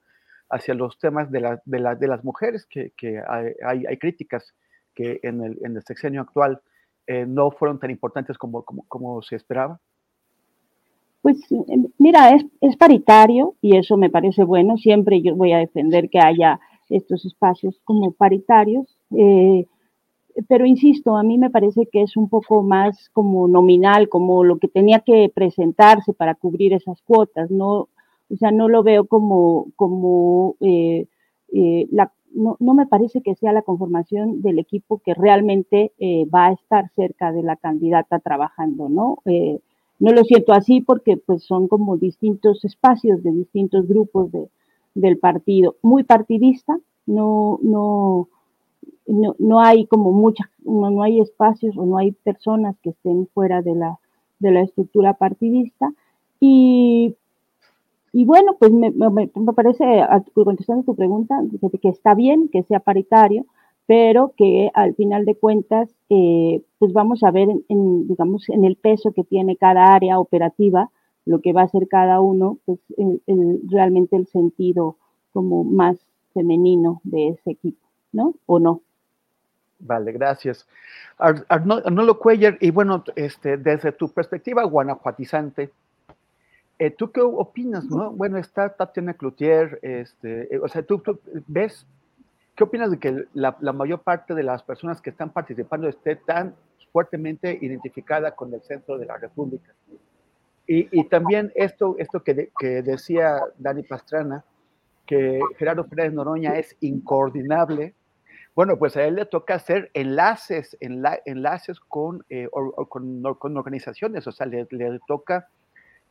[0.51, 2.67] hacia los temas de, la, de, la, de las mujeres?
[2.67, 2.93] Que,
[3.27, 4.55] hay, hay, críticas
[4.95, 6.61] que en el, en el sexenio actual
[7.07, 9.81] eh, no fueron tan importantes como, como, como se esperaba.
[11.27, 14.77] Pues em, mira, es, paritario y eso me parece bueno.
[14.77, 18.97] Siempre yo voy a defender que haya estos espacios como paritarios.
[19.11, 19.67] Eh,
[20.47, 24.59] pero insisto, a mí me parece que es un poco más como nominal, como lo
[24.59, 27.51] que tenía que presentarse para cubrir esas cuotas.
[27.51, 27.89] No,
[28.31, 31.09] o sea, no lo veo como, como eh,
[31.53, 35.91] eh, la, no, no, me parece que sea la conformación del equipo que realmente
[36.33, 39.19] va a estar cerca de la candidata trabajando, ¿no?
[39.99, 44.49] No lo siento así porque pues son como distintos espacios de distintos grupos de,
[44.95, 45.77] del partido.
[45.83, 48.29] Muy partidista, no, no,
[49.07, 53.75] no, hay como muchas, no, hay espacios o no hay personas que estén fuera de
[53.75, 53.99] la,
[54.39, 55.93] de la estructura partidista.
[56.41, 57.15] Y,
[58.13, 59.85] y bueno, pues me, me, parece,
[60.35, 61.43] contestando tu pregunta,
[61.81, 63.47] que está bien que sea paritario,
[63.87, 68.77] pero que al final de cuentas, eh, pues vamos a ver, en, digamos, en el
[68.77, 70.91] peso que tiene cada área operativa,
[71.25, 72.79] lo que va a ser cada uno, pues
[73.69, 74.97] realmente el sentido
[75.33, 75.99] como más
[76.35, 78.35] femenino de ese equipo, ¿no?
[78.47, 78.83] ¿O no?
[79.79, 80.67] Vale, gracias.
[81.19, 85.71] Arnoldo Cuellar, y bueno, este, desde tu perspectiva guanajuatizante,
[86.79, 88.13] eh, ¿tú qué opinas, no?
[88.13, 91.87] Bueno, está Tatiana Cloutier, este, eh, o sea, ¿tú, ¿tú, ves
[92.57, 96.55] ¿Qué opinas de que la, mayor parte de las personas que están participando esté tan
[96.91, 99.75] fuertemente identificada con el centro de la República?
[100.67, 104.43] Y, también esto, esto que, que, decía Dani Pastrana,
[105.07, 107.95] que Gerardo Pérez Noroña es incoordinable.
[108.55, 112.49] Bueno, pues a él le toca hacer enlaces, enlaces con, eh,
[112.89, 115.49] con, con, organizaciones, o sea, le, le toca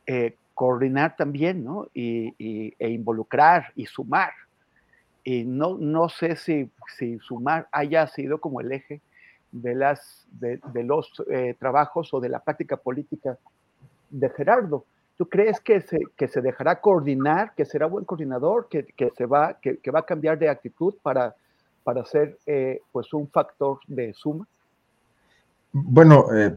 [0.06, 1.88] eh, coordinar también, ¿no?
[1.92, 2.34] Y,
[2.78, 4.30] e involucrar y sumar.
[5.26, 9.00] Y no, no sé si, si sumar haya sido como el eje
[9.50, 13.36] de, las, de, los eh, trabajos o de la práctica política
[14.08, 14.84] de Gerardo.
[15.18, 19.26] ¿Tú crees que se, que se dejará coordinar, que será buen coordinador, que, que se
[19.26, 21.34] va, que, que, va a cambiar de actitud para,
[21.82, 24.46] para ser eh, pues un factor de suma?
[25.72, 26.56] Bueno, eh,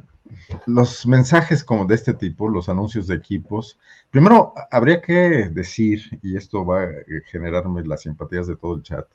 [0.66, 3.80] los mensajes como de este tipo, los anuncios de equipos,
[4.10, 6.90] primero habría que decir, y esto va a
[7.32, 9.08] generarme las simpatías de todo el chat,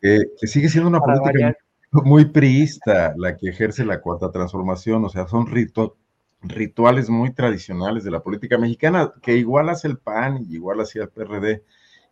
[0.00, 1.56] que, sigue siendo una política
[1.90, 5.92] muy priista la que ejerce la cuarta transformación, o sea, son ritos
[6.42, 11.02] rituales muy tradicionales de la política mexicana, que igual hace el PAN y igual hacía
[11.02, 11.64] el PRD,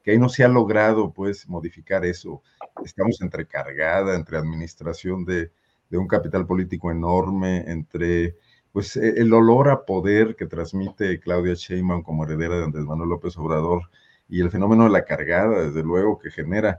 [0.02, 2.42] que ahí no se ha logrado pues modificar eso.
[2.84, 5.52] Estamos entrecargada entre administración de,
[5.90, 8.36] un capital político enorme, entre
[8.72, 13.10] pues e, el olor a poder que transmite Claudia Sheinbaum como heredera de Andrés Manuel
[13.10, 13.90] López Obrador
[14.28, 16.78] y el fenómeno de la cargada, desde luego, que genera.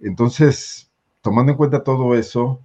[0.00, 0.90] Entonces,
[1.22, 2.60] tomando en cuenta todo eso,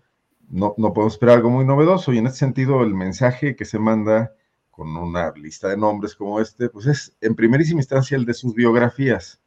[0.49, 3.79] no, no podemos esperar algo muy novedoso y en ese sentido el mensaje que se
[3.79, 4.33] manda
[4.73, 8.55] con una lista de nombres como este, pues es en primerísima instancia el de sus
[8.55, 9.39] biografías.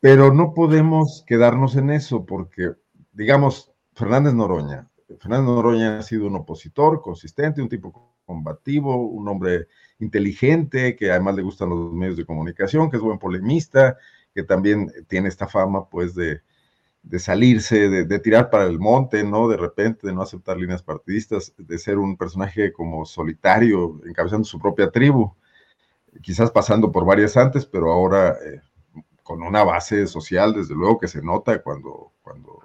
[0.00, 2.72] Pero no podemos quedarnos en eso porque,
[3.12, 4.88] digamos, Fernández Noroña,
[5.20, 9.68] Fernández Noroña ha sido un opositor consistente, un tipo combativo, un hombre
[9.98, 13.96] inteligente, que además le gustan los medios de comunicación, que es buen polemista,
[14.34, 16.40] que también tiene esta fama, pues, de,
[17.04, 19.46] de salirse, de, tirar para el monte, ¿no?
[19.46, 24.58] De repente, de no aceptar líneas partidistas, de ser un personaje como solitario, encabezando su
[24.58, 25.34] propia tribu,
[26.22, 28.60] quizás pasando por varias antes, pero ahora eh,
[29.22, 32.60] con una base social, desde luego que se nota cuando, cuando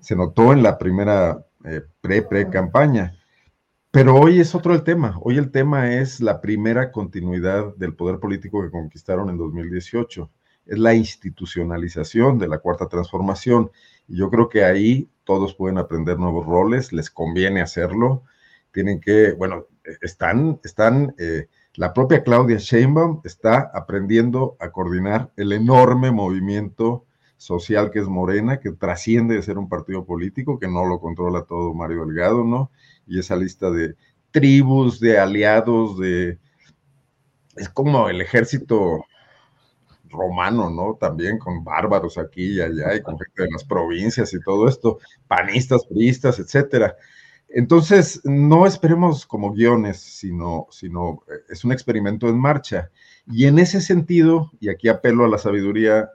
[0.00, 3.18] se notó en la primera eh, pre-pre-campaña.
[3.90, 5.18] Pero hoy es otro el tema.
[5.22, 10.30] Hoy el tema es la primera continuidad del poder político que conquistaron en 2018
[10.66, 13.70] es la institucionalización de la cuarta transformación.
[14.08, 18.24] Y yo creo que ahí todos pueden aprender nuevos roles, les conviene hacerlo.
[18.72, 19.66] Tienen que, bueno,
[20.02, 27.04] están, están, eh, la propia Claudia Sheinbaum está aprendiendo a coordinar el enorme movimiento
[27.36, 31.44] social que es Morena, que trasciende de ser un partido político, que no lo controla
[31.44, 32.70] todo Mario Delgado, ¿no?
[33.06, 33.94] Y esa lista de
[34.30, 36.38] tribus, de aliados, de...
[37.56, 39.04] Es como el ejército
[40.10, 40.96] romano, ¿no?
[40.98, 44.98] También con bárbaros aquí y allá y con gente de las provincias y todo esto,
[45.26, 46.96] panistas, priistas, etcétera.
[47.48, 52.90] Entonces, no esperemos como guiones, sino, sino eh, es un experimento en marcha.
[53.26, 56.10] Y en ese sentido, y aquí apelo a la sabiduría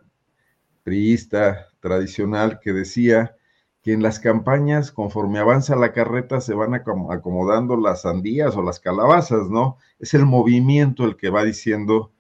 [0.84, 3.36] priista tradicional que decía
[3.82, 8.80] que en las campañas, conforme avanza la carreta, se van acomodando las sandías o las
[8.80, 9.78] calabazas, ¿no?
[10.00, 12.12] Es el movimiento el que va diciendo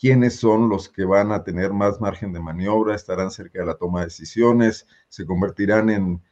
[0.00, 3.74] quiénes son los que van a tener más margen de maniobra, estarán cerca de la
[3.74, 6.22] toma de decisiones, se convertirán en,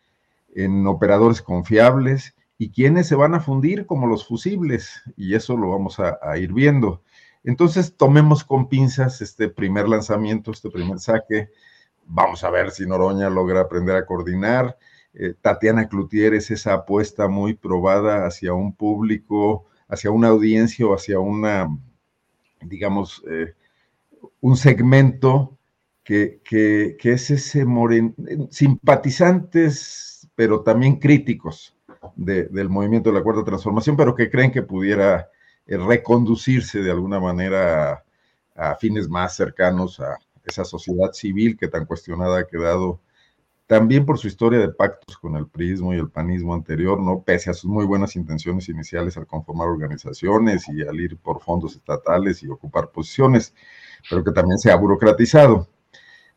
[0.87, 6.01] operadores confiables y quiénes se van a fundir como los fusibles, y eso lo vamos
[6.01, 7.03] a, ir viendo.
[7.49, 11.49] Entonces, tomemos con pinzas este primer lanzamiento, este primer saque.
[12.05, 14.77] Vamos a ver si Noroña logra aprender a coordinar.
[15.15, 20.95] Eh, Tatiana Cloutier es esa apuesta muy probada hacia un público, hacia una audiencia o
[20.95, 21.75] hacia una,
[22.61, 23.55] digamos, eh,
[24.43, 25.57] un segmento
[26.05, 26.43] que,
[27.03, 28.15] es ese moren,
[28.51, 31.75] simpatizantes, pero también críticos
[32.15, 35.31] del movimiento de la cuarta transformación, pero que creen que pudiera
[35.77, 38.05] reconducirse de alguna manera
[38.55, 43.01] a, fines más cercanos a esa sociedad civil que tan cuestionada ha quedado
[43.67, 47.23] también por su historia de pactos con el prismo y el panismo anterior, ¿no?
[47.23, 51.77] Pese a sus muy buenas intenciones iniciales al conformar organizaciones y al ir por fondos
[51.77, 53.55] estatales y ocupar posiciones,
[54.09, 55.69] pero que también se ha burocratizado.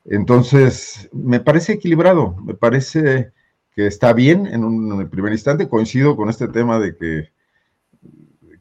[0.04, 3.32] Entonces, me parece equilibrado, me parece
[3.74, 5.70] que está bien en un primer instante.
[5.70, 7.32] Coincido con este tema de que,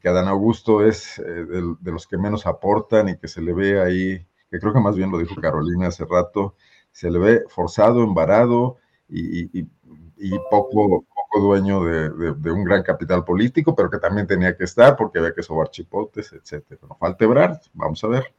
[0.01, 3.81] que Adán Augusto es eh, de, los que menos aportan y que se le ve
[3.81, 6.55] ahí, que creo que más bien lo dijo Carolina hace rato,
[6.91, 9.63] se le ve forzado, embarado y,
[10.49, 15.19] poco, poco dueño de, un gran capital político, pero que también tenía que estar porque
[15.19, 16.81] había que sobar chipotes, etcétera.
[16.87, 18.33] No falta Ebrard, vamos a ver.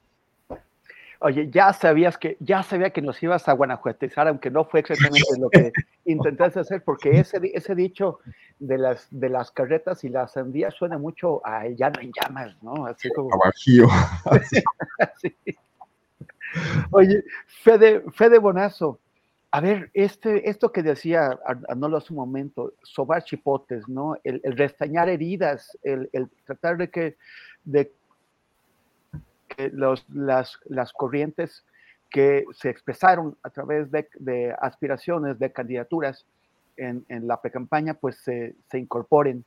[1.24, 5.38] Oye, ya sabías que, ya sabía que nos ibas a guanajuatizar, aunque no fue exactamente
[5.38, 5.70] lo que
[6.04, 8.18] intentaste hacer, porque ese, ese dicho
[8.58, 12.86] de las, de las carretas y las sandías suena mucho a llano en llamas, ¿no?
[12.86, 13.30] Así como.
[16.90, 18.98] Oye, Fede, Fede Bonazo,
[19.54, 21.38] a ver, este, esto que decía
[21.68, 24.16] Arnoldo hace un momento, sobar chipotes, ¿no?
[24.24, 26.08] El, restañar heridas, el,
[26.46, 27.16] tratar de que,
[27.64, 27.92] de
[29.72, 31.64] los, las, las, corrientes
[32.10, 36.26] que se expresaron a través de, aspiraciones, de candidaturas
[36.76, 39.44] en, en la precampaña, pues se, se incorporen.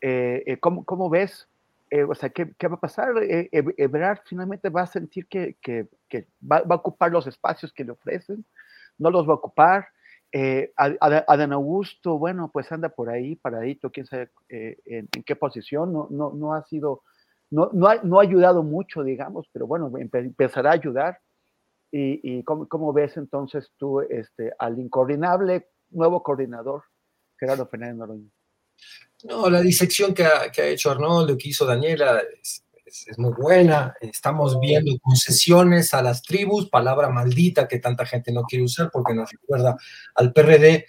[0.00, 1.48] Eh, eh, ¿cómo, ¿cómo, ves?
[1.90, 3.14] Eh, o sea, ¿qué, ¿qué, va a pasar?
[3.22, 7.84] Ebrard finalmente va a sentir que, que, que va, va, a ocupar los espacios que
[7.84, 8.44] le ofrecen
[8.98, 9.88] no los va a ocupar.
[10.32, 15.92] Eh, Adán Augusto, bueno, pues anda por ahí, paradito, quién sabe eh, en, qué posición,
[15.92, 17.02] no, no, no ha sido,
[17.54, 17.70] no,
[18.02, 21.20] no, ha, ayudado mucho, digamos, pero bueno, empezará a ayudar.
[21.92, 26.82] ¿Y, y cómo, ves entonces tú este, al incoordinable nuevo coordinador,
[27.38, 28.28] Gerardo Fernández Noroña?
[29.22, 33.32] No, la disección que ha, que ha hecho Arnoldo, que hizo Daniela, es, es, muy
[33.32, 33.94] buena.
[34.00, 39.14] Estamos viendo concesiones a las tribus, palabra maldita que tanta gente no quiere usar porque
[39.14, 39.76] nos recuerda
[40.16, 40.86] al PRD,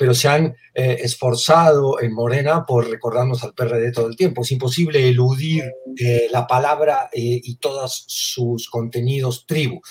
[0.00, 4.40] pero se han eh, esforzado en Morena por recordarnos al PRD todo el tiempo.
[4.40, 5.62] Es imposible eludir
[5.98, 9.82] eh, la palabra eh, y todos sus contenidos tribu.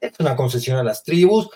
[0.00, 1.48] Es una concesión a las tribus,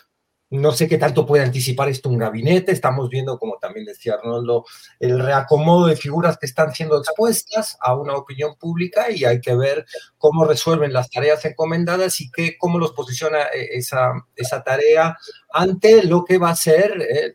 [0.50, 2.70] no sé qué tanto puede anticipar esto un gabinete.
[2.70, 4.64] Estamos viendo, como también decía Arnoldo,
[5.00, 9.56] el reacomodo de figuras que están siendo expuestas a una opinión pública y hay que
[9.56, 9.84] ver
[10.16, 15.16] cómo resuelven las tareas encomendadas y qué, cómo los posiciona eh, esa, esa tarea
[15.52, 17.34] ante lo que va a ser eh,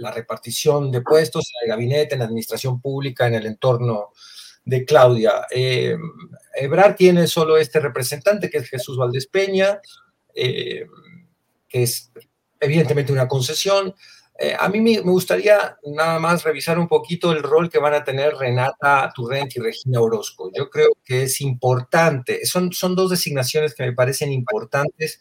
[0.00, 4.10] la repartición de puestos en el gabinete, en la administración pública, en el entorno
[4.64, 5.46] de Claudia.
[5.50, 5.96] Eh,
[6.54, 9.80] Ebrar tiene solo este representante, que es Jesús Valdés Peña.
[10.34, 10.86] Eh,
[11.70, 12.12] que es
[12.58, 13.94] evidentemente una concesión.
[14.38, 18.04] Eh, a mí me, gustaría nada más revisar un poquito el rol que van a
[18.04, 20.50] tener Renata Turrent y Regina Orozco.
[20.54, 25.20] Yo creo que es importante, son, son dos designaciones que me parecen importantes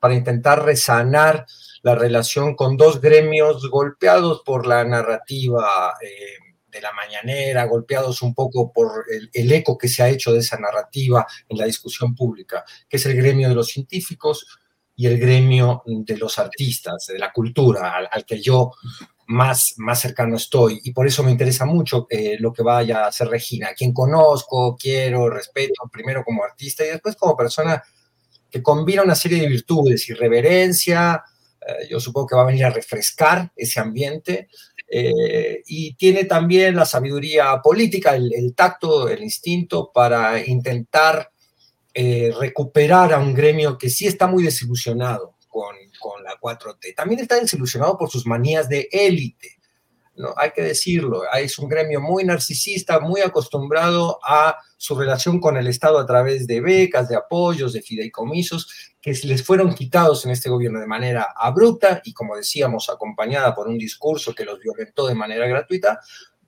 [0.00, 1.46] para intentar resanar
[1.82, 8.34] la relación con dos gremios golpeados por la narrativa eh, de la mañanera, golpeados un
[8.34, 12.64] poco por el, eco que se ha hecho de esa narrativa en la discusión pública,
[12.88, 14.46] que es el gremio de los científicos,
[15.00, 18.72] y el gremio de los artistas, de la cultura, al, que yo
[19.28, 20.78] más, más cercano estoy.
[20.84, 24.76] Y por eso me interesa mucho eh, lo que vaya a hacer Regina, quien conozco,
[24.76, 27.82] quiero, respeto, primero como artista y después como persona
[28.50, 31.22] que combina una serie de virtudes, irreverencia,
[31.60, 34.48] eh, yo supongo que va a venir a refrescar ese ambiente,
[34.92, 41.30] eh, y tiene también la sabiduría política, el, tacto, el instinto para intentar
[41.94, 46.94] eh, recuperar a un gremio que sí está muy desilusionado con, con la 4T.
[46.96, 49.59] También está desilusionado por sus manías de élite.
[50.20, 50.34] ¿No?
[50.36, 55.66] Hay que decirlo, es un gremio muy narcisista, muy acostumbrado a su relación con el
[55.66, 60.50] Estado a través de becas, de apoyos, de fideicomisos, que les fueron quitados en este
[60.50, 65.14] gobierno de manera abrupta y, como decíamos, acompañada por un discurso que los violentó de
[65.14, 66.00] manera gratuita,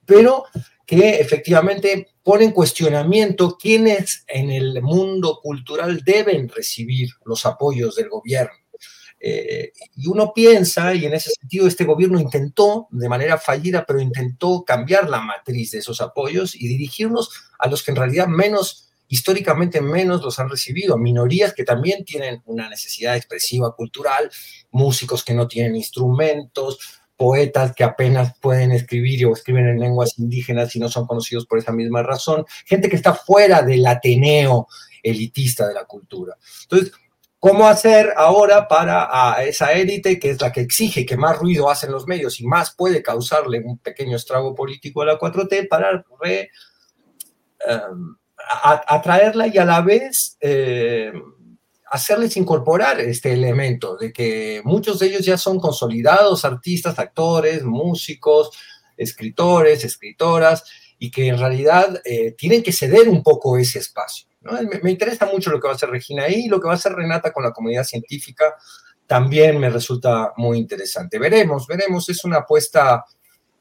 [0.05, 0.44] pero
[0.86, 8.09] que efectivamente pone en cuestionamiento quiénes en el mundo cultural deben recibir los apoyos del
[8.09, 8.61] gobierno.
[9.24, 14.01] Eh, y uno piensa, y en ese sentido este gobierno intentó, de manera fallida, pero
[14.01, 17.31] intentó cambiar la matriz de esos apoyos y dirigirlos
[17.61, 22.43] a los que en realidad menos, históricamente menos los han recibido, minorías que también tienen
[22.47, 24.28] una necesidad expresiva cultural,
[24.73, 26.81] músicos que no tienen instrumentos,
[27.16, 31.61] poetas que apenas pueden escribir o escriben en lenguas indígenas y no son conocidos por
[31.61, 34.66] esa misma razón, gente que está fuera del Ateneo
[35.01, 36.36] elitista de la cultura.
[36.62, 36.93] Entonces,
[37.43, 41.69] ¿cómo hacer ahora para a esa élite que es la que exige que más ruido
[41.69, 46.05] hacen los medios y más puede causarle un pequeño estrago político a la 4T para
[47.90, 48.16] um,
[48.86, 50.36] atraerla y a la vez...
[50.40, 51.12] Eh,
[51.90, 58.51] hacerles incorporar este elemento de que muchos de ellos ya son consolidados artistas, actores, músicos,
[58.97, 60.64] escritores, escritoras,
[60.98, 64.31] y que en realidad eh, tienen que ceder un poco ese espacio.
[64.44, 66.77] Me, me, interesa mucho lo que va a hacer Regina ahí, lo que va a
[66.77, 68.55] hacer Renata con la comunidad científica
[69.06, 71.19] también me resulta muy interesante.
[71.19, 73.05] Veremos, veremos, es una apuesta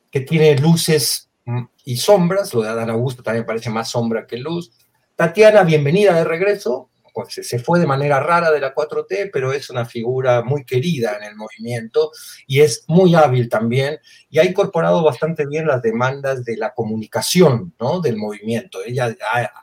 [0.09, 4.37] que tiene luces mm, y sombras, lo de Adán Augusto también parece más sombra que
[4.37, 4.71] luz.
[5.15, 6.89] Tatiana, bienvenida de regreso,
[7.27, 11.23] se fue de manera rara de la 4T, pero es una figura muy querida en
[11.23, 12.11] el movimiento
[12.47, 17.73] y es muy hábil también y ha incorporado bastante bien las demandas de la comunicación
[17.79, 18.01] ¿no?
[18.01, 18.79] del movimiento.
[18.83, 19.15] Ella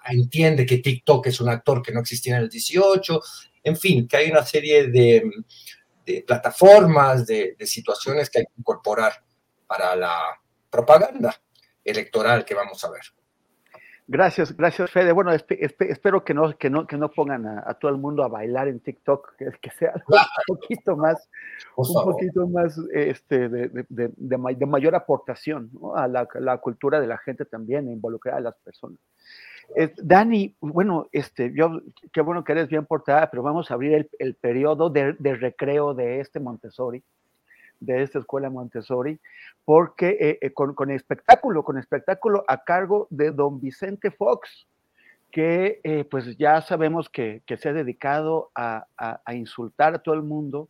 [0.09, 3.21] entiende que TikTok es un actor que no existía en el 18,
[3.65, 5.23] en fin, que hay una serie de,
[6.27, 9.13] plataformas, de situaciones que hay que incorporar
[9.67, 11.39] para la propaganda
[11.85, 13.03] electoral que vamos a ver.
[14.11, 15.13] Gracias, gracias Fede.
[15.13, 18.67] Bueno, espero que no, que no, que no pongan a, todo el mundo a bailar
[18.67, 20.17] en TikTok, que, que sea un
[20.47, 21.29] poquito más,
[21.77, 27.19] un poquito más este, de, de, de, mayor aportación a la, la, cultura de la
[27.19, 28.99] gente también, e involucrar a las personas.
[29.99, 34.11] Dani, bueno, este, yo, qué bueno que eres bien portada, pero vamos a abrir el,
[34.19, 37.05] el periodo de, recreo de este Montessori
[37.81, 39.21] de esta escuela Montessori,
[39.65, 44.67] porque eh, eh, con, espectáculo, con espectáculo a cargo de don Vicente Fox,
[45.31, 48.87] que eh, pues ya sabemos que, se ha dedicado a,
[49.35, 50.69] insultar a todo el mundo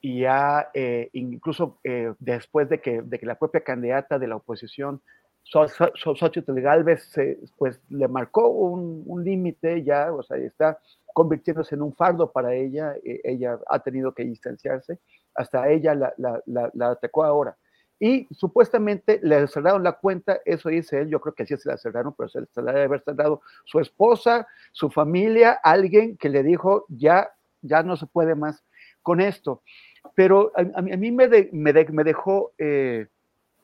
[0.00, 0.68] y ya
[1.12, 1.78] incluso
[2.18, 5.00] después de que, de que la propia candidata de la oposición,
[5.44, 7.12] Xochitl Galvez,
[7.56, 10.78] pues le marcó un, un límite ya, o sea, está
[11.12, 14.98] convirtiéndose en un fardo para ella, ella ha tenido que distanciarse
[15.34, 17.56] hasta ella la, atacó ahora.
[17.98, 21.76] Y supuestamente le cerraron la cuenta, eso dice él, yo creo que sí se la
[21.76, 26.84] cerraron, pero se la debe haber cerrado su esposa, su familia, alguien que le dijo,
[26.88, 27.30] ya,
[27.60, 28.64] ya no se puede más
[29.02, 29.62] con esto.
[30.14, 31.28] Pero a, mí me,
[32.04, 33.06] dejó eh,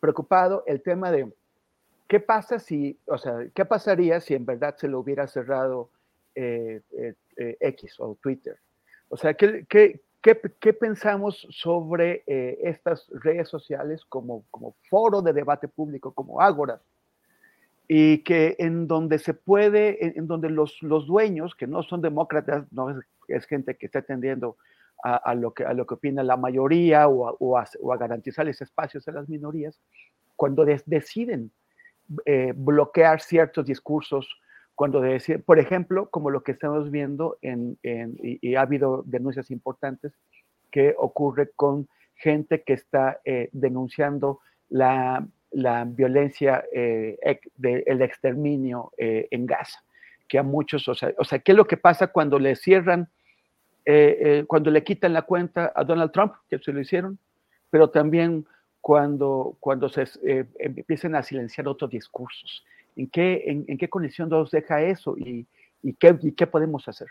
[0.00, 1.32] preocupado el tema de
[2.06, 5.90] qué pasa si, o sea, qué pasaría si en verdad se lo hubiera cerrado
[6.34, 8.56] eh, eh, X o Twitter.
[9.08, 10.34] O sea, ¿qué, qué, ¿Qué,
[10.72, 16.80] pensamos sobre eh, estas redes sociales como, como foro de debate público, como Ágora?
[17.86, 22.70] Y que en donde se puede, en, donde los, los, dueños, que no son demócratas,
[22.72, 22.90] no
[23.28, 24.56] es, gente que está atendiendo
[25.02, 29.06] a, lo que, a lo que opina la mayoría o a, o a, garantizarles espacios
[29.06, 29.80] a las minorías,
[30.34, 31.52] cuando deciden
[32.26, 34.28] eh, bloquear ciertos discursos
[34.78, 40.12] cuando decir, por ejemplo, como lo que estamos viendo en, y, ha habido denuncias importantes
[40.70, 44.38] que ocurre con gente que está eh, denunciando
[44.68, 47.18] la, la violencia eh,
[47.56, 49.82] del exterminio eh, en Gaza,
[50.28, 53.08] que a muchos, o sea, o sea, ¿qué es lo que pasa cuando le cierran,
[54.46, 57.18] cuando le quitan la cuenta a Donald Trump, que se lo hicieron,
[57.68, 58.46] pero también
[58.80, 60.04] cuando, cuando se
[60.60, 62.64] empiezan a silenciar otros discursos?
[62.98, 65.46] ¿En qué, en, qué condición nos deja eso y,
[65.84, 67.06] y, qué, y qué, podemos hacer?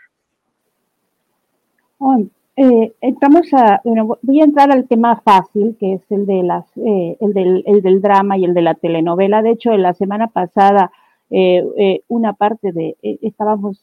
[2.56, 6.66] Eh, entramos a, bueno, voy a entrar al tema fácil, que es el, de las,
[6.76, 9.40] eh, el, del, el del drama y el de la telenovela.
[9.40, 10.92] De hecho, en la semana pasada,
[11.30, 13.82] eh, una parte de, estábamos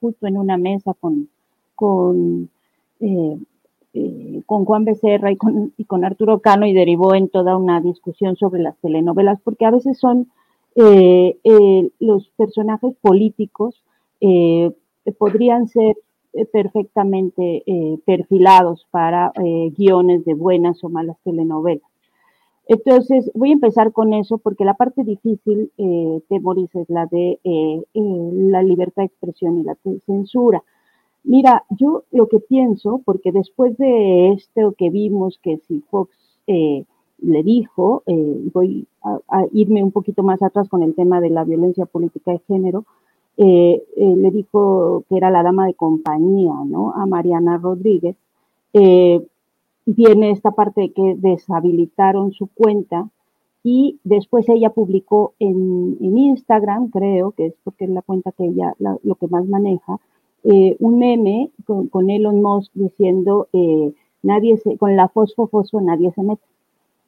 [0.00, 1.28] justo en una mesa con,
[1.74, 2.48] con,
[4.46, 8.36] con Juan Becerra y con, y con Arturo Cano y derivó en toda una discusión
[8.36, 10.28] sobre las telenovelas, porque a veces son
[10.78, 13.82] eh, eh, los personajes políticos
[14.20, 14.70] eh,
[15.18, 15.96] podrían ser
[16.52, 17.64] perfectamente
[18.04, 19.32] perfilados para
[19.74, 21.88] guiones de buenas o malas telenovelas.
[22.66, 27.38] Entonces, voy a empezar con eso porque la parte difícil, eh, es la de
[27.94, 30.62] la libertad de expresión y la censura.
[31.24, 36.10] Mira, yo lo que pienso, porque después de esto que vimos, que si Fox
[37.18, 41.44] le dijo, eh, voy a, irme un poquito más atrás con el tema de la
[41.44, 42.84] violencia política de género,
[43.36, 46.92] eh, eh, le dijo que era la dama de compañía, ¿no?
[46.92, 48.16] A Mariana Rodríguez.
[49.86, 53.08] viene esta parte de que deshabilitaron su cuenta
[53.62, 58.74] y después ella publicó en, Instagram, creo que es porque es la cuenta que ella
[58.78, 59.98] lo que más maneja,
[60.78, 63.48] un meme con, con, Elon Musk diciendo
[64.22, 65.48] nadie se, con la fosfo
[65.80, 66.42] nadie se mete.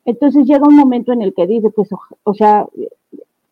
[0.08, 1.90] Entonces llega un momento en el que dice, pues,
[2.22, 2.66] o, sea,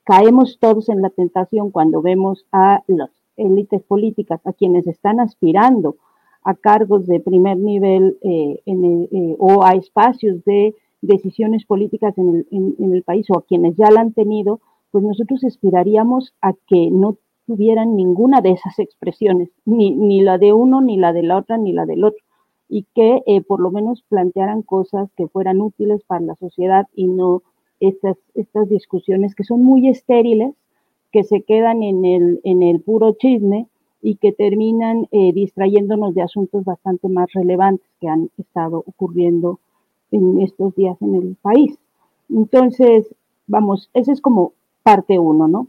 [0.04, 5.96] caemos todos en la tentación cuando vemos a las élites políticas, a quienes están aspirando
[6.44, 12.46] a cargos de primer nivel eh, eh, o a espacios de decisiones políticas en
[12.78, 14.60] el, país o a quienes ya la han tenido,
[14.92, 20.54] pues nosotros aspiraríamos a que no tuvieran ninguna de esas expresiones, ni, ni la de
[20.54, 22.25] uno, ni la de la otra, ni la del otro
[22.68, 27.06] y que eh, por lo menos plantearan cosas que fueran útiles para la sociedad y
[27.06, 27.42] no
[27.80, 30.54] estas, estas discusiones que son muy estériles,
[31.12, 33.68] que se quedan en el, en el puro chisme
[34.02, 39.58] y que terminan eh, distrayéndonos de asuntos bastante más relevantes que han estado ocurriendo
[40.10, 41.78] en estos días en el país.
[42.28, 43.14] Entonces,
[43.46, 44.52] vamos, esa es como
[44.82, 45.68] parte uno, ¿no?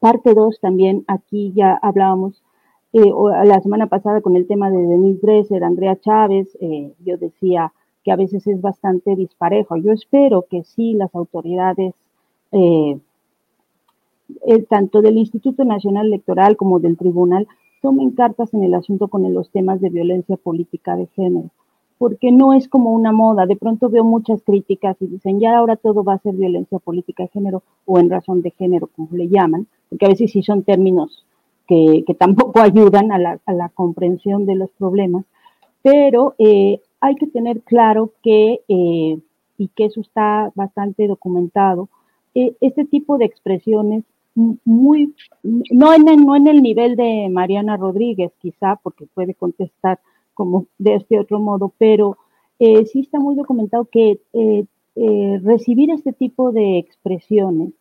[0.00, 2.42] Parte dos también, aquí ya hablábamos
[2.92, 3.12] eh,
[3.44, 8.12] la semana pasada con el tema de Denise Dresser, Andrea Chávez, eh, yo decía que
[8.12, 9.76] a veces es bastante disparejo.
[9.76, 11.94] Yo espero que sí las autoridades,
[12.52, 12.98] eh,
[14.68, 17.46] tanto del Instituto Nacional Electoral como del Tribunal,
[17.82, 21.50] tomen cartas en el asunto con los temas de violencia política de género,
[21.98, 23.44] porque no es como una moda.
[23.44, 27.24] De pronto veo muchas críticas y dicen, ya ahora todo va a ser violencia política
[27.24, 30.62] de género o en razón de género, como le llaman, porque a veces sí son
[30.62, 31.26] términos
[31.68, 35.24] que, tampoco ayudan a la, comprensión de los problemas,
[35.82, 39.18] pero eh, hay que tener claro que, eh,
[39.58, 41.88] y que eso está bastante documentado,
[42.34, 44.04] eh, este tipo de expresiones
[44.34, 49.98] muy, no en, el, no en el nivel de Mariana Rodríguez, quizá, porque puede contestar
[50.34, 52.16] como de este otro modo, pero
[52.60, 54.20] sí está muy documentado que
[55.42, 57.72] recibir este tipo de expresiones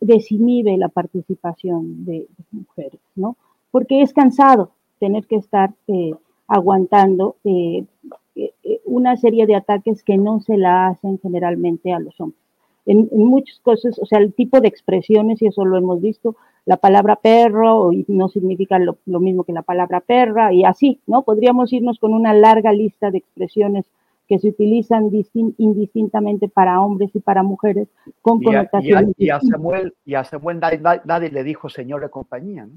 [0.00, 3.36] desinhibe la participación de, mujeres, ¿no?
[3.70, 6.12] Porque es cansado tener que estar eh,
[6.46, 7.84] aguantando eh,
[8.36, 8.52] eh,
[8.84, 12.40] una serie de ataques que no se la hacen generalmente a los hombres.
[12.84, 16.36] En, muchas cosas, o sea, el tipo de expresiones, y eso lo hemos visto,
[16.66, 21.22] la palabra perro no significa lo, mismo que la palabra perra, y así, ¿no?
[21.22, 23.86] Podríamos irnos con una larga lista de expresiones
[24.32, 25.10] que se utilizan
[25.58, 27.86] indistintamente para hombres y para mujeres
[28.22, 29.14] con connotaciones.
[29.18, 30.58] Y a, Samuel, y a Samuel
[31.04, 32.72] nadie, le dijo señor de compañía, ¿no?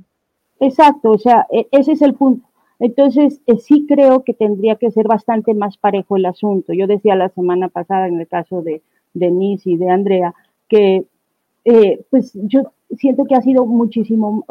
[0.60, 2.46] Exacto, o sea, e, ese es el punto.
[2.80, 6.74] Entonces, eh, sí creo que tendría que ser bastante más parejo el asunto.
[6.74, 8.82] Yo decía la semana pasada en el caso de
[9.14, 10.36] Denise y de Andrea
[10.68, 11.06] que,
[11.64, 12.64] eh, pues yo
[12.98, 14.44] siento que ha sido muchísimo,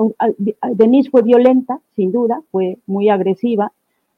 [0.72, 3.72] Denise fue violenta, sin duda, fue muy agresiva,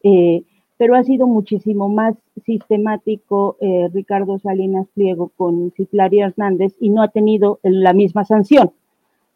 [0.04, 0.44] eh,
[0.78, 7.02] pero ha sido muchísimo más sistemático eh, Ricardo Salinas Pliego con Citlari Hernández y no
[7.02, 8.72] ha tenido la misma sanción.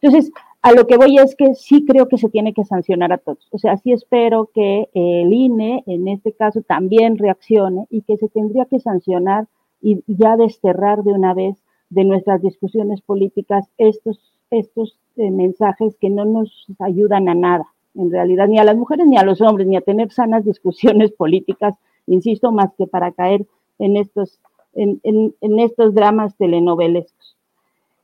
[0.01, 3.19] Entonces, a lo que voy es que sí creo que se tiene que sancionar a
[3.19, 3.49] todos.
[3.51, 8.29] O sea, sí espero que el INE, en este caso, también reaccione y que se
[8.29, 9.47] tendría que sancionar
[9.81, 11.57] y ya desterrar de una vez
[11.89, 18.11] de nuestras discusiones políticas estos, estos eh, mensajes que no nos ayudan a nada en
[18.11, 21.75] realidad, ni a las mujeres ni a los hombres, ni a tener sanas discusiones políticas,
[22.07, 23.47] insisto, más que para caer
[23.79, 24.39] en estos,
[24.75, 27.37] en, estos dramas telenovelescos.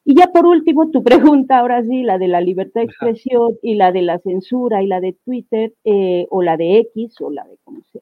[0.05, 3.75] Y ya por último, tu pregunta, ahora sí, la de la libertad de expresión y
[3.75, 7.45] la de la censura y la de Twitter eh, o la de X o la
[7.45, 8.01] de como se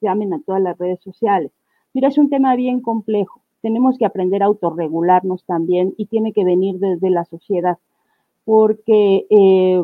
[0.00, 1.52] llamen a todas las redes sociales.
[1.92, 3.42] Mira, es un tema bien complejo.
[3.60, 7.78] Tenemos que aprender a autorregularnos también y tiene que venir desde la sociedad,
[8.44, 9.82] porque eh,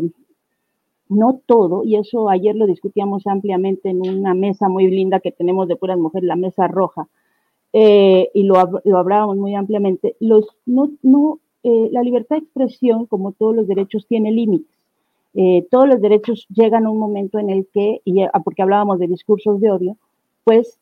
[1.08, 5.68] no todo, y eso ayer lo discutíamos ampliamente en una mesa muy linda que tenemos
[5.68, 7.08] de puras mujeres, la mesa roja,
[7.72, 8.54] eh, y lo,
[8.84, 14.74] lo, hablábamos muy ampliamente, eh, la libertad de expresión, como todos los derechos, tiene límites.
[15.34, 19.06] Eh, todos los derechos llegan a un momento en el que, y porque hablábamos de
[19.06, 19.96] discursos de odio,
[20.44, 20.78] pues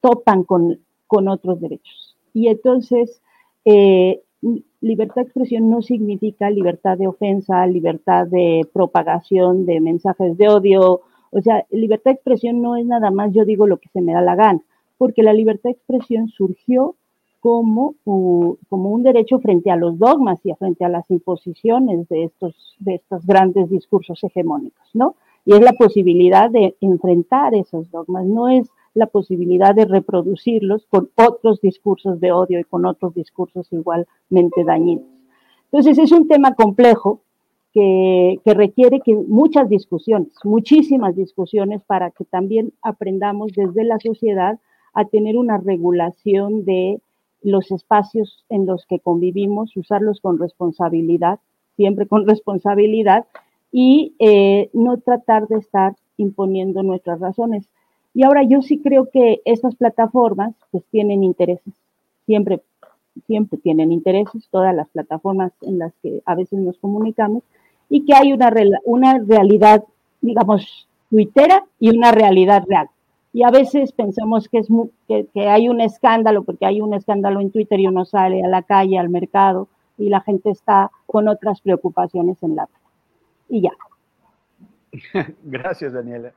[0.00, 2.16] topan con, con otros derechos.
[2.32, 3.20] Y entonces,
[4.80, 11.02] libertad de expresión no significa libertad de ofensa, libertad de propagación de mensajes de odio.
[11.30, 14.12] O sea, libertad de expresión no es nada más yo digo lo que se me
[14.12, 14.60] da la gana,
[14.98, 16.96] porque la libertad de expresión surgió
[17.40, 22.76] como, como un derecho frente a los dogmas y frente a las imposiciones de estos,
[22.78, 25.16] de estos grandes discursos hegemónicos, ¿no?
[25.44, 31.10] Y es la posibilidad de enfrentar esos dogmas, no es la posibilidad de reproducirlos con
[31.16, 35.06] otros discursos de odio y con otros discursos igualmente dañinos.
[35.70, 37.22] Entonces es un tema complejo
[37.72, 44.58] que, requiere que muchas discusiones, muchísimas discusiones para que también aprendamos desde la sociedad
[44.92, 47.00] a tener una regulación de
[47.40, 51.40] los espacios en los que convivimos, usarlos con responsabilidad,
[51.76, 53.26] siempre con responsabilidad,
[53.72, 57.70] y eh, no tratar de estar imponiendo nuestras razones.
[58.14, 61.72] Y ahora yo sí creo que estas plataformas pues tienen intereses,
[62.26, 62.60] siempre,
[63.26, 67.42] siempre tienen intereses, todas las plataformas en las que a veces nos comunicamos,
[67.88, 68.52] y que hay una,
[68.84, 69.84] una realidad,
[70.20, 72.88] digamos, tuitera y una realidad real.
[73.34, 74.68] Y a veces pensamos que, es
[75.08, 78.48] que, que, hay un escándalo, porque hay un escándalo en Twitter y uno sale a
[78.48, 82.68] la calle, al mercado, y la gente está con otras preocupaciones en la
[83.48, 83.72] Y ya.
[85.44, 86.32] Gracias, Daniela.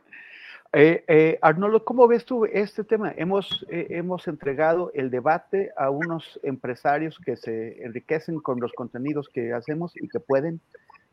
[0.77, 3.13] Eh, eh, Arnoldo, ¿cómo ves tú este tema?
[3.15, 9.29] Hemos, eh, hemos entregado el debate a unos empresarios que se enriquecen con los contenidos
[9.29, 10.59] que hacemos y que pueden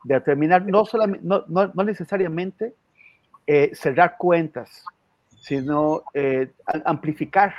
[0.02, 2.74] determinar, no, solamente, no, no, necesariamente
[3.74, 4.84] cerrar cuentas,
[5.42, 6.02] sino
[6.84, 7.54] amplificar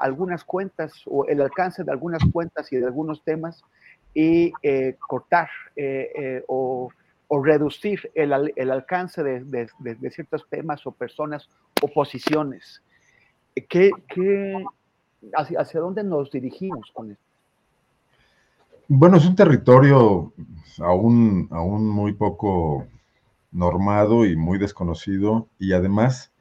[0.00, 3.62] algunas cuentas o el alcance de algunas cuentas y de algunos temas
[4.14, 4.50] y
[4.98, 5.48] cortar
[6.48, 6.90] o
[7.28, 8.32] o reducir el,
[8.70, 11.48] alcance de, ciertos temas o personas
[11.82, 12.82] o posiciones.
[13.68, 13.90] ¿Qué,
[15.34, 17.24] hacia, hacia, dónde nos dirigimos con esto?
[18.88, 20.32] Bueno, es un territorio
[20.78, 22.86] aún, aún muy poco
[23.50, 26.32] normado y muy desconocido y además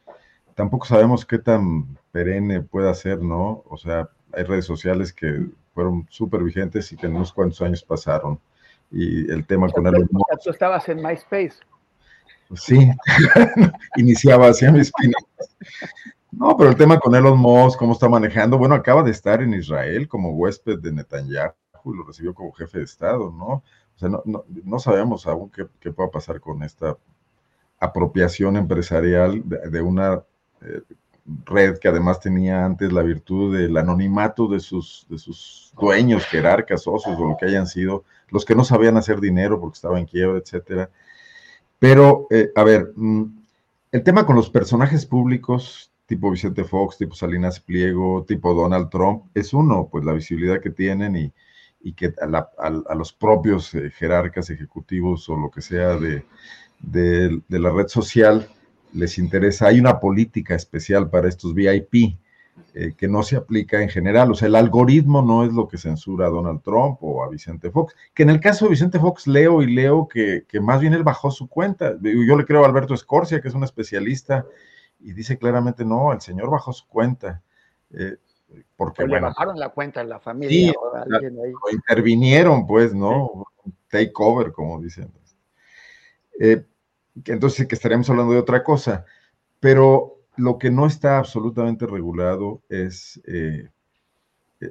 [0.53, 3.64] tampoco sabemos qué tan perenne pueda ser, ¿no?
[3.68, 7.84] O sea, hay redes sociales que fueron súper vigentes y que en unos cuantos años
[7.84, 8.40] pasaron.
[8.91, 10.07] Y el tema con el
[10.44, 11.56] Tú estabas en MySpace.
[12.53, 12.90] Sí,
[13.98, 14.91] iniciaba hacia mis
[16.32, 19.53] No, pero el tema con Elon Musk, cómo está manejando, bueno, acaba de estar en
[19.53, 21.53] Israel como huésped de Netanyahu
[21.86, 23.48] y lo recibió como jefe de Estado, ¿no?
[23.48, 26.98] O sea, no, no, sabemos aún qué, qué, pueda pasar con esta
[27.80, 30.24] apropiación empresarial de, una
[30.62, 30.82] eh,
[31.45, 36.84] red que además tenía antes la virtud del anonimato de sus, de sus dueños, jerarcas,
[36.84, 40.06] socios o lo que hayan sido, los que no sabían hacer dinero porque estaban en
[40.06, 40.89] quiebra, etcétera.
[41.80, 43.23] Pero, eh, a ver, mm,
[43.91, 49.26] el tema con los personajes públicos tipo Vicente Fox, tipo Salinas Pliego, tipo Donald Trump,
[49.34, 51.34] es uno, pues la visibilidad que tienen y,
[51.81, 56.26] y que a, los propios eh, jerarcas ejecutivos o lo que sea de,
[56.80, 58.47] de, la red social
[58.95, 59.67] les interesa.
[59.67, 62.17] Hay una política especial para estos VIP
[62.73, 64.31] eh, que no se aplica en general.
[64.31, 67.69] O sea, el algoritmo no es lo que censura a Donald Trump o a Vicente
[67.72, 67.95] Fox.
[68.13, 71.03] Que en el caso de Vicente Fox leo y leo que, que más bien él
[71.03, 71.95] bajó su cuenta.
[72.01, 74.45] Yo le creo a Alberto Escorcia, que es un especialista
[74.99, 77.41] y dice claramente, no, el señor bajó su cuenta.
[77.91, 78.17] Eh,
[78.76, 80.73] porque le bajaron la cuenta en la familia.
[80.80, 83.45] o intervinieron, pues, ¿no?
[83.89, 85.11] Take over, como dicen.
[86.39, 86.63] Eh,
[87.25, 89.05] entonces, que estaríamos hablando de otra cosa.
[89.59, 93.69] Pero lo que no está absolutamente regulado es eh,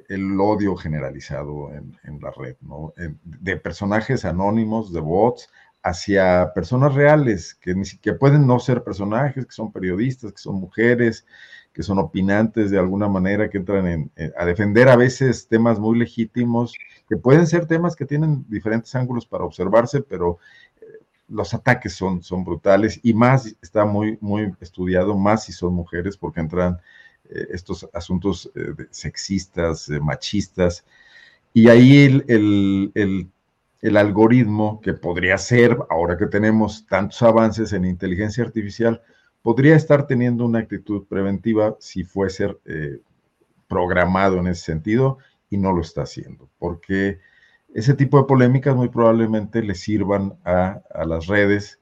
[0.09, 2.93] el odio generalizado en, la red, ¿no?
[3.23, 5.49] de personajes anónimos, de bots,
[5.83, 11.25] hacia personas reales, que, que pueden no ser personajes, que son periodistas, que son mujeres,
[11.75, 16.73] que son opinantes de alguna manera, que entran a defender a veces temas muy legítimos,
[17.07, 20.39] que pueden ser temas que tienen diferentes ángulos para observarse, pero
[21.27, 26.17] los ataques son, son brutales y más está muy, muy estudiado, más si son mujeres,
[26.17, 26.79] porque entran
[27.29, 30.85] eh, estos asuntos eh, sexistas, machistas,
[31.53, 33.29] y ahí el, el
[33.85, 38.99] el algoritmo que podría ser, ahora que tenemos tantos avances en inteligencia artificial,
[39.43, 42.97] podría estar teniendo una actitud preventiva si fuese eh,
[43.67, 45.19] programado en ese sentido
[45.51, 47.19] y no lo está haciendo, porque
[47.75, 51.79] ese tipo de polémicas muy probablemente le sirvan a, las redes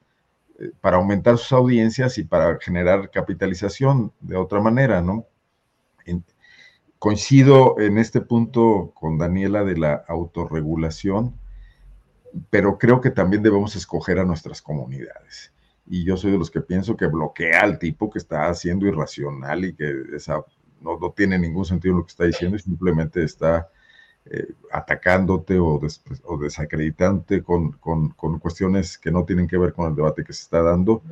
[0.60, 5.26] eh, para aumentar sus audiencias y para generar capitalización de otra manera, ¿no?
[7.00, 11.38] coincido en este punto con Daniela de la autorregulación
[12.50, 15.52] pero creo que también debemos escoger a nuestras comunidades.
[15.86, 19.66] Y yo soy de los que pienso que bloquea al tipo que está haciendo irracional
[19.66, 20.44] y que esa,
[20.82, 23.70] no, no tiene ningún sentido lo que está diciendo y simplemente está
[24.26, 25.82] eh, atacándote o,
[26.24, 30.32] o desacreditándote con, con, con, cuestiones que no tienen que ver con el debate que
[30.32, 31.04] se está dando,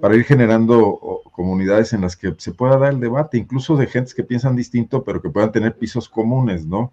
[0.00, 4.14] para ir generando comunidades en las que se pueda dar el debate, incluso de gentes
[4.14, 6.92] que piensan distinto, pero que puedan tener pisos comunes, ¿no?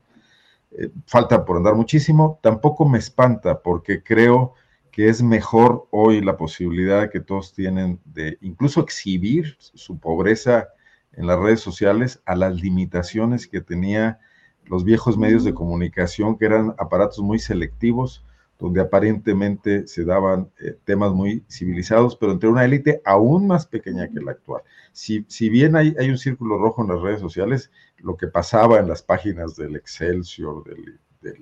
[0.72, 4.56] Eh, falta por andar muchísimo, tampoco me espanta porque creo
[4.92, 10.70] que es mejor hoy la posibilidad que todos tienen de incluso exhibir su pobreza
[11.14, 14.20] en las redes sociales a las limitaciones que tenía
[14.70, 18.24] los viejos medios de comunicación, que eran aparatos muy selectivos,
[18.60, 24.08] donde aparentemente se daban eh, temas muy civilizados, pero entre una élite aún más pequeña
[24.08, 24.64] que la actual.
[24.94, 28.80] Si, si bien hay, hay, un círculo rojo en las redes sociales, lo que pasaba
[28.80, 31.00] en las páginas del Excelsior, del,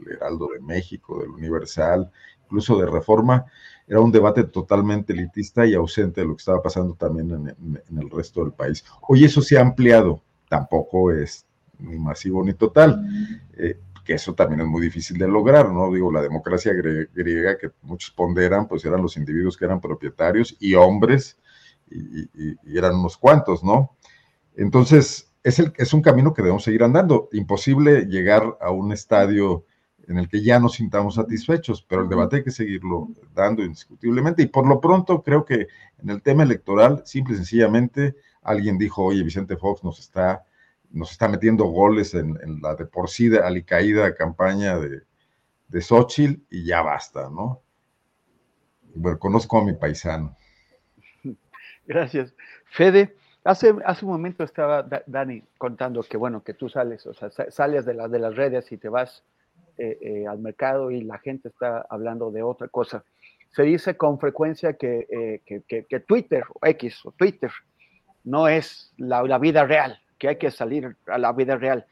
[0.09, 2.11] Heraldo de México, del Universal,
[2.43, 3.45] incluso de Reforma,
[3.87, 8.09] era un debate totalmente elitista y ausente de lo que estaba pasando también en, el
[8.09, 8.83] resto del país.
[9.07, 11.45] Hoy eso se ha ampliado, tampoco es
[11.79, 13.05] ni masivo ni total.
[13.57, 15.91] Eh, que eso también es muy difícil de lograr, ¿no?
[15.91, 20.75] Digo, la democracia griega que muchos ponderan, pues eran los individuos que eran propietarios y
[20.75, 21.39] hombres,
[21.89, 22.27] y,
[22.77, 23.95] eran unos cuantos, ¿no?
[24.55, 27.29] Entonces, es, el, es un camino que debemos seguir andando.
[27.31, 29.65] Imposible llegar a un estadio
[30.07, 34.43] en el que ya nos sintamos satisfechos, pero el debate hay que seguirlo dando indiscutiblemente.
[34.43, 39.03] Y por lo pronto, creo que en el tema electoral, simple y sencillamente, alguien dijo,
[39.03, 40.45] oye, Vicente Fox nos está
[40.91, 45.01] nos está metiendo goles en, la de por sí alicaída campaña de,
[45.67, 47.61] de Xochitl y ya basta, ¿no?
[48.95, 50.35] Bueno, conozco a mi paisano.
[51.85, 52.33] Gracias.
[52.65, 57.29] Fede, hace, hace un momento estaba Dani contando que, bueno, que tú sales, o sea,
[57.29, 59.23] sales de, de las redes y te vas
[59.77, 63.03] eh, eh, al mercado y la gente está hablando de otra cosa.
[63.51, 67.51] se dice con frecuencia que, eh, que, Twitter o X o Twitter
[68.23, 71.85] no es la, la, vida real, que hay que salir a la vida real.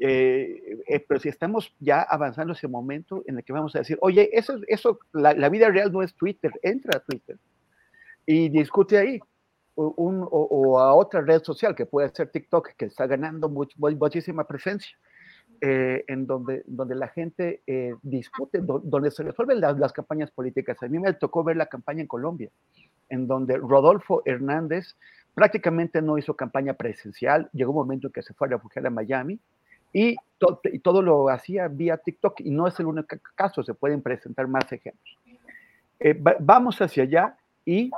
[0.00, 3.98] Eh, eh, pero si estamos ya avanzando ese momento en el que vamos a decir,
[4.00, 7.36] oye, eso, eso la, la vida real no es Twitter, entra a Twitter
[8.26, 9.20] y discute ahí.
[9.76, 13.74] Un, o, o, a otra red social que puede ser TikTok, que está ganando much,
[13.76, 14.96] muchísima presencia.
[15.60, 20.30] Eh, en donde, donde la gente eh, discute, do, donde se resuelven las, las, campañas
[20.30, 20.76] políticas.
[20.82, 22.50] A mí me tocó ver la campaña en Colombia,
[23.08, 24.96] en donde Rodolfo Hernández
[25.34, 28.90] prácticamente no hizo campaña presencial, llegó un momento en que se fue a refugiar a
[28.90, 29.38] Miami
[29.92, 33.74] y, to, y todo lo hacía vía TikTok y no es el único caso, se
[33.74, 35.18] pueden presentar más ejemplos.
[36.00, 37.90] Eh, va, vamos hacia allá y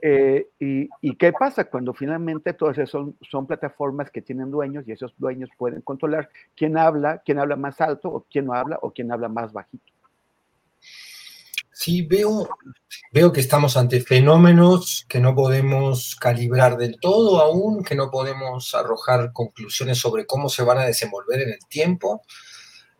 [0.00, 4.92] eh, y, qué pasa cuando finalmente todas esas son, son, plataformas que tienen dueños y
[4.92, 8.92] esos dueños pueden controlar quién habla, quién habla más alto o quién no habla o
[8.92, 9.92] quién habla más bajito?
[11.78, 12.48] Sí, veo,
[13.12, 18.74] veo que estamos ante fenómenos que no podemos calibrar del todo aún, que no podemos
[18.74, 22.22] arrojar conclusiones sobre cómo se van a desenvolver en el tiempo.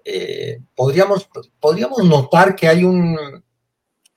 [0.05, 1.27] Eh, podríamos,
[1.59, 3.19] podríamos notar que hay un,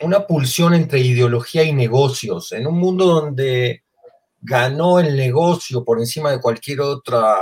[0.01, 3.83] una pulsión entre ideología y negocios, en un mundo donde
[4.41, 7.37] ganó el negocio por encima de cualquier otra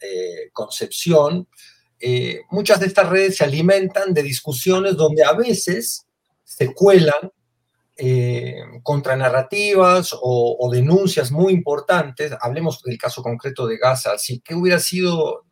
[0.00, 1.46] eh, concepción,
[2.00, 6.06] eh, muchas de estas redes se alimentan de discusiones donde a veces
[6.56, 7.32] se cuelan
[7.96, 12.32] eh, contranarrativas o, denuncias muy importantes.
[12.40, 14.18] Hablemos del caso concreto de Gaza.
[14.18, 14.42] ¿sí?
[14.44, 15.44] ¿Qué hubiera sido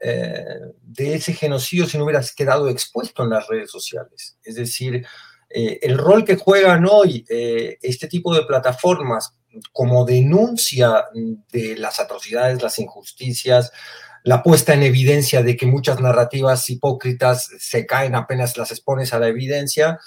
[0.00, 0.44] eh,
[0.82, 4.36] de ese genocidio si no hubieras quedado expuesto en las redes sociales?
[4.44, 5.04] Es decir,
[5.52, 9.36] eh, el rol que juegan hoy eh, este tipo de plataformas
[9.72, 11.06] como denuncia
[11.50, 13.72] de las atrocidades, las injusticias,
[14.22, 19.18] la puesta en evidencia de que muchas narrativas hipócritas se caen apenas las expones a
[19.18, 19.98] la evidencia,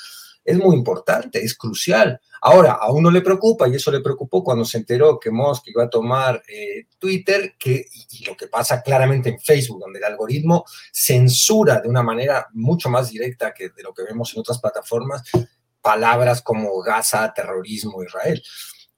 [0.46, 2.20] es muy importante, es crucial.
[2.42, 5.86] Ahora, a uno le preocupa, y eso le preocupó cuando se enteró que Musk iba
[5.86, 10.66] a tomar eh, Twitter, que, y lo que pasa claramente en Facebook, donde el algoritmo
[10.92, 15.24] censura de una manera mucho más directa que de lo que vemos en otras plataformas,
[15.82, 18.44] palabras como Gaza, terrorismo, Israel.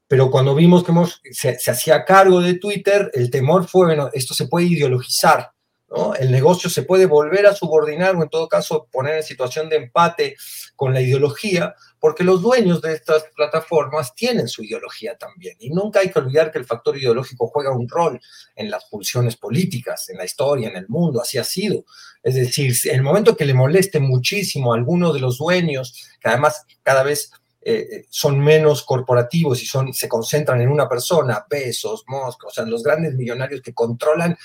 [0.07, 4.09] Pero cuando vimos que Musk se, se hacía cargo de Twitter, el temor fue, bueno,
[4.13, 5.51] esto se puede ideologizar,
[5.89, 6.15] ¿no?
[6.15, 9.77] El negocio se puede volver a subordinar o en todo caso poner en situación de
[9.77, 10.35] empate
[10.75, 15.55] con la ideología, porque los dueños de estas plataformas tienen su ideología también.
[15.59, 18.19] Y nunca hay que olvidar que el factor ideológico juega un rol
[18.55, 21.85] en las pulsiones políticas, en la historia, en el mundo, así ha sido.
[22.21, 26.63] Es decir, el momento que le moleste muchísimo a alguno de los dueños, que además
[26.83, 27.31] cada vez
[27.67, 32.63] eh, son menos corporativos y son, se concentran en una persona, Besos, Musk, o sea,
[32.65, 34.37] los grandes millonarios que controlan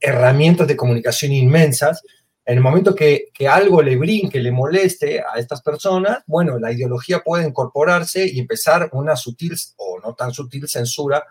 [0.00, 2.02] herramientas de comunicación inmensas,
[2.44, 6.72] en el momento que, que, algo le brinque, le moleste a estas personas, bueno, la
[6.72, 11.24] ideología puede incorporarse y empezar una sutil o no tan sutil censura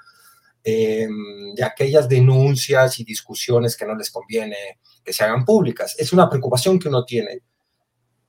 [0.66, 1.10] eh,
[1.56, 5.94] de aquellas denuncias y discusiones que no les conviene que se hagan públicas.
[6.00, 7.42] Es una preocupación que uno tiene.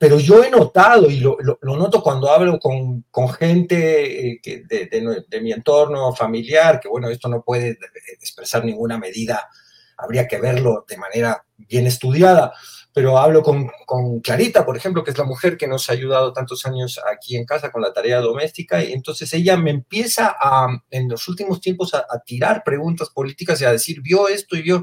[0.04, 5.40] Pero yo he notado, y lo, noto cuando hablo con, con gente eh, de, de,
[5.40, 7.78] mi entorno familiar, que bueno, esto no puede
[8.20, 9.48] expresar ninguna medida
[9.96, 12.52] habría que verlo de manera bien estudiada,
[12.92, 16.34] pero hablo con, con, Clarita, por ejemplo, que es la mujer que nos ha ayudado
[16.34, 20.66] tantos años aquí en casa con la tarea doméstica, y entonces ella me empieza a,
[20.90, 24.60] en los últimos tiempos a, a tirar preguntas políticas y a decir, vio esto y
[24.60, 24.82] vio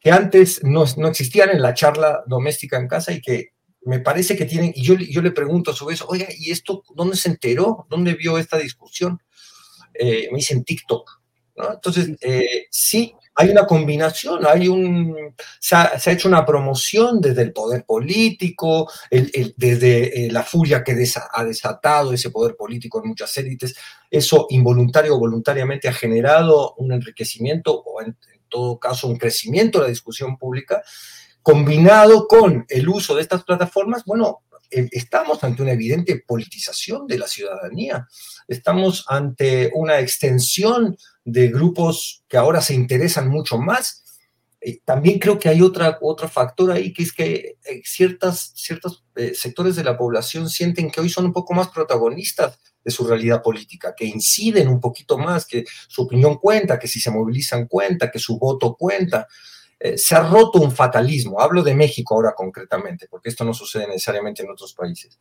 [0.00, 3.52] que antes no, no existían en la charla doméstica en casa y que
[3.84, 6.84] me parece que tienen, y yo, yo le pregunto a su vez, oiga, ¿y esto
[6.94, 7.86] dónde se enteró?
[7.88, 9.20] ¿Dónde vio esta discusión?
[9.94, 11.20] Eh, me dicen TikTok.
[11.56, 11.72] ¿no?
[11.74, 17.20] Entonces, eh, sí, hay una combinación, hay un, se ha, se ha, hecho una promoción
[17.20, 22.30] desde el poder político, el, el, desde eh, la furia que desa, ha desatado ese
[22.30, 23.74] poder político en muchas élites,
[24.10, 29.78] eso involuntario o voluntariamente ha generado un enriquecimiento o en, en todo caso un crecimiento
[29.78, 30.82] de la discusión pública,
[31.42, 37.18] combinado con el uso de estas plataformas, bueno, eh, estamos ante una evidente politización de
[37.18, 38.08] la ciudadanía,
[38.48, 44.02] estamos ante una extensión de grupos que ahora se interesan mucho más.
[44.60, 49.04] Eh, también creo que hay otra, otro factor ahí, que es que eh, ciertas, ciertos
[49.16, 53.04] eh, sectores de la población sienten que hoy son un poco más protagonistas de su
[53.06, 57.66] realidad política, que inciden un poquito más, que su opinión cuenta, que si se movilizan
[57.66, 59.26] cuenta, que su voto cuenta.
[59.84, 61.40] Eh, se ha roto un fatalismo.
[61.40, 65.18] Hablo de México ahora concretamente, porque esto no sucede necesariamente en otros países.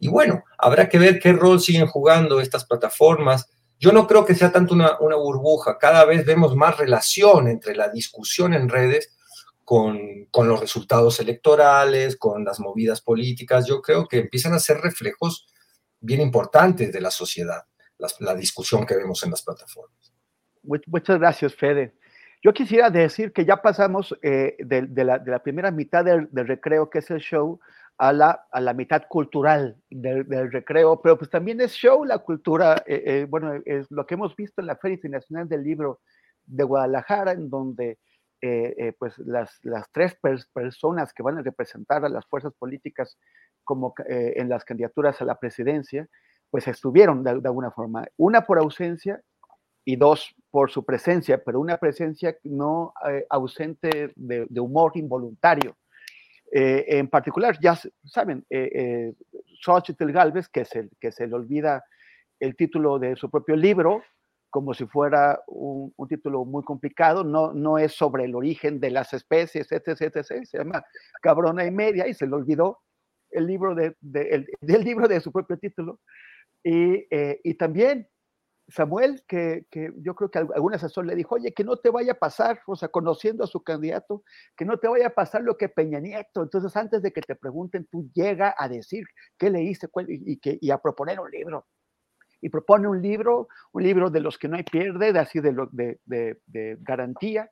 [0.00, 3.48] Y bueno, habrá que ver qué rol siguen jugando estas plataformas
[3.78, 7.74] yo no creo que sea tanto una, una, burbuja, cada vez vemos más relación entre
[7.74, 9.14] la discusión en redes
[9.64, 13.66] con, con, los resultados electorales, con las movidas políticas.
[13.66, 15.48] Yo creo que empiezan a ser reflejos
[16.00, 17.64] bien importantes de la sociedad,
[18.20, 20.14] la discusión que vemos en las plataformas.
[20.62, 21.94] Muchas gracias, Fede.
[22.44, 27.10] Yo quisiera decir que ya pasamos eh, de, la, primera mitad del, recreo, que es
[27.10, 27.58] el show,
[27.96, 32.84] a la, a la mitad cultural del, recreo, pero pues también es show la cultura,
[32.86, 36.00] eh, eh, bueno, es lo que hemos visto en la Feria Internacional del Libro
[36.44, 37.98] de Guadalajara, en donde
[38.98, 40.14] pues las, las tres
[40.52, 43.16] personas que van a representar a las fuerzas políticas
[43.62, 46.06] como en las candidaturas a la presidencia,
[46.50, 49.22] pues estuvieron de, alguna forma, una por ausencia
[49.84, 55.76] y dos por su presencia, pero una presencia no eh, ausente de, humor involuntario.
[56.52, 59.12] Eh, en particular, ya saben, eh, eh,
[59.60, 61.84] Xochitl Galvez, que se, que se le olvida
[62.38, 64.02] el título de su propio libro,
[64.50, 69.12] como si fuera un, título muy complicado, no, no es sobre el origen de las
[69.12, 70.84] especies, etc., etc., se llama
[71.20, 72.78] Cabrona y Media, y se le olvidó
[73.30, 75.98] el libro de, el, del libro de su propio título,
[76.62, 78.08] eh, y, también
[78.68, 79.66] Samuel, que,
[79.96, 82.76] yo creo que algún asesor le dijo, oye, que no te vaya a pasar, o
[82.76, 84.22] sea, conociendo a su candidato,
[84.56, 86.42] que no te vaya a pasar lo que Peña Nieto.
[86.42, 89.04] Entonces, antes de que te pregunten, tú llega a decir
[89.38, 91.66] qué leíste y, que, y a proponer un libro.
[92.40, 95.54] Y propone un libro, un libro de los que no hay pierde, de así de,
[95.72, 97.50] de, de, garantía.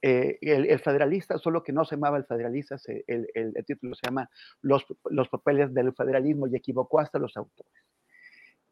[0.00, 2.76] Eh, el, federalista, solo que no se llamaba el federalista,
[3.06, 4.28] el, el, título se llama
[4.60, 7.72] los, los papeles del federalismo y equivocó hasta los autores.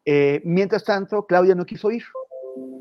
[0.05, 2.03] Eh, mientras tanto, Claudia no quiso ir.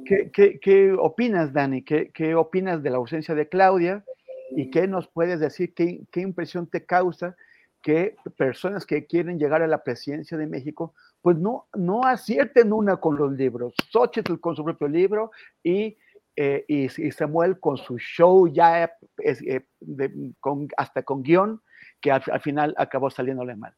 [0.05, 1.83] ¿Qué, opinas, Dani?
[1.83, 4.05] ¿Qué, opinas de la ausencia de Claudia?
[4.51, 5.75] ¿Y qué nos puedes decir?
[5.75, 7.37] ¿Qué, impresión te causa
[7.81, 12.97] que personas que quieren llegar a la presidencia de México, pues no, no acierten una
[12.97, 13.75] con los libros?
[13.91, 15.31] Xochitl con su propio libro
[15.63, 15.97] y,
[16.37, 19.65] eh, y, Samuel con su show ya eh,
[20.41, 21.63] con, hasta con guion,
[22.01, 23.75] que al, al final acabó saliéndole mal.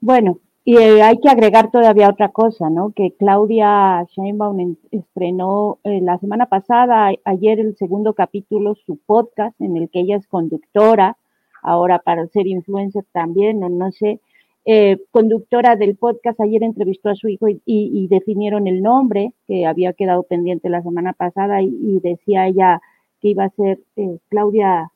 [0.00, 2.92] Bueno, y eh, hay que agregar todavía otra cosa, ¿no?
[2.92, 9.76] Que Claudia Sheinbaum estrenó eh, la semana pasada, ayer el segundo capítulo, su podcast, en
[9.78, 11.16] el que ella es conductora,
[11.62, 14.20] ahora para ser influencer también, no, sé,
[14.66, 19.94] eh, conductora del podcast, ayer entrevistó a su hijo y, definieron el nombre, que había
[19.94, 22.82] quedado pendiente la semana pasada, y, decía ella
[23.20, 23.80] que iba a ser
[24.28, 24.92] Claudia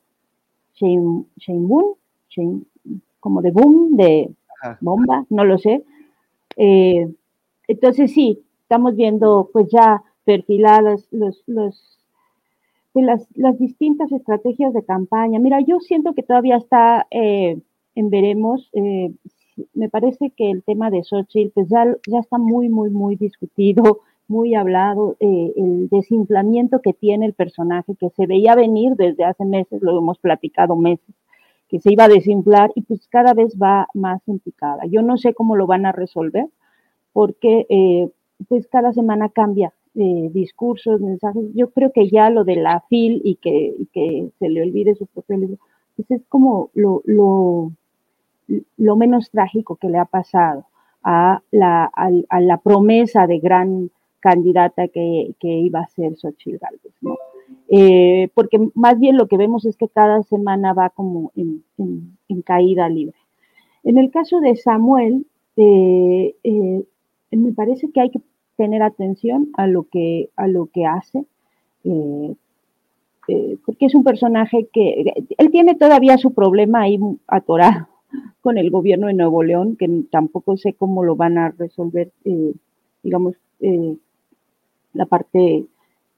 [0.75, 1.95] Sheinbaum,
[3.19, 4.29] como de boom, de
[4.81, 5.83] bomba, no lo sé.
[6.57, 7.07] Eh,
[7.67, 11.99] entonces sí, estamos viendo pues ya perfiladas los, los,
[12.93, 15.39] pues, las, distintas estrategias de campaña.
[15.39, 17.59] Mira, yo siento que todavía está eh,
[17.95, 18.69] en veremos.
[18.73, 19.11] Eh,
[19.73, 24.01] me parece que el tema de Xochitl pues ya, ya está muy, muy, muy discutido,
[24.27, 29.83] muy hablado, el desinflamiento que tiene el personaje, que se veía venir desde hace meses,
[29.83, 31.13] lo hemos platicado meses,
[31.79, 34.85] se iba a desinflar y pues cada vez va más implicada.
[34.87, 36.47] Yo no sé cómo lo van a resolver
[37.13, 38.09] porque eh,
[38.47, 41.45] pues cada semana cambia eh, discursos, mensajes.
[41.53, 45.05] Yo creo que ya lo de la FIL y que, que se le olvide su
[45.05, 45.57] propio libro,
[45.95, 47.71] pues es como lo, lo,
[48.77, 50.65] lo menos trágico que le ha pasado
[51.03, 56.93] a la, a, la promesa de gran candidata que, que iba a ser Xochitl Gálvez,
[57.01, 57.15] ¿no?
[57.67, 61.63] Eh, porque más bien lo que vemos es que cada semana va como en,
[62.43, 63.15] caída libre.
[63.83, 65.25] En el caso de Samuel,
[65.57, 66.83] eh, eh,
[67.31, 68.21] me parece que hay que
[68.55, 71.25] tener atención a lo que, a lo que hace,
[73.65, 77.87] porque es un personaje que, él tiene todavía su problema ahí atorado
[78.41, 82.11] con el gobierno de Nuevo León, que tampoco sé cómo lo van a resolver,
[83.03, 83.35] digamos,
[84.93, 85.65] la parte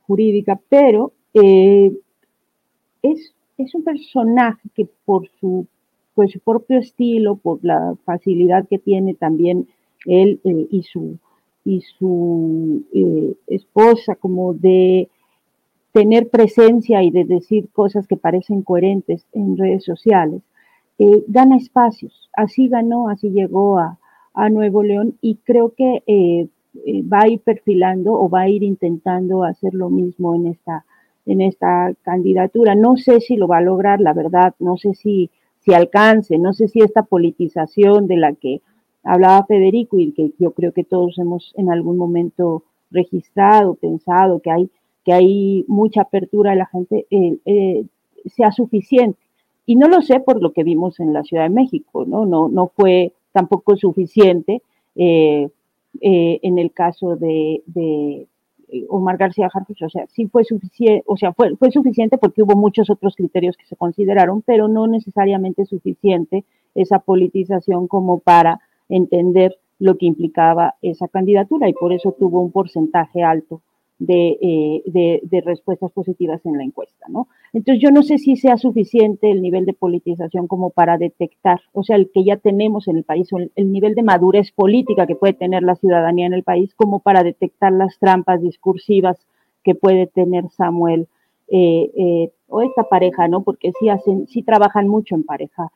[0.06, 1.92] jurídica, pero eh,
[3.04, 5.68] es, es, un personaje que por su,
[6.16, 9.68] pues, su propio estilo, por la facilidad que tiene también
[10.06, 11.18] él eh, y su,
[11.64, 15.10] y su eh, esposa, como de
[15.92, 20.42] tener presencia y de decir cosas que parecen coherentes en redes sociales,
[21.28, 22.30] gana espacios.
[22.34, 24.00] Así ganó, así llegó a,
[24.34, 26.50] a Nuevo León y creo que
[27.12, 30.86] va a ir perfilando o va a ir intentando hacer lo mismo en esta
[31.28, 32.76] en esta candidatura.
[32.76, 35.30] No sé si lo va a lograr, la verdad, no sé si,
[35.60, 38.62] si alcance, no sé si esta politización de la que
[39.04, 44.52] hablaba Federico y que yo creo que todos hemos en algún momento registrado, pensado que
[44.52, 44.70] hay,
[45.04, 47.86] que hay mucha apertura de la gente, eh, eh,
[48.26, 49.20] sea suficiente.
[49.66, 52.26] Y no lo sé por lo que vimos en la Ciudad de México, ¿no?
[52.26, 54.62] No, no fue tampoco suficiente
[56.02, 58.26] eh, en el caso de, eh,
[58.90, 62.56] Omar García Harfuch, o sea, sí fue suficiente, o sea, fue, fue suficiente porque hubo
[62.56, 66.44] muchos otros criterios que se consideraron, pero no necesariamente suficiente
[66.76, 72.52] esa politización como para entender lo que implicaba esa candidatura y por eso tuvo un
[72.52, 73.62] porcentaje alto
[74.00, 77.28] eh, de, de, respuestas positivas en la encuesta, ¿no?
[77.52, 81.84] Entonces yo no sé si sea suficiente el nivel de politización como para detectar, o
[81.84, 85.16] sea, el que ya tenemos en el país, o el, nivel de madurez política que
[85.16, 89.18] puede tener la ciudadanía en el país, como para detectar las trampas discursivas
[89.64, 91.08] que puede tener Samuel
[91.48, 93.42] eh, eh, o esta pareja, ¿no?
[93.42, 95.72] Porque sí hacen, sí trabajan mucho en pareja,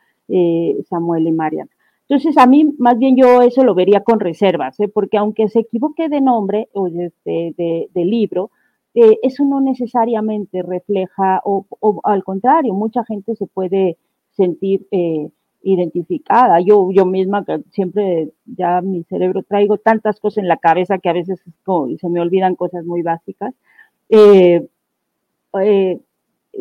[0.88, 1.72] Samuel y Mariana.
[2.12, 4.90] Entonces, a mí más bien yo eso lo vería con reservas, ¿eh?
[4.90, 8.52] porque aunque se equivoque de nombre o de, de, libro,
[8.94, 11.66] eh, eso no necesariamente refleja, o,
[12.04, 13.96] al contrario, mucha gente se puede
[14.32, 15.30] sentir eh,
[15.64, 16.60] identificada.
[16.60, 21.14] Yo, yo misma, siempre ya mi cerebro traigo tantas cosas en la cabeza que a
[21.14, 23.54] veces se me olvidan cosas muy básicas.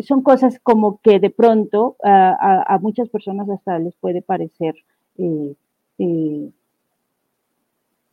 [0.02, 4.76] son cosas como que de pronto a muchas personas hasta les puede parecer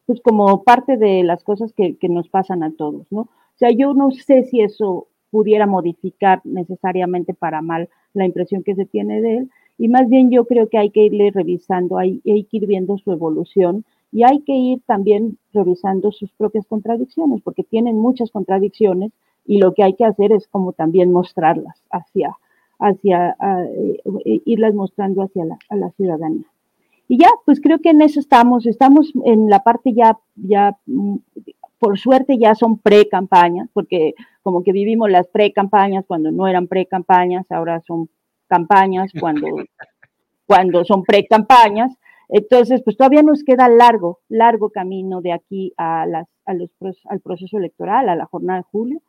[0.07, 3.22] pues como parte de las cosas que, nos pasan a todos, ¿no?
[3.22, 8.76] O sea, yo no sé si eso pudiera modificar necesariamente para mal la impresión que
[8.76, 12.19] se tiene de él, y más bien yo creo que hay que irle revisando, hay,
[12.22, 17.64] que ir viendo su evolución y hay que ir también revisando sus propias contradicciones, porque
[17.64, 19.11] tienen muchas contradicciones
[19.45, 22.36] y lo que hay que hacer es como también mostrarlas hacia,
[22.80, 23.36] hacia,
[24.26, 26.45] eh, irlas mostrando hacia la, a la ciudadanía.
[27.07, 31.17] Y ya, pues creo que en eso estamos, estamos en la parte ya, ya, mm,
[31.79, 37.49] por suerte ya son pre-campañas, porque como que vivimos las pre-campañas cuando no eran pre-campañas,
[37.51, 38.09] ahora son
[38.47, 39.47] campañas cuando,
[40.45, 41.93] cuando son pre-campañas.
[42.29, 46.69] Entonces, pues todavía nos queda largo, largo camino de aquí a las, a los,
[47.05, 49.01] al proceso electoral, a la jornada de julio.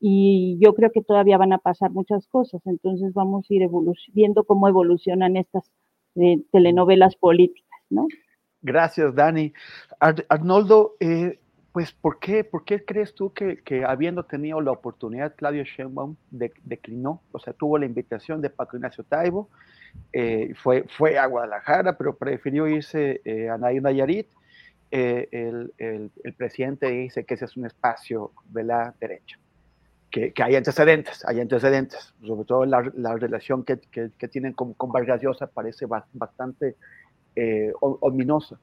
[0.00, 2.60] Y yo creo que todavía van a pasar muchas cosas.
[2.66, 3.68] Entonces vamos a ir
[4.12, 5.70] viendo cómo evolucionan estas
[6.18, 8.06] de telenovelas políticas, ¿no?
[8.60, 9.52] Gracias, Dani.
[10.28, 11.38] Arnoldo, eh,
[11.72, 17.22] pues, ¿por qué, ¿por qué crees tú que, habiendo tenido la oportunidad, Claudio Sheinbaum declinó?
[17.30, 19.48] O sea, tuvo la invitación de Paco Ignacio Taibo,
[20.12, 24.26] eh, fue, fue a Guadalajara, pero prefirió irse eh, a Nayarit.
[24.90, 29.38] Eh, el, el, el, presidente dice que ese es un espacio de la derecha
[30.10, 34.90] que, hay antecedentes, hay antecedentes, sobre todo la, la relación que, que, tienen con, con,
[34.90, 36.76] Vargas Llosa parece bastante
[37.36, 38.58] eh, ominosa,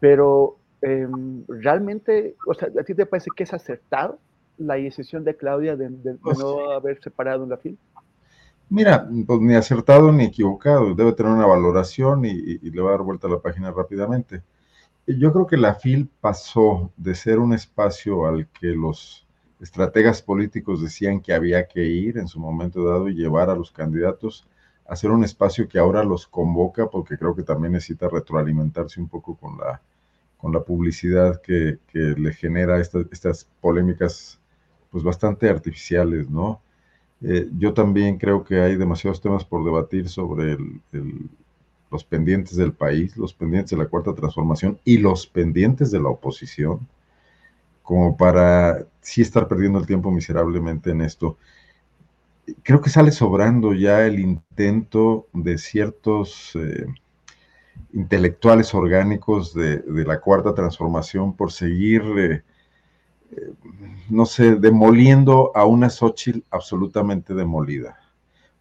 [0.00, 4.18] pero em, realmente, o sea, ¿a ti te parece que es acertado
[4.58, 5.88] la decisión de Claudia de,
[6.22, 7.78] pues no haber separado en la FIL?
[8.68, 12.92] Mira, pues ni acertado ni equivocado, debe tener una valoración y, y le va a
[12.92, 14.42] dar vuelta a la página rápidamente.
[15.06, 19.21] Yo creo que la FIL pasó de ser un espacio al que los
[19.62, 23.70] estrategas políticos decían que había que ir en su momento dado y llevar a los
[23.70, 24.44] candidatos
[24.88, 29.08] a hacer un espacio que ahora los convoca, porque creo que también necesita retroalimentarse un
[29.08, 29.80] poco con la,
[30.36, 34.40] con la publicidad que, le genera estas polémicas
[34.90, 36.60] pues bastante artificiales, ¿no?
[37.22, 40.58] Eh, yo también creo que hay demasiados temas por debatir sobre
[41.88, 46.08] los pendientes del país, los pendientes de la cuarta transformación y los pendientes de la
[46.08, 46.80] oposición
[47.82, 51.38] como para sí estar perdiendo el tiempo miserablemente en esto.
[52.62, 56.86] Creo que sale sobrando ya el intento de ciertos eh,
[57.92, 62.42] intelectuales orgánicos de, la cuarta transformación por seguir, eh,
[63.32, 63.52] eh,
[64.08, 67.98] no sé, demoliendo a una Xochitl absolutamente demolida.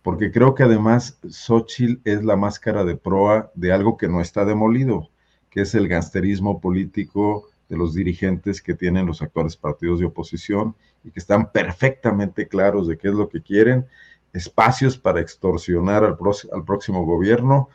[0.02, 4.46] Porque creo que además Xochitl es la máscara de proa de algo que no está
[4.46, 5.10] demolido,
[5.50, 10.76] que es el gangsterismo político de los dirigentes que tienen los actuales partidos de oposición
[11.06, 13.88] y que están perfectamente claros de qué es lo que quieren,
[14.34, 16.18] espacios para extorsionar al,
[16.66, 17.70] próximo gobierno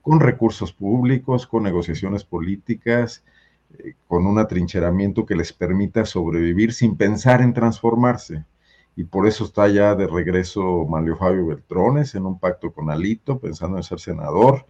[0.00, 3.24] con recursos públicos, con negociaciones políticas,
[3.78, 8.46] eh, con un atrincheramiento que les permita sobrevivir sin pensar en transformarse.
[8.96, 13.38] Y por eso está ya de regreso Manlio Fabio Beltrones en un pacto con Alito,
[13.38, 14.64] pensando en ser senador.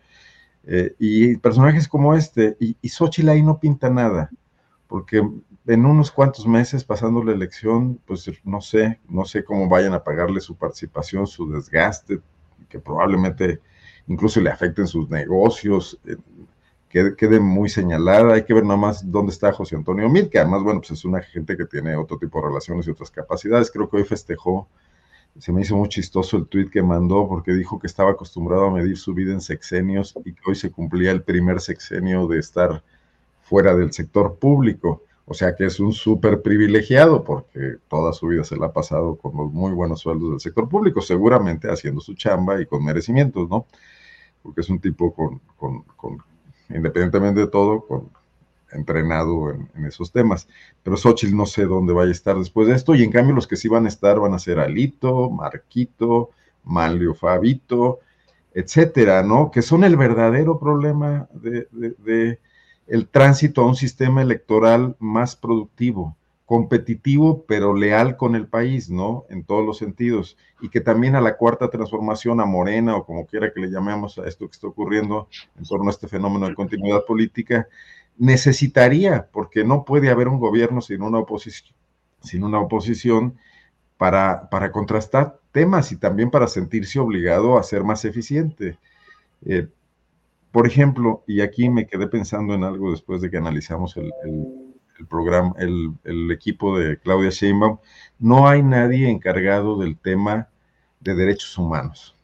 [0.65, 4.31] Eh, y personajes como este, y, y Xochitl ahí no pinta nada
[4.93, 5.27] porque
[5.69, 10.05] en unos cuantos meses pasando la elección, pues no sé, no sé cómo vayan a
[10.05, 12.21] pagarle su participación, su desgaste,
[12.69, 13.63] que probablemente
[14.07, 16.17] incluso le afecten sus negocios, eh,
[16.91, 18.35] quede, muy señalada.
[18.35, 21.07] Hay que ver nada más dónde está José Antonio Mil, que además, bueno, pues es
[21.07, 23.71] una gente que tiene otro tipo de relaciones y otras capacidades.
[23.71, 24.69] Creo que hoy festejó,
[25.39, 28.71] se me hizo muy chistoso el tuit que mandó porque dijo que estaba acostumbrado a
[28.71, 32.85] medir su vida en sexenios y que hoy se cumplía el primer sexenio de estar
[33.53, 35.03] fuera del sector público.
[35.27, 39.17] O sea que es un súper privilegiado porque toda su vida se la ha pasado
[39.17, 43.51] con los muy buenos sueldos del sector público, seguramente haciendo su chamba y con merecimientos,
[43.51, 43.67] ¿no?
[44.43, 45.85] Porque es un tipo con,
[46.71, 48.09] independientemente de todo, con,
[48.73, 50.49] entrenado en, esos temas.
[50.83, 53.47] Pero Xochitl no sé dónde vaya a estar después de esto, y en cambio los
[53.47, 56.31] que sí van a estar van a ser Alito, Marquito,
[56.65, 58.01] Manlio Fabito,
[58.55, 59.51] etcétera, ¿no?
[59.51, 62.39] Que son el verdadero problema de
[62.87, 66.17] el tránsito a un sistema electoral más productivo
[66.53, 69.25] competitivo, pero leal con el país, ¿no?
[69.31, 70.37] En todos los sentidos.
[70.61, 74.19] Y que también a la cuarta transformación, a Morena, o como quiera que le llamemos
[74.19, 77.69] a esto que está ocurriendo en torno a este fenómeno de continuidad política,
[78.19, 81.75] necesitaría, porque no puede haber un gobierno sin una oposición,
[82.21, 83.39] sin una oposición
[83.97, 88.79] para, para contrastar temas y también para sentirse obligado a ser más eficiente.
[89.47, 89.69] Eh,
[90.53, 94.13] por ejemplo, y aquí me quedé pensando en algo después de que analizamos el
[95.09, 97.79] programa, el, equipo de Claudia Sheinbaum,
[98.19, 100.49] no hay nadie encargado del tema
[101.01, 102.17] de derechos humanos.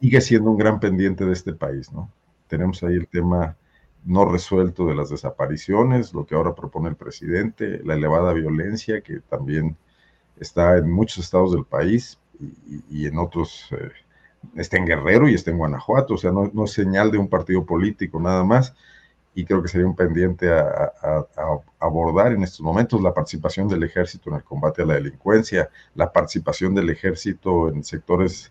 [0.00, 2.10] Sigue siendo un gran pendiente de este país, ¿no?
[2.46, 3.56] Tenemos ahí el tema
[4.04, 9.20] no resuelto de las desapariciones, lo que ahora propone el presidente, la elevada violencia que
[9.20, 9.76] también
[10.38, 12.18] está en muchos estados del país
[12.88, 13.90] y, en otros, eh,
[14.56, 17.28] está en Guerrero y está en Guanajuato, o sea, no, no es señal de un
[17.28, 18.74] partido político nada más
[19.38, 20.92] y creo que sería un pendiente a,
[21.78, 26.12] abordar en estos momentos la participación del ejército en el combate a la delincuencia, la
[26.12, 28.50] participación del ejército en sectores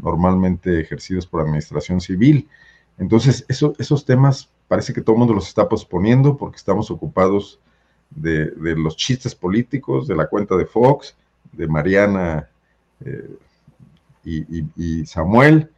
[0.00, 2.48] normalmente ejercidos por administración civil.
[2.98, 7.58] Entonces, eso, esos temas parece que todo el mundo los está posponiendo porque estamos ocupados
[8.10, 11.16] de, los chistes políticos, de la cuenta de Fox,
[11.50, 12.48] de Mariana
[13.04, 13.38] eh,
[14.28, 15.70] y, Samuel.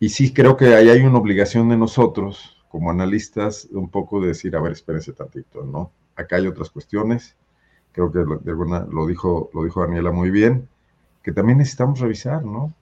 [0.00, 4.28] Y sí creo que ahí hay una obligación de nosotros como analistas un poco de
[4.28, 5.92] decir, a ver, espérense tantito, ¿no?
[6.16, 7.36] Acá hay otras cuestiones,
[7.92, 10.68] creo que de alguna, lo, dijo, lo dijo Daniela muy bien,
[11.22, 12.72] que también necesitamos revisar, ¿no?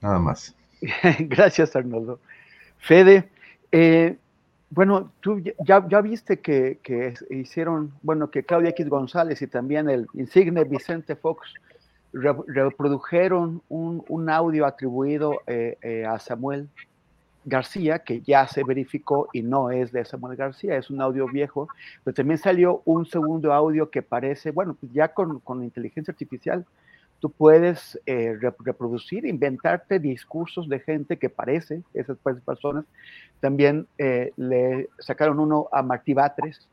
[0.00, 0.54] Nada más.
[1.20, 2.18] Gracias, Arnoldo.
[2.78, 3.28] Fede,
[3.70, 4.16] eh,
[4.70, 9.88] bueno, tú ya, ya viste que, que, hicieron, bueno, que Claudia X González y también
[9.88, 11.54] el insigne Vicente Fox
[12.12, 16.68] reprodujeron un, un, audio atribuido eh, eh, a Samuel
[17.44, 21.68] García, que ya se verificó y no es de Samuel García, es un audio viejo,
[22.04, 26.64] pero también salió un segundo audio que parece, bueno, pues ya con, con inteligencia artificial,
[27.22, 32.84] tú puedes eh, reproducir, inventarte discursos de gente que parece, esas personas.
[33.38, 36.68] También eh, le sacaron uno a Martí Batres,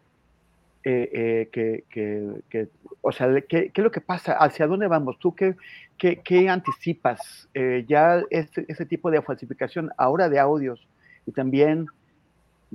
[0.83, 2.69] eh, que, que, que,
[3.01, 4.33] o sea, ¿qué, ¿qué, es lo que pasa?
[4.33, 5.19] ¿Hacia dónde vamos?
[5.19, 5.55] ¿Tú qué,
[5.97, 7.49] qué, anticipas?
[7.53, 10.87] Eh, ya este, este, tipo de falsificación ahora de audios
[11.25, 11.87] y también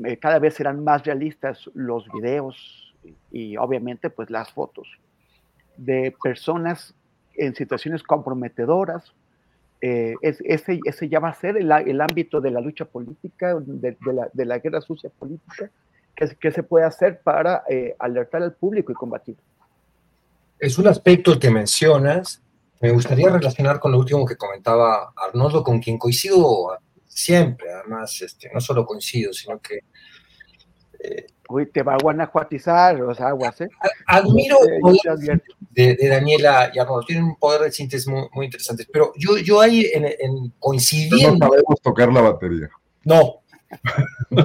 [0.04, 2.94] eh, cada vez serán más realistas los videos
[3.30, 4.88] y, obviamente pues las fotos
[5.76, 6.94] de personas
[7.36, 9.12] en situaciones comprometedoras.
[9.80, 13.96] Eh, ese, ese, ya va a ser el, el, ámbito de la lucha política, de,
[14.00, 15.70] la, de la, guerra sucia política,
[16.14, 17.64] que, se puede hacer para
[17.98, 19.36] alertar al público y combatir.
[20.58, 22.44] Es un aspecto que mencionas
[22.84, 28.50] me gustaría relacionar con lo último que comentaba Arnoldo, con quien coincido siempre, además, este,
[28.52, 29.78] no solo coincido, sino que...
[30.98, 33.68] Eh, Uy, te va a guanajuatizar los aguas, ¿eh?
[34.06, 34.58] Admiro
[35.70, 39.38] de, de, Daniela y Arnoldo, tienen un poder de síntesis muy, muy interesante, pero yo,
[39.38, 41.46] yo ahí en, en coincidiendo...
[41.46, 42.68] No sabemos tocar la batería.
[43.04, 43.43] No,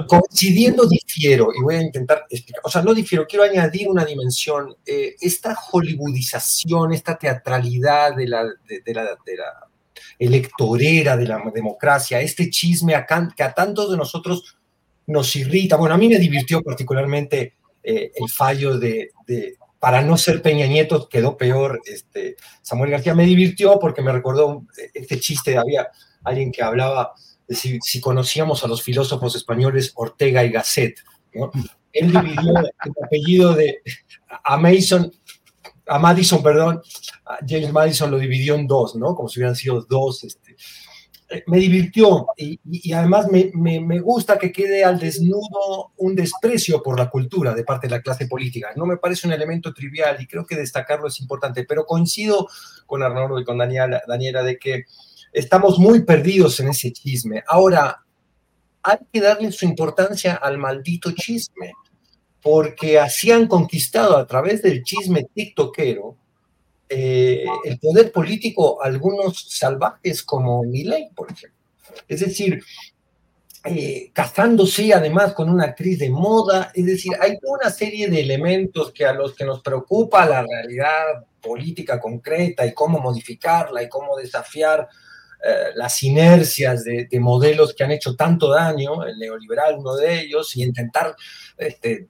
[0.06, 4.76] Coincidiendo difiero, y voy a intentar explicar, o sea, no difiero, quiero añadir una dimensión,
[4.86, 9.70] eh, esta hollywoodización, esta teatralidad de la, de, la, de la
[10.18, 12.94] electorera de la democracia, este chisme
[13.36, 14.56] que a tantos de nosotros
[15.06, 20.16] nos irrita, bueno, a mí me divirtió particularmente eh, el fallo de, de, para no
[20.18, 23.14] ser Peña Nieto, quedó peor, este, Samuel García.
[23.14, 25.88] Me divirtió porque me recordó este chiste, había
[26.22, 27.14] alguien que hablaba
[27.50, 30.98] si, conocíamos a los filósofos españoles Ortega y Gasset.
[31.92, 33.82] Él dividió el apellido de
[34.44, 35.12] a Mason,
[35.86, 36.82] a Madison, perdón,
[37.46, 39.14] James Madison lo dividió en dos, ¿no?
[39.14, 40.24] Como si hubieran sido dos.
[40.24, 40.56] Este.
[41.32, 46.98] Eh, me divirtió y, además me, me, gusta que quede al desnudo un desprecio por
[46.98, 48.70] la cultura de parte de la clase política.
[48.74, 52.48] No me parece un elemento trivial y creo que destacarlo es importante, pero coincido
[52.84, 54.86] con Arnoldo y con Daniela, Daniela de que
[55.32, 57.42] estamos muy perdidos en ese chisme.
[57.46, 58.04] Ahora,
[58.82, 61.72] hay que darle su importancia al maldito chisme,
[62.42, 66.16] porque así han conquistado a través del chisme tiktokero
[66.92, 71.56] eh, el poder político algunos salvajes como Milei, por ejemplo.
[72.08, 72.62] Es decir,
[73.64, 78.90] eh, casándose además con una actriz de moda, es decir, hay una serie de elementos
[78.90, 84.16] que a los que nos preocupa la realidad política concreta y cómo modificarla y cómo
[84.16, 84.88] desafiar
[85.42, 90.54] eh, las inercias de, modelos que han hecho tanto daño, el neoliberal uno de ellos,
[90.56, 91.14] y intentar
[91.56, 92.08] este,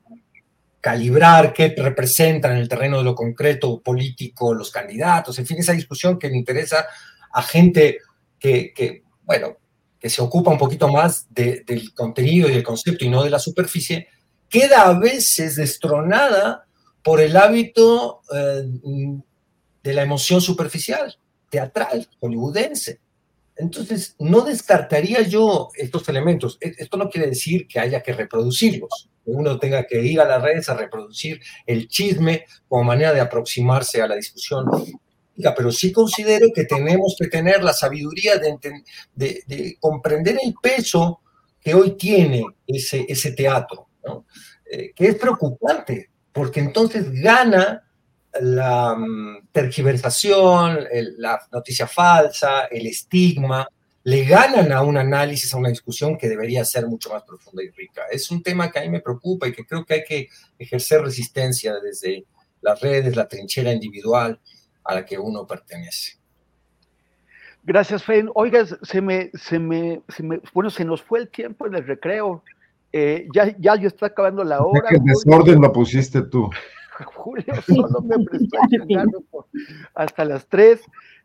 [0.80, 5.72] calibrar qué representan en el terreno de lo concreto político los candidatos, en fin, esa
[5.72, 6.86] discusión que le interesa
[7.32, 7.98] a gente
[8.38, 9.58] que, bueno,
[9.98, 13.38] que se ocupa un poquito más del contenido y del concepto y no de la
[13.38, 14.08] superficie,
[14.48, 16.66] queda a veces destronada
[17.02, 18.64] por el hábito eh,
[19.82, 21.16] de la emoción superficial,
[21.50, 23.00] teatral, hollywoodense.
[23.60, 26.56] Entonces, no descartaría yo estos elementos.
[26.60, 30.42] E, esto no quiere decir que haya que reproducirlos, uno tenga que ir a las
[30.42, 34.64] redes a reproducir el chisme como manera de aproximarse a la discusión.
[35.56, 41.20] Pero sí considero que tenemos que tener la sabiduría de, comprender el peso
[41.60, 43.88] que hoy tiene ese, ese teatro,
[44.70, 47.89] eh, que es preocupante, porque entonces gana
[48.40, 50.86] la mm, tergiversación,
[51.18, 53.66] la noticia falsa, el estigma,
[54.02, 57.70] le ganan a un análisis, a una discusión que debería ser mucho más profunda y
[57.70, 58.02] rica.
[58.10, 60.28] Es un tema que a mí me preocupa y que creo que hay que
[60.58, 62.24] ejercer resistencia desde
[62.62, 64.40] las redes, la trinchera individual
[64.84, 66.18] a la que uno pertenece.
[67.62, 68.30] Gracias, Fen.
[68.34, 71.86] Oiga, se me, se me, se me, bueno, se nos fue el tiempo en el
[71.86, 72.42] recreo.
[72.92, 74.88] Eh, ya, ya yo está acabando la hora.
[74.88, 76.50] ¿Qué desorden lo pusiste tú?
[77.14, 78.58] Julio solo me prestó
[79.94, 80.80] hasta las 3.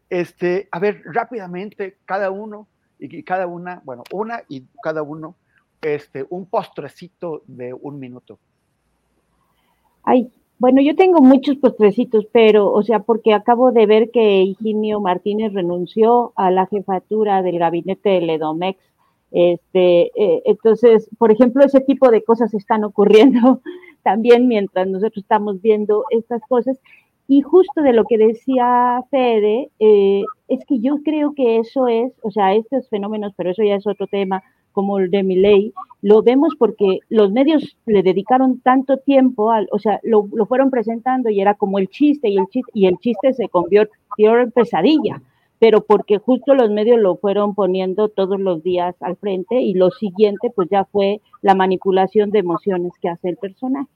[0.10, 2.68] Este, a ver, rápidamente, cada uno
[2.99, 5.35] y cada una, bueno, una y cada uno,
[5.81, 8.39] este, un postrecito de un minuto.
[10.03, 15.02] Ay, bueno, yo tengo muchos postrecitos, pero, o sea, porque acabo de ver que Higinio
[15.02, 18.80] Martínez renunció a la jefatura del gabinete de Ledomex.
[19.31, 23.61] Este, eh, entonces, por ejemplo, ese tipo de cosas están ocurriendo
[24.06, 26.80] también mientras nosotros estamos viendo estas cosas.
[27.27, 32.14] Y justo de lo que decía Fede, eh, es que yo creo que eso es,
[32.22, 35.73] o sea, estos fenómenos, pero eso ya es otro tema, como el de Milley,
[36.03, 40.69] lo vemos porque los medios le dedicaron tanto tiempo, al, o sea, lo, lo, fueron
[40.69, 44.52] presentando y era como el chiste y el chiste, y el chiste se convirtió en
[44.52, 45.19] pesadilla,
[45.60, 49.91] pero porque justo los medios lo fueron poniendo todos los días al frente y lo
[49.91, 53.90] siguiente pues ya fue la manipulación de emociones que hace el personaje.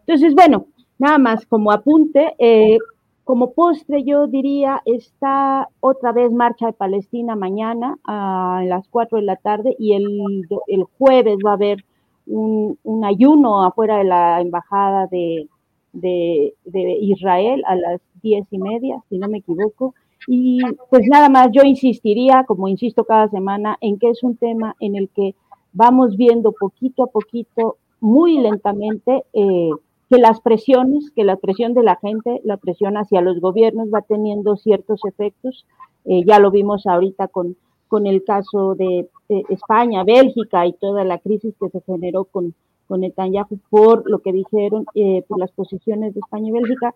[0.00, 0.66] Entonces, bueno,
[0.98, 2.78] nada más como apunte, eh,
[3.24, 9.24] como postre yo diría, está otra vez Marcha de Palestina mañana a las 4 de
[9.24, 11.84] la tarde y el, el jueves va a haber
[12.26, 15.48] un, ayuno afuera de la embajada de,
[15.92, 19.94] de, de, Israel a las diez y media, si no me equivoco.
[20.32, 24.76] Y pues nada más, yo insistiría, como insisto cada semana, en que es un tema
[24.78, 25.34] en el que
[25.72, 29.70] vamos viendo poquito a poquito, muy lentamente, eh,
[30.08, 34.02] que las presiones, que la presión de la gente, la presión hacia los gobiernos va
[34.02, 35.66] teniendo ciertos efectos.
[36.04, 37.56] Eh, ya lo vimos ahorita con,
[37.88, 39.08] con el caso de
[39.48, 42.54] España, Bélgica y toda la crisis que se generó con,
[42.86, 46.94] con Netanyahu por lo que dijeron, eh, por las posiciones de España y Bélgica,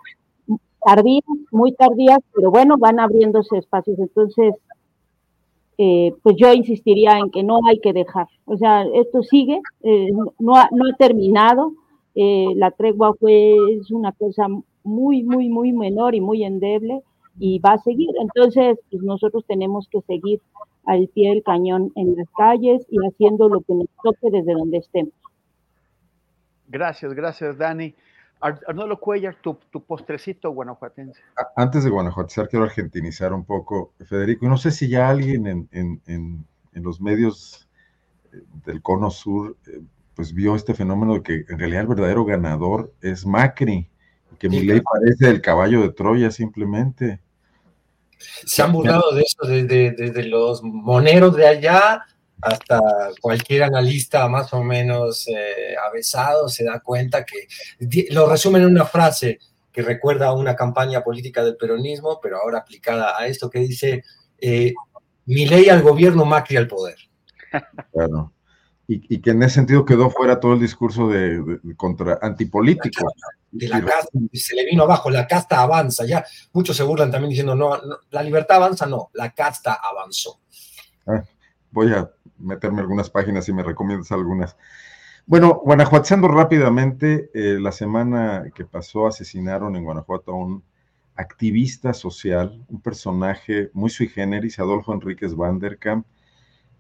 [0.85, 3.99] tardías, muy tardías, pero bueno, van abriéndose espacios.
[3.99, 4.55] Entonces,
[5.79, 8.29] eh, pues yo insistiría en que no hay que dejar.
[8.45, 9.61] O sea, esto sigue,
[10.39, 11.73] no, ha, no ha terminado
[12.15, 13.57] eh, la tregua fue
[13.91, 14.47] una cosa
[14.85, 17.03] muy, muy, muy menor y muy endeble
[17.39, 18.11] y va a seguir.
[18.21, 20.41] Entonces, pues nosotros tenemos que seguir
[20.85, 24.79] al pie del cañón en las calles y haciendo lo que nos toque desde donde
[24.79, 25.15] estemos.
[26.69, 27.95] Gracias, gracias, Dani.
[28.45, 31.21] Arnoldo Cuellar, tu, tu, postrecito guanajuatense.
[31.57, 34.47] Antes de guanajuatear, quiero argentinizar un poco, Federico.
[34.47, 37.69] No sé si ya alguien en, en, en, en los medios
[38.33, 39.81] eh, del cono sur eh,
[40.15, 43.89] pues vio este fenómeno de que en realidad el verdadero ganador es Macri,
[44.39, 47.21] que mi ley parece el caballo de Troya simplemente.
[48.19, 52.07] Se han burlado de eso desde, los moneros de allá
[52.45, 52.81] hasta
[53.21, 57.47] cualquier analista más o menos eh, avesado se da cuenta que
[58.11, 59.39] lo resumen en una frase
[59.73, 64.05] que recuerda a una campaña política del peronismo, pero ahora aplicada a esto que dice,
[64.39, 64.73] eh,
[65.27, 66.97] mi ley al gobierno, Macri al poder.
[67.93, 68.35] Claro
[68.87, 73.13] y, que en ese sentido quedó fuera todo el discurso de, contra antipolítico.
[73.51, 77.31] De la casta, se le vino abajo, la casta avanza, ya muchos se burlan también
[77.31, 77.79] diciendo, no,
[78.11, 80.41] la libertad avanza, no, la casta avanzó.
[81.07, 81.23] Ah,
[81.71, 84.57] voy a meterme algunas páginas y me recomiendas algunas.
[85.27, 90.63] Bueno, Guanajuateando rápidamente, eh, la semana que pasó asesinaron en Guanajuato a un
[91.17, 96.07] activista social, un personaje muy sui generis, Adolfo Enríquez Vanderkamp,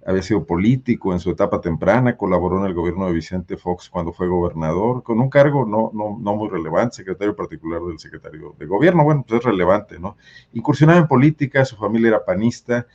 [0.06, 4.12] había sido político en su etapa temprana, colaboró en el gobierno de Vicente Fox cuando
[4.12, 8.66] fue gobernador, con un cargo no, no, no muy relevante, secretario particular del secretario de
[8.66, 10.16] gobierno, bueno, pues es relevante, ¿no?
[10.52, 12.86] Incursionaba en política, su familia era panista,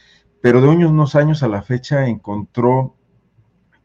[0.42, 2.96] pero de unos años a la fecha encontró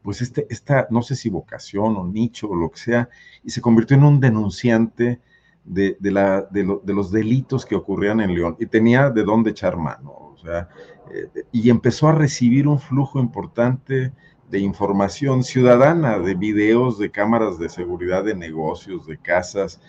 [0.05, 3.09] pues este, esta, no sé si vocación o nicho o lo que sea,
[3.43, 5.23] y se convirtió en un denunciante
[5.65, 6.63] de, la, de,
[6.93, 10.69] los delitos que ocurrían en León, y tenía de dónde echar mano, o sea,
[11.11, 14.13] eh, y empezó a recibir un flujo importante
[14.51, 19.81] de información ciudadana, de videos, de cámaras de seguridad de negocios, de casas,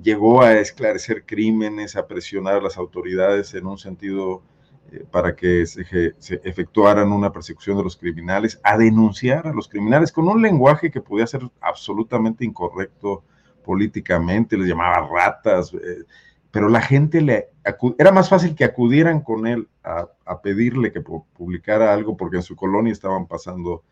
[0.00, 4.42] llegó a esclarecer crímenes, a presionar a las autoridades en un sentido
[5.10, 6.14] para que se,
[6.44, 11.00] efectuaran una persecución de los criminales, a denunciar a los criminales con un lenguaje que
[11.00, 13.24] podía ser absolutamente incorrecto
[13.64, 16.04] políticamente, les llamaba ratas, eh,
[16.50, 17.50] pero la gente le
[17.98, 22.42] era más fácil que acudieran con él a, a, pedirle que publicara algo porque en
[22.42, 23.84] su colonia estaban pasando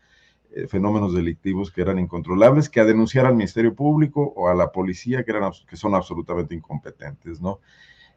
[0.51, 4.71] eh, fenómenos delictivos que eran incontrolables, que a denunciar al Ministerio Público o a la
[4.71, 7.59] policía, que, eran, que son absolutamente incompetentes, ¿no?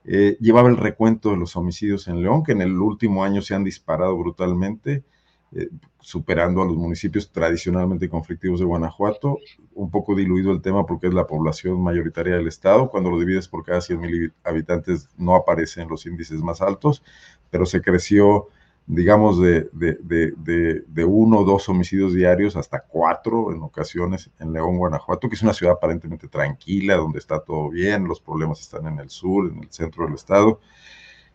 [0.04, 3.54] Eh, llevaba el recuento de los homicidios en León, que en el último año se
[3.54, 5.04] han disparado brutalmente,
[5.52, 5.68] eh,
[6.00, 9.38] superando a los municipios tradicionalmente conflictivos de Guanajuato,
[9.74, 13.48] un poco diluido el tema porque es la población mayoritaria del estado, cuando lo divides
[13.48, 17.02] por cada 100 mil habitantes no aparecen los índices más altos,
[17.50, 18.48] pero se creció
[18.86, 25.28] digamos, de, de, uno o dos homicidios diarios hasta cuatro en ocasiones en León, Guanajuato,
[25.28, 29.10] que es una ciudad aparentemente tranquila, donde está todo bien, los problemas están en el
[29.10, 30.60] sur, en el centro del estado.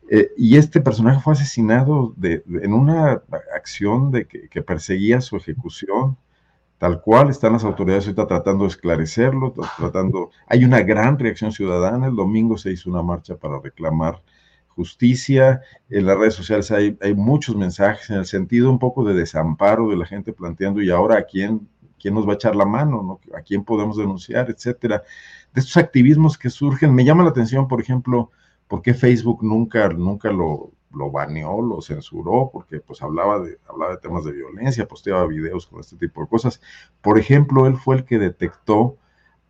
[0.10, 3.22] Eh, y este personaje fue asesinado en una
[3.56, 6.18] acción de que, perseguía su ejecución,
[6.78, 12.08] tal cual están las autoridades ahorita tratando de esclarecerlo, tratando, hay una gran reacción ciudadana,
[12.08, 14.22] el domingo se hizo una marcha para reclamar
[14.78, 19.90] justicia, en las redes sociales hay, muchos mensajes en el sentido un poco de desamparo
[19.90, 21.68] de la gente planteando, y ahora a quién,
[22.00, 23.36] quién nos va a echar la mano, ¿no?
[23.36, 25.02] a quién podemos denunciar, etcétera.
[25.52, 28.30] De estos activismos que surgen, me llama la atención, por ejemplo,
[28.68, 33.94] por qué Facebook nunca, nunca lo, lo baneó, lo censuró, porque pues hablaba de, hablaba
[33.94, 36.62] de temas de violencia, posteaba videos con este tipo de cosas.
[37.02, 38.98] Por ejemplo, él fue el que detectó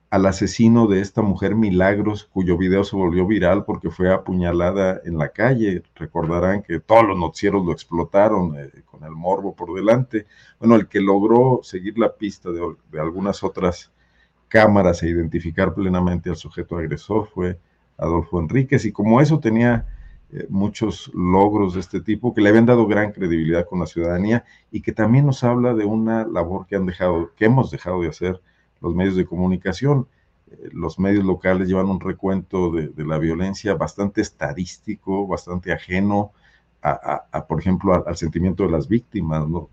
[0.09, 5.17] al asesino de esta mujer Milagros, cuyo video se volvió viral porque fue apuñalada en
[5.17, 5.83] la calle.
[5.95, 10.25] Recordarán que todos los noticieros lo explotaron eh, con el morbo por delante.
[10.59, 12.61] Bueno, el que logró seguir la pista de,
[12.99, 13.91] algunas otras
[14.47, 17.59] cámaras e identificar plenamente al sujeto agresor fue
[17.97, 18.85] Adolfo Enríquez.
[18.85, 19.87] Y como eso tenía
[20.31, 24.45] eh, muchos logros de este tipo que le habían dado gran credibilidad con la ciudadanía
[24.71, 28.07] y que también nos habla de una labor que han dejado, que hemos dejado de
[28.07, 28.41] hacer
[28.81, 30.07] los medios de comunicación.
[30.51, 36.31] Eh, los medios locales llevan un recuento de, la violencia bastante estadístico, bastante ajeno
[36.81, 39.67] a, por ejemplo, al sentimiento de las víctimas, ¿no?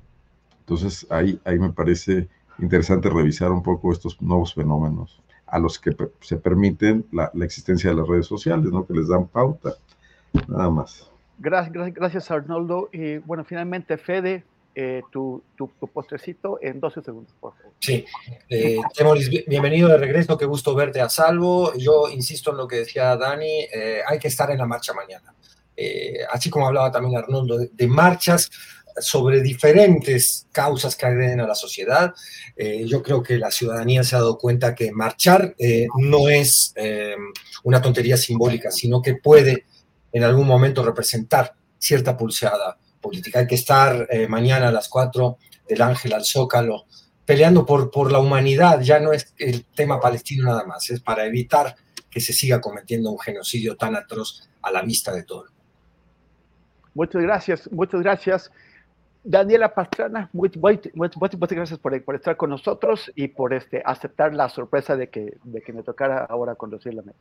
[0.60, 2.28] Entonces, ahí, ahí me parece
[2.59, 7.97] interesante revisar un poco estos nuevos fenómenos a los que se permiten la, existencia de
[7.97, 8.85] las redes sociales, ¿no?
[8.86, 9.74] Que les dan pauta,
[10.48, 11.09] nada más.
[11.39, 12.89] Gracias, gracias, gracias Arnoldo.
[12.93, 14.44] Y bueno, finalmente, Fede,
[14.75, 15.43] eh, tu,
[15.93, 17.73] postrecito en 12 segundos, por favor.
[17.79, 18.05] Sí,
[18.49, 18.79] eh,
[19.47, 21.73] bienvenido de regreso, qué gusto verte a salvo.
[21.77, 25.35] Yo insisto en lo que decía Dani, eh, hay que estar en la marcha mañana.
[25.77, 28.51] Eh, así como hablaba también Arnoldo, de, marchas
[28.99, 32.15] sobre diferentes causas que agreden a la sociedad.
[32.57, 35.57] yo creo que la ciudadanía se ha dado cuenta que marchar
[35.97, 36.73] no es
[37.65, 39.67] una tontería simbólica, sino que puede
[40.13, 43.40] en algún momento representar cierta pulseada política.
[43.40, 45.36] Hay que estar eh, mañana a las 4
[45.68, 46.86] del Ángel al Zócalo
[47.26, 48.81] peleando por, por la humanidad.
[48.81, 51.76] Ya no es el tema palestino nada más, es para evitar
[52.10, 55.47] que se siga cometiendo un genocidio tan atroz a la vista de todo.
[56.94, 58.51] Muchas gracias, muchas gracias.
[59.24, 60.62] Daniela Pastrana, muchas,
[60.94, 65.39] muchas, gracias por, por, estar con nosotros y por este, aceptar la sorpresa de que,
[65.43, 67.18] de que me tocara ahora conducir la mesa.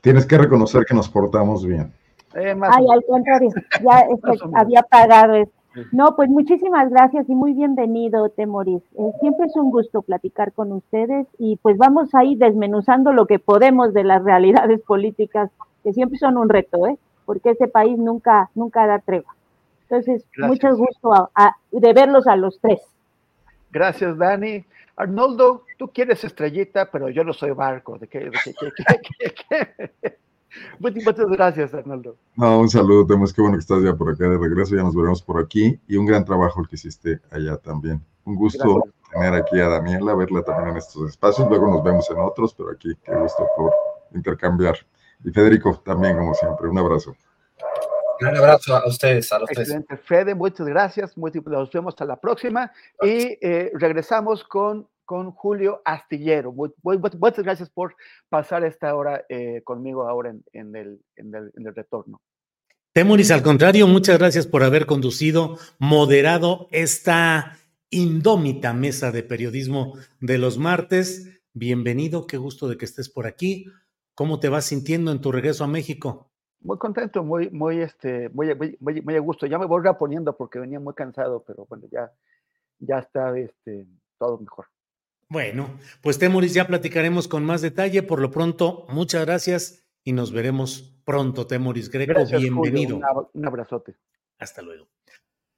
[0.00, 1.94] Tienes que reconocer que nos portamos bien.
[2.34, 3.50] Eh, Ay, al contrario,
[3.82, 5.54] ya este, había pagado esto.
[5.90, 8.82] No, pues muchísimas gracias y muy bienvenido, Temoris.
[8.98, 13.38] Eh, siempre es un gusto platicar con ustedes y pues vamos ahí desmenuzando lo que
[13.38, 15.50] podemos de las realidades políticas,
[15.82, 16.98] que siempre son un reto, ¿eh?
[17.24, 19.34] porque ese país nunca, nunca da tregua.
[19.82, 21.30] Entonces, mucho gusto
[21.70, 22.80] de verlos a los tres.
[23.70, 24.64] Gracias, Dani.
[24.96, 27.98] Arnoldo, tú quieres estrellita, pero yo no soy barco.
[27.98, 28.30] ¿De qué, de
[29.48, 30.12] qué,
[30.78, 32.16] Muchas gracias, Arnoldo.
[32.36, 33.32] No, un saludo, Temas.
[33.32, 34.74] Qué bueno que estás ya por acá de regreso.
[34.76, 35.78] Ya nos veremos por aquí.
[35.86, 38.04] Y un gran trabajo el que hiciste allá también.
[38.24, 41.48] Un gusto tener aquí a Daniela, verla también en estos espacios.
[41.48, 43.72] Luego nos vemos en otros, pero aquí qué gusto por
[44.14, 44.76] intercambiar.
[45.24, 46.68] Y Federico también, como siempre.
[46.68, 47.14] Un abrazo.
[48.20, 49.96] Un abrazo a ustedes, a los Excelente.
[49.96, 51.16] Fede, muchas gracias.
[51.16, 52.70] Nos vemos hasta la próxima.
[53.00, 56.52] Y eh, regresamos con con Julio Astillero.
[56.52, 57.96] Muchas gracias por
[58.28, 62.20] pasar esta hora eh, conmigo ahora en, el, en, el, en el retorno.
[62.92, 67.56] Temoris, al contrario, muchas gracias por haber conducido, moderado esta
[67.88, 71.40] indómita mesa de periodismo de los martes.
[71.54, 73.66] Bienvenido, qué gusto de que estés por aquí.
[74.14, 76.30] ¿Cómo te vas sintiendo en tu regreso a México?
[76.60, 79.46] Muy contento, muy, muy, este, muy, muy, muy a gusto.
[79.46, 82.12] Ya me voy reponiendo porque venía muy cansado, pero bueno, ya,
[82.78, 83.86] ya está este,
[84.18, 84.66] todo mejor.
[85.32, 88.02] Bueno, pues Temoris, ya platicaremos con más detalle.
[88.02, 92.26] Por lo pronto, muchas gracias y nos veremos pronto, Temoris Greco.
[92.26, 93.00] Bienvenido.
[93.32, 93.96] un abrazote.
[94.38, 94.90] Hasta luego.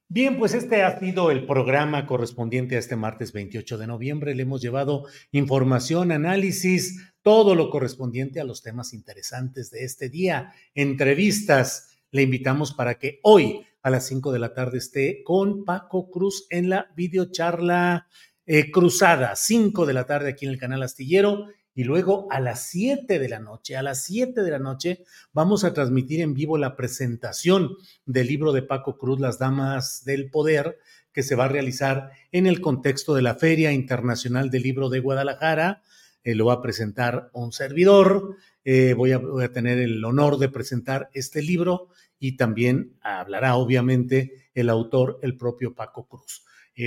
[0.09, 4.37] Bien, pues este ha sido el programa correspondiente a este martes 28 de noviembre.
[4.37, 10.53] Le hemos llevado información, análisis, todo lo correspondiente a los temas interesantes de este día,
[10.77, 11.99] entrevistas.
[12.13, 16.47] Le invitamos para que hoy a las 5 de la tarde esté con Paco Cruz
[16.51, 18.07] en la videocharla
[18.47, 22.67] eh, cruzada, 5 de la tarde aquí en el canal Astillero y luego a las
[22.67, 26.57] 7 de la noche, a las 7 de la noche vamos a transmitir en vivo
[26.57, 27.77] la presentación
[28.07, 30.79] del libro de Paco Cruz, Las Damas del Poder,
[31.13, 35.01] que se va a realizar en el contexto de la Feria Internacional del Libro de
[35.01, 35.83] Guadalajara.
[36.23, 38.37] Eh, lo va a presentar un servidor.
[38.65, 39.21] Eh, voy, a,
[39.53, 41.89] tener el honor de presentar este libro
[42.19, 46.45] y también hablará obviamente el autor, el propio Paco Cruz.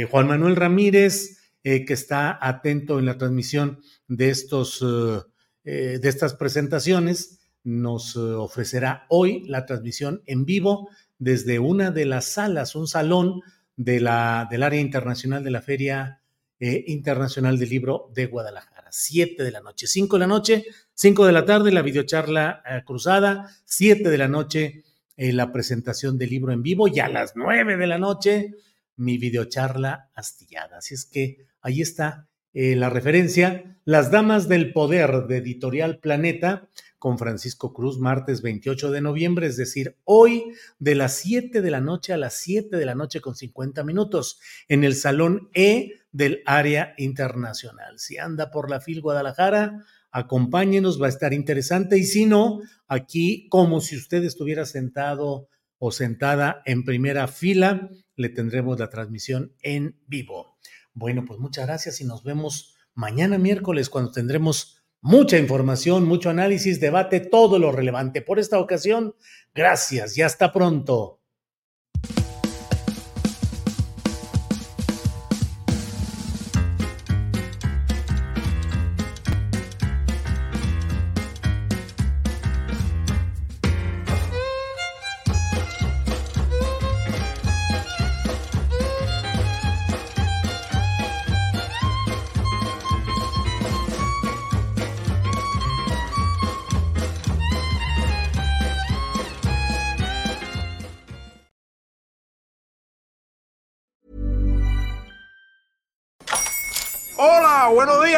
[0.10, 5.20] Juan Manuel Ramírez, eh, que está atento en la transmisión de, estos, eh,
[5.66, 10.90] eh, de estas presentaciones, nos ofrecerá hoy la transmisión en vivo
[11.20, 13.42] desde una de las salas, un salón
[13.76, 16.22] de la, del área internacional de la Feria
[16.62, 18.88] Internacional del Libro de Guadalajara.
[18.90, 20.64] Siete de la noche, cinco de la noche,
[20.94, 24.86] cinco de la tarde, la videocharla cruzada, siete de la noche,
[25.18, 28.54] la presentación del libro en vivo y a las nueve de la noche,
[28.96, 30.78] mi videocharla astillada.
[30.78, 33.78] Así es que ahí está eh, la referencia.
[33.84, 39.58] Las Damas del Poder de Editorial Planeta con Francisco Cruz, martes 28 de noviembre, es
[39.58, 40.46] decir, hoy
[40.80, 44.40] de las 7 de la noche a las 7 de la noche con 50 minutos
[44.70, 48.00] en el Salón E del área internacional.
[48.00, 53.48] Si anda por la FIL Guadalajara, acompáñenos, va a estar interesante y si no, aquí
[53.50, 55.50] como si usted estuviera sentado
[55.80, 60.57] o sentada en primera fila, le tendremos la transmisión en vivo.
[61.00, 66.80] Bueno, pues muchas gracias y nos vemos mañana miércoles cuando tendremos mucha información, mucho análisis,
[66.80, 68.24] debate, todo lo relevante.
[68.24, 69.14] Por esta ocasión,
[69.54, 71.17] gracias y hasta pronto.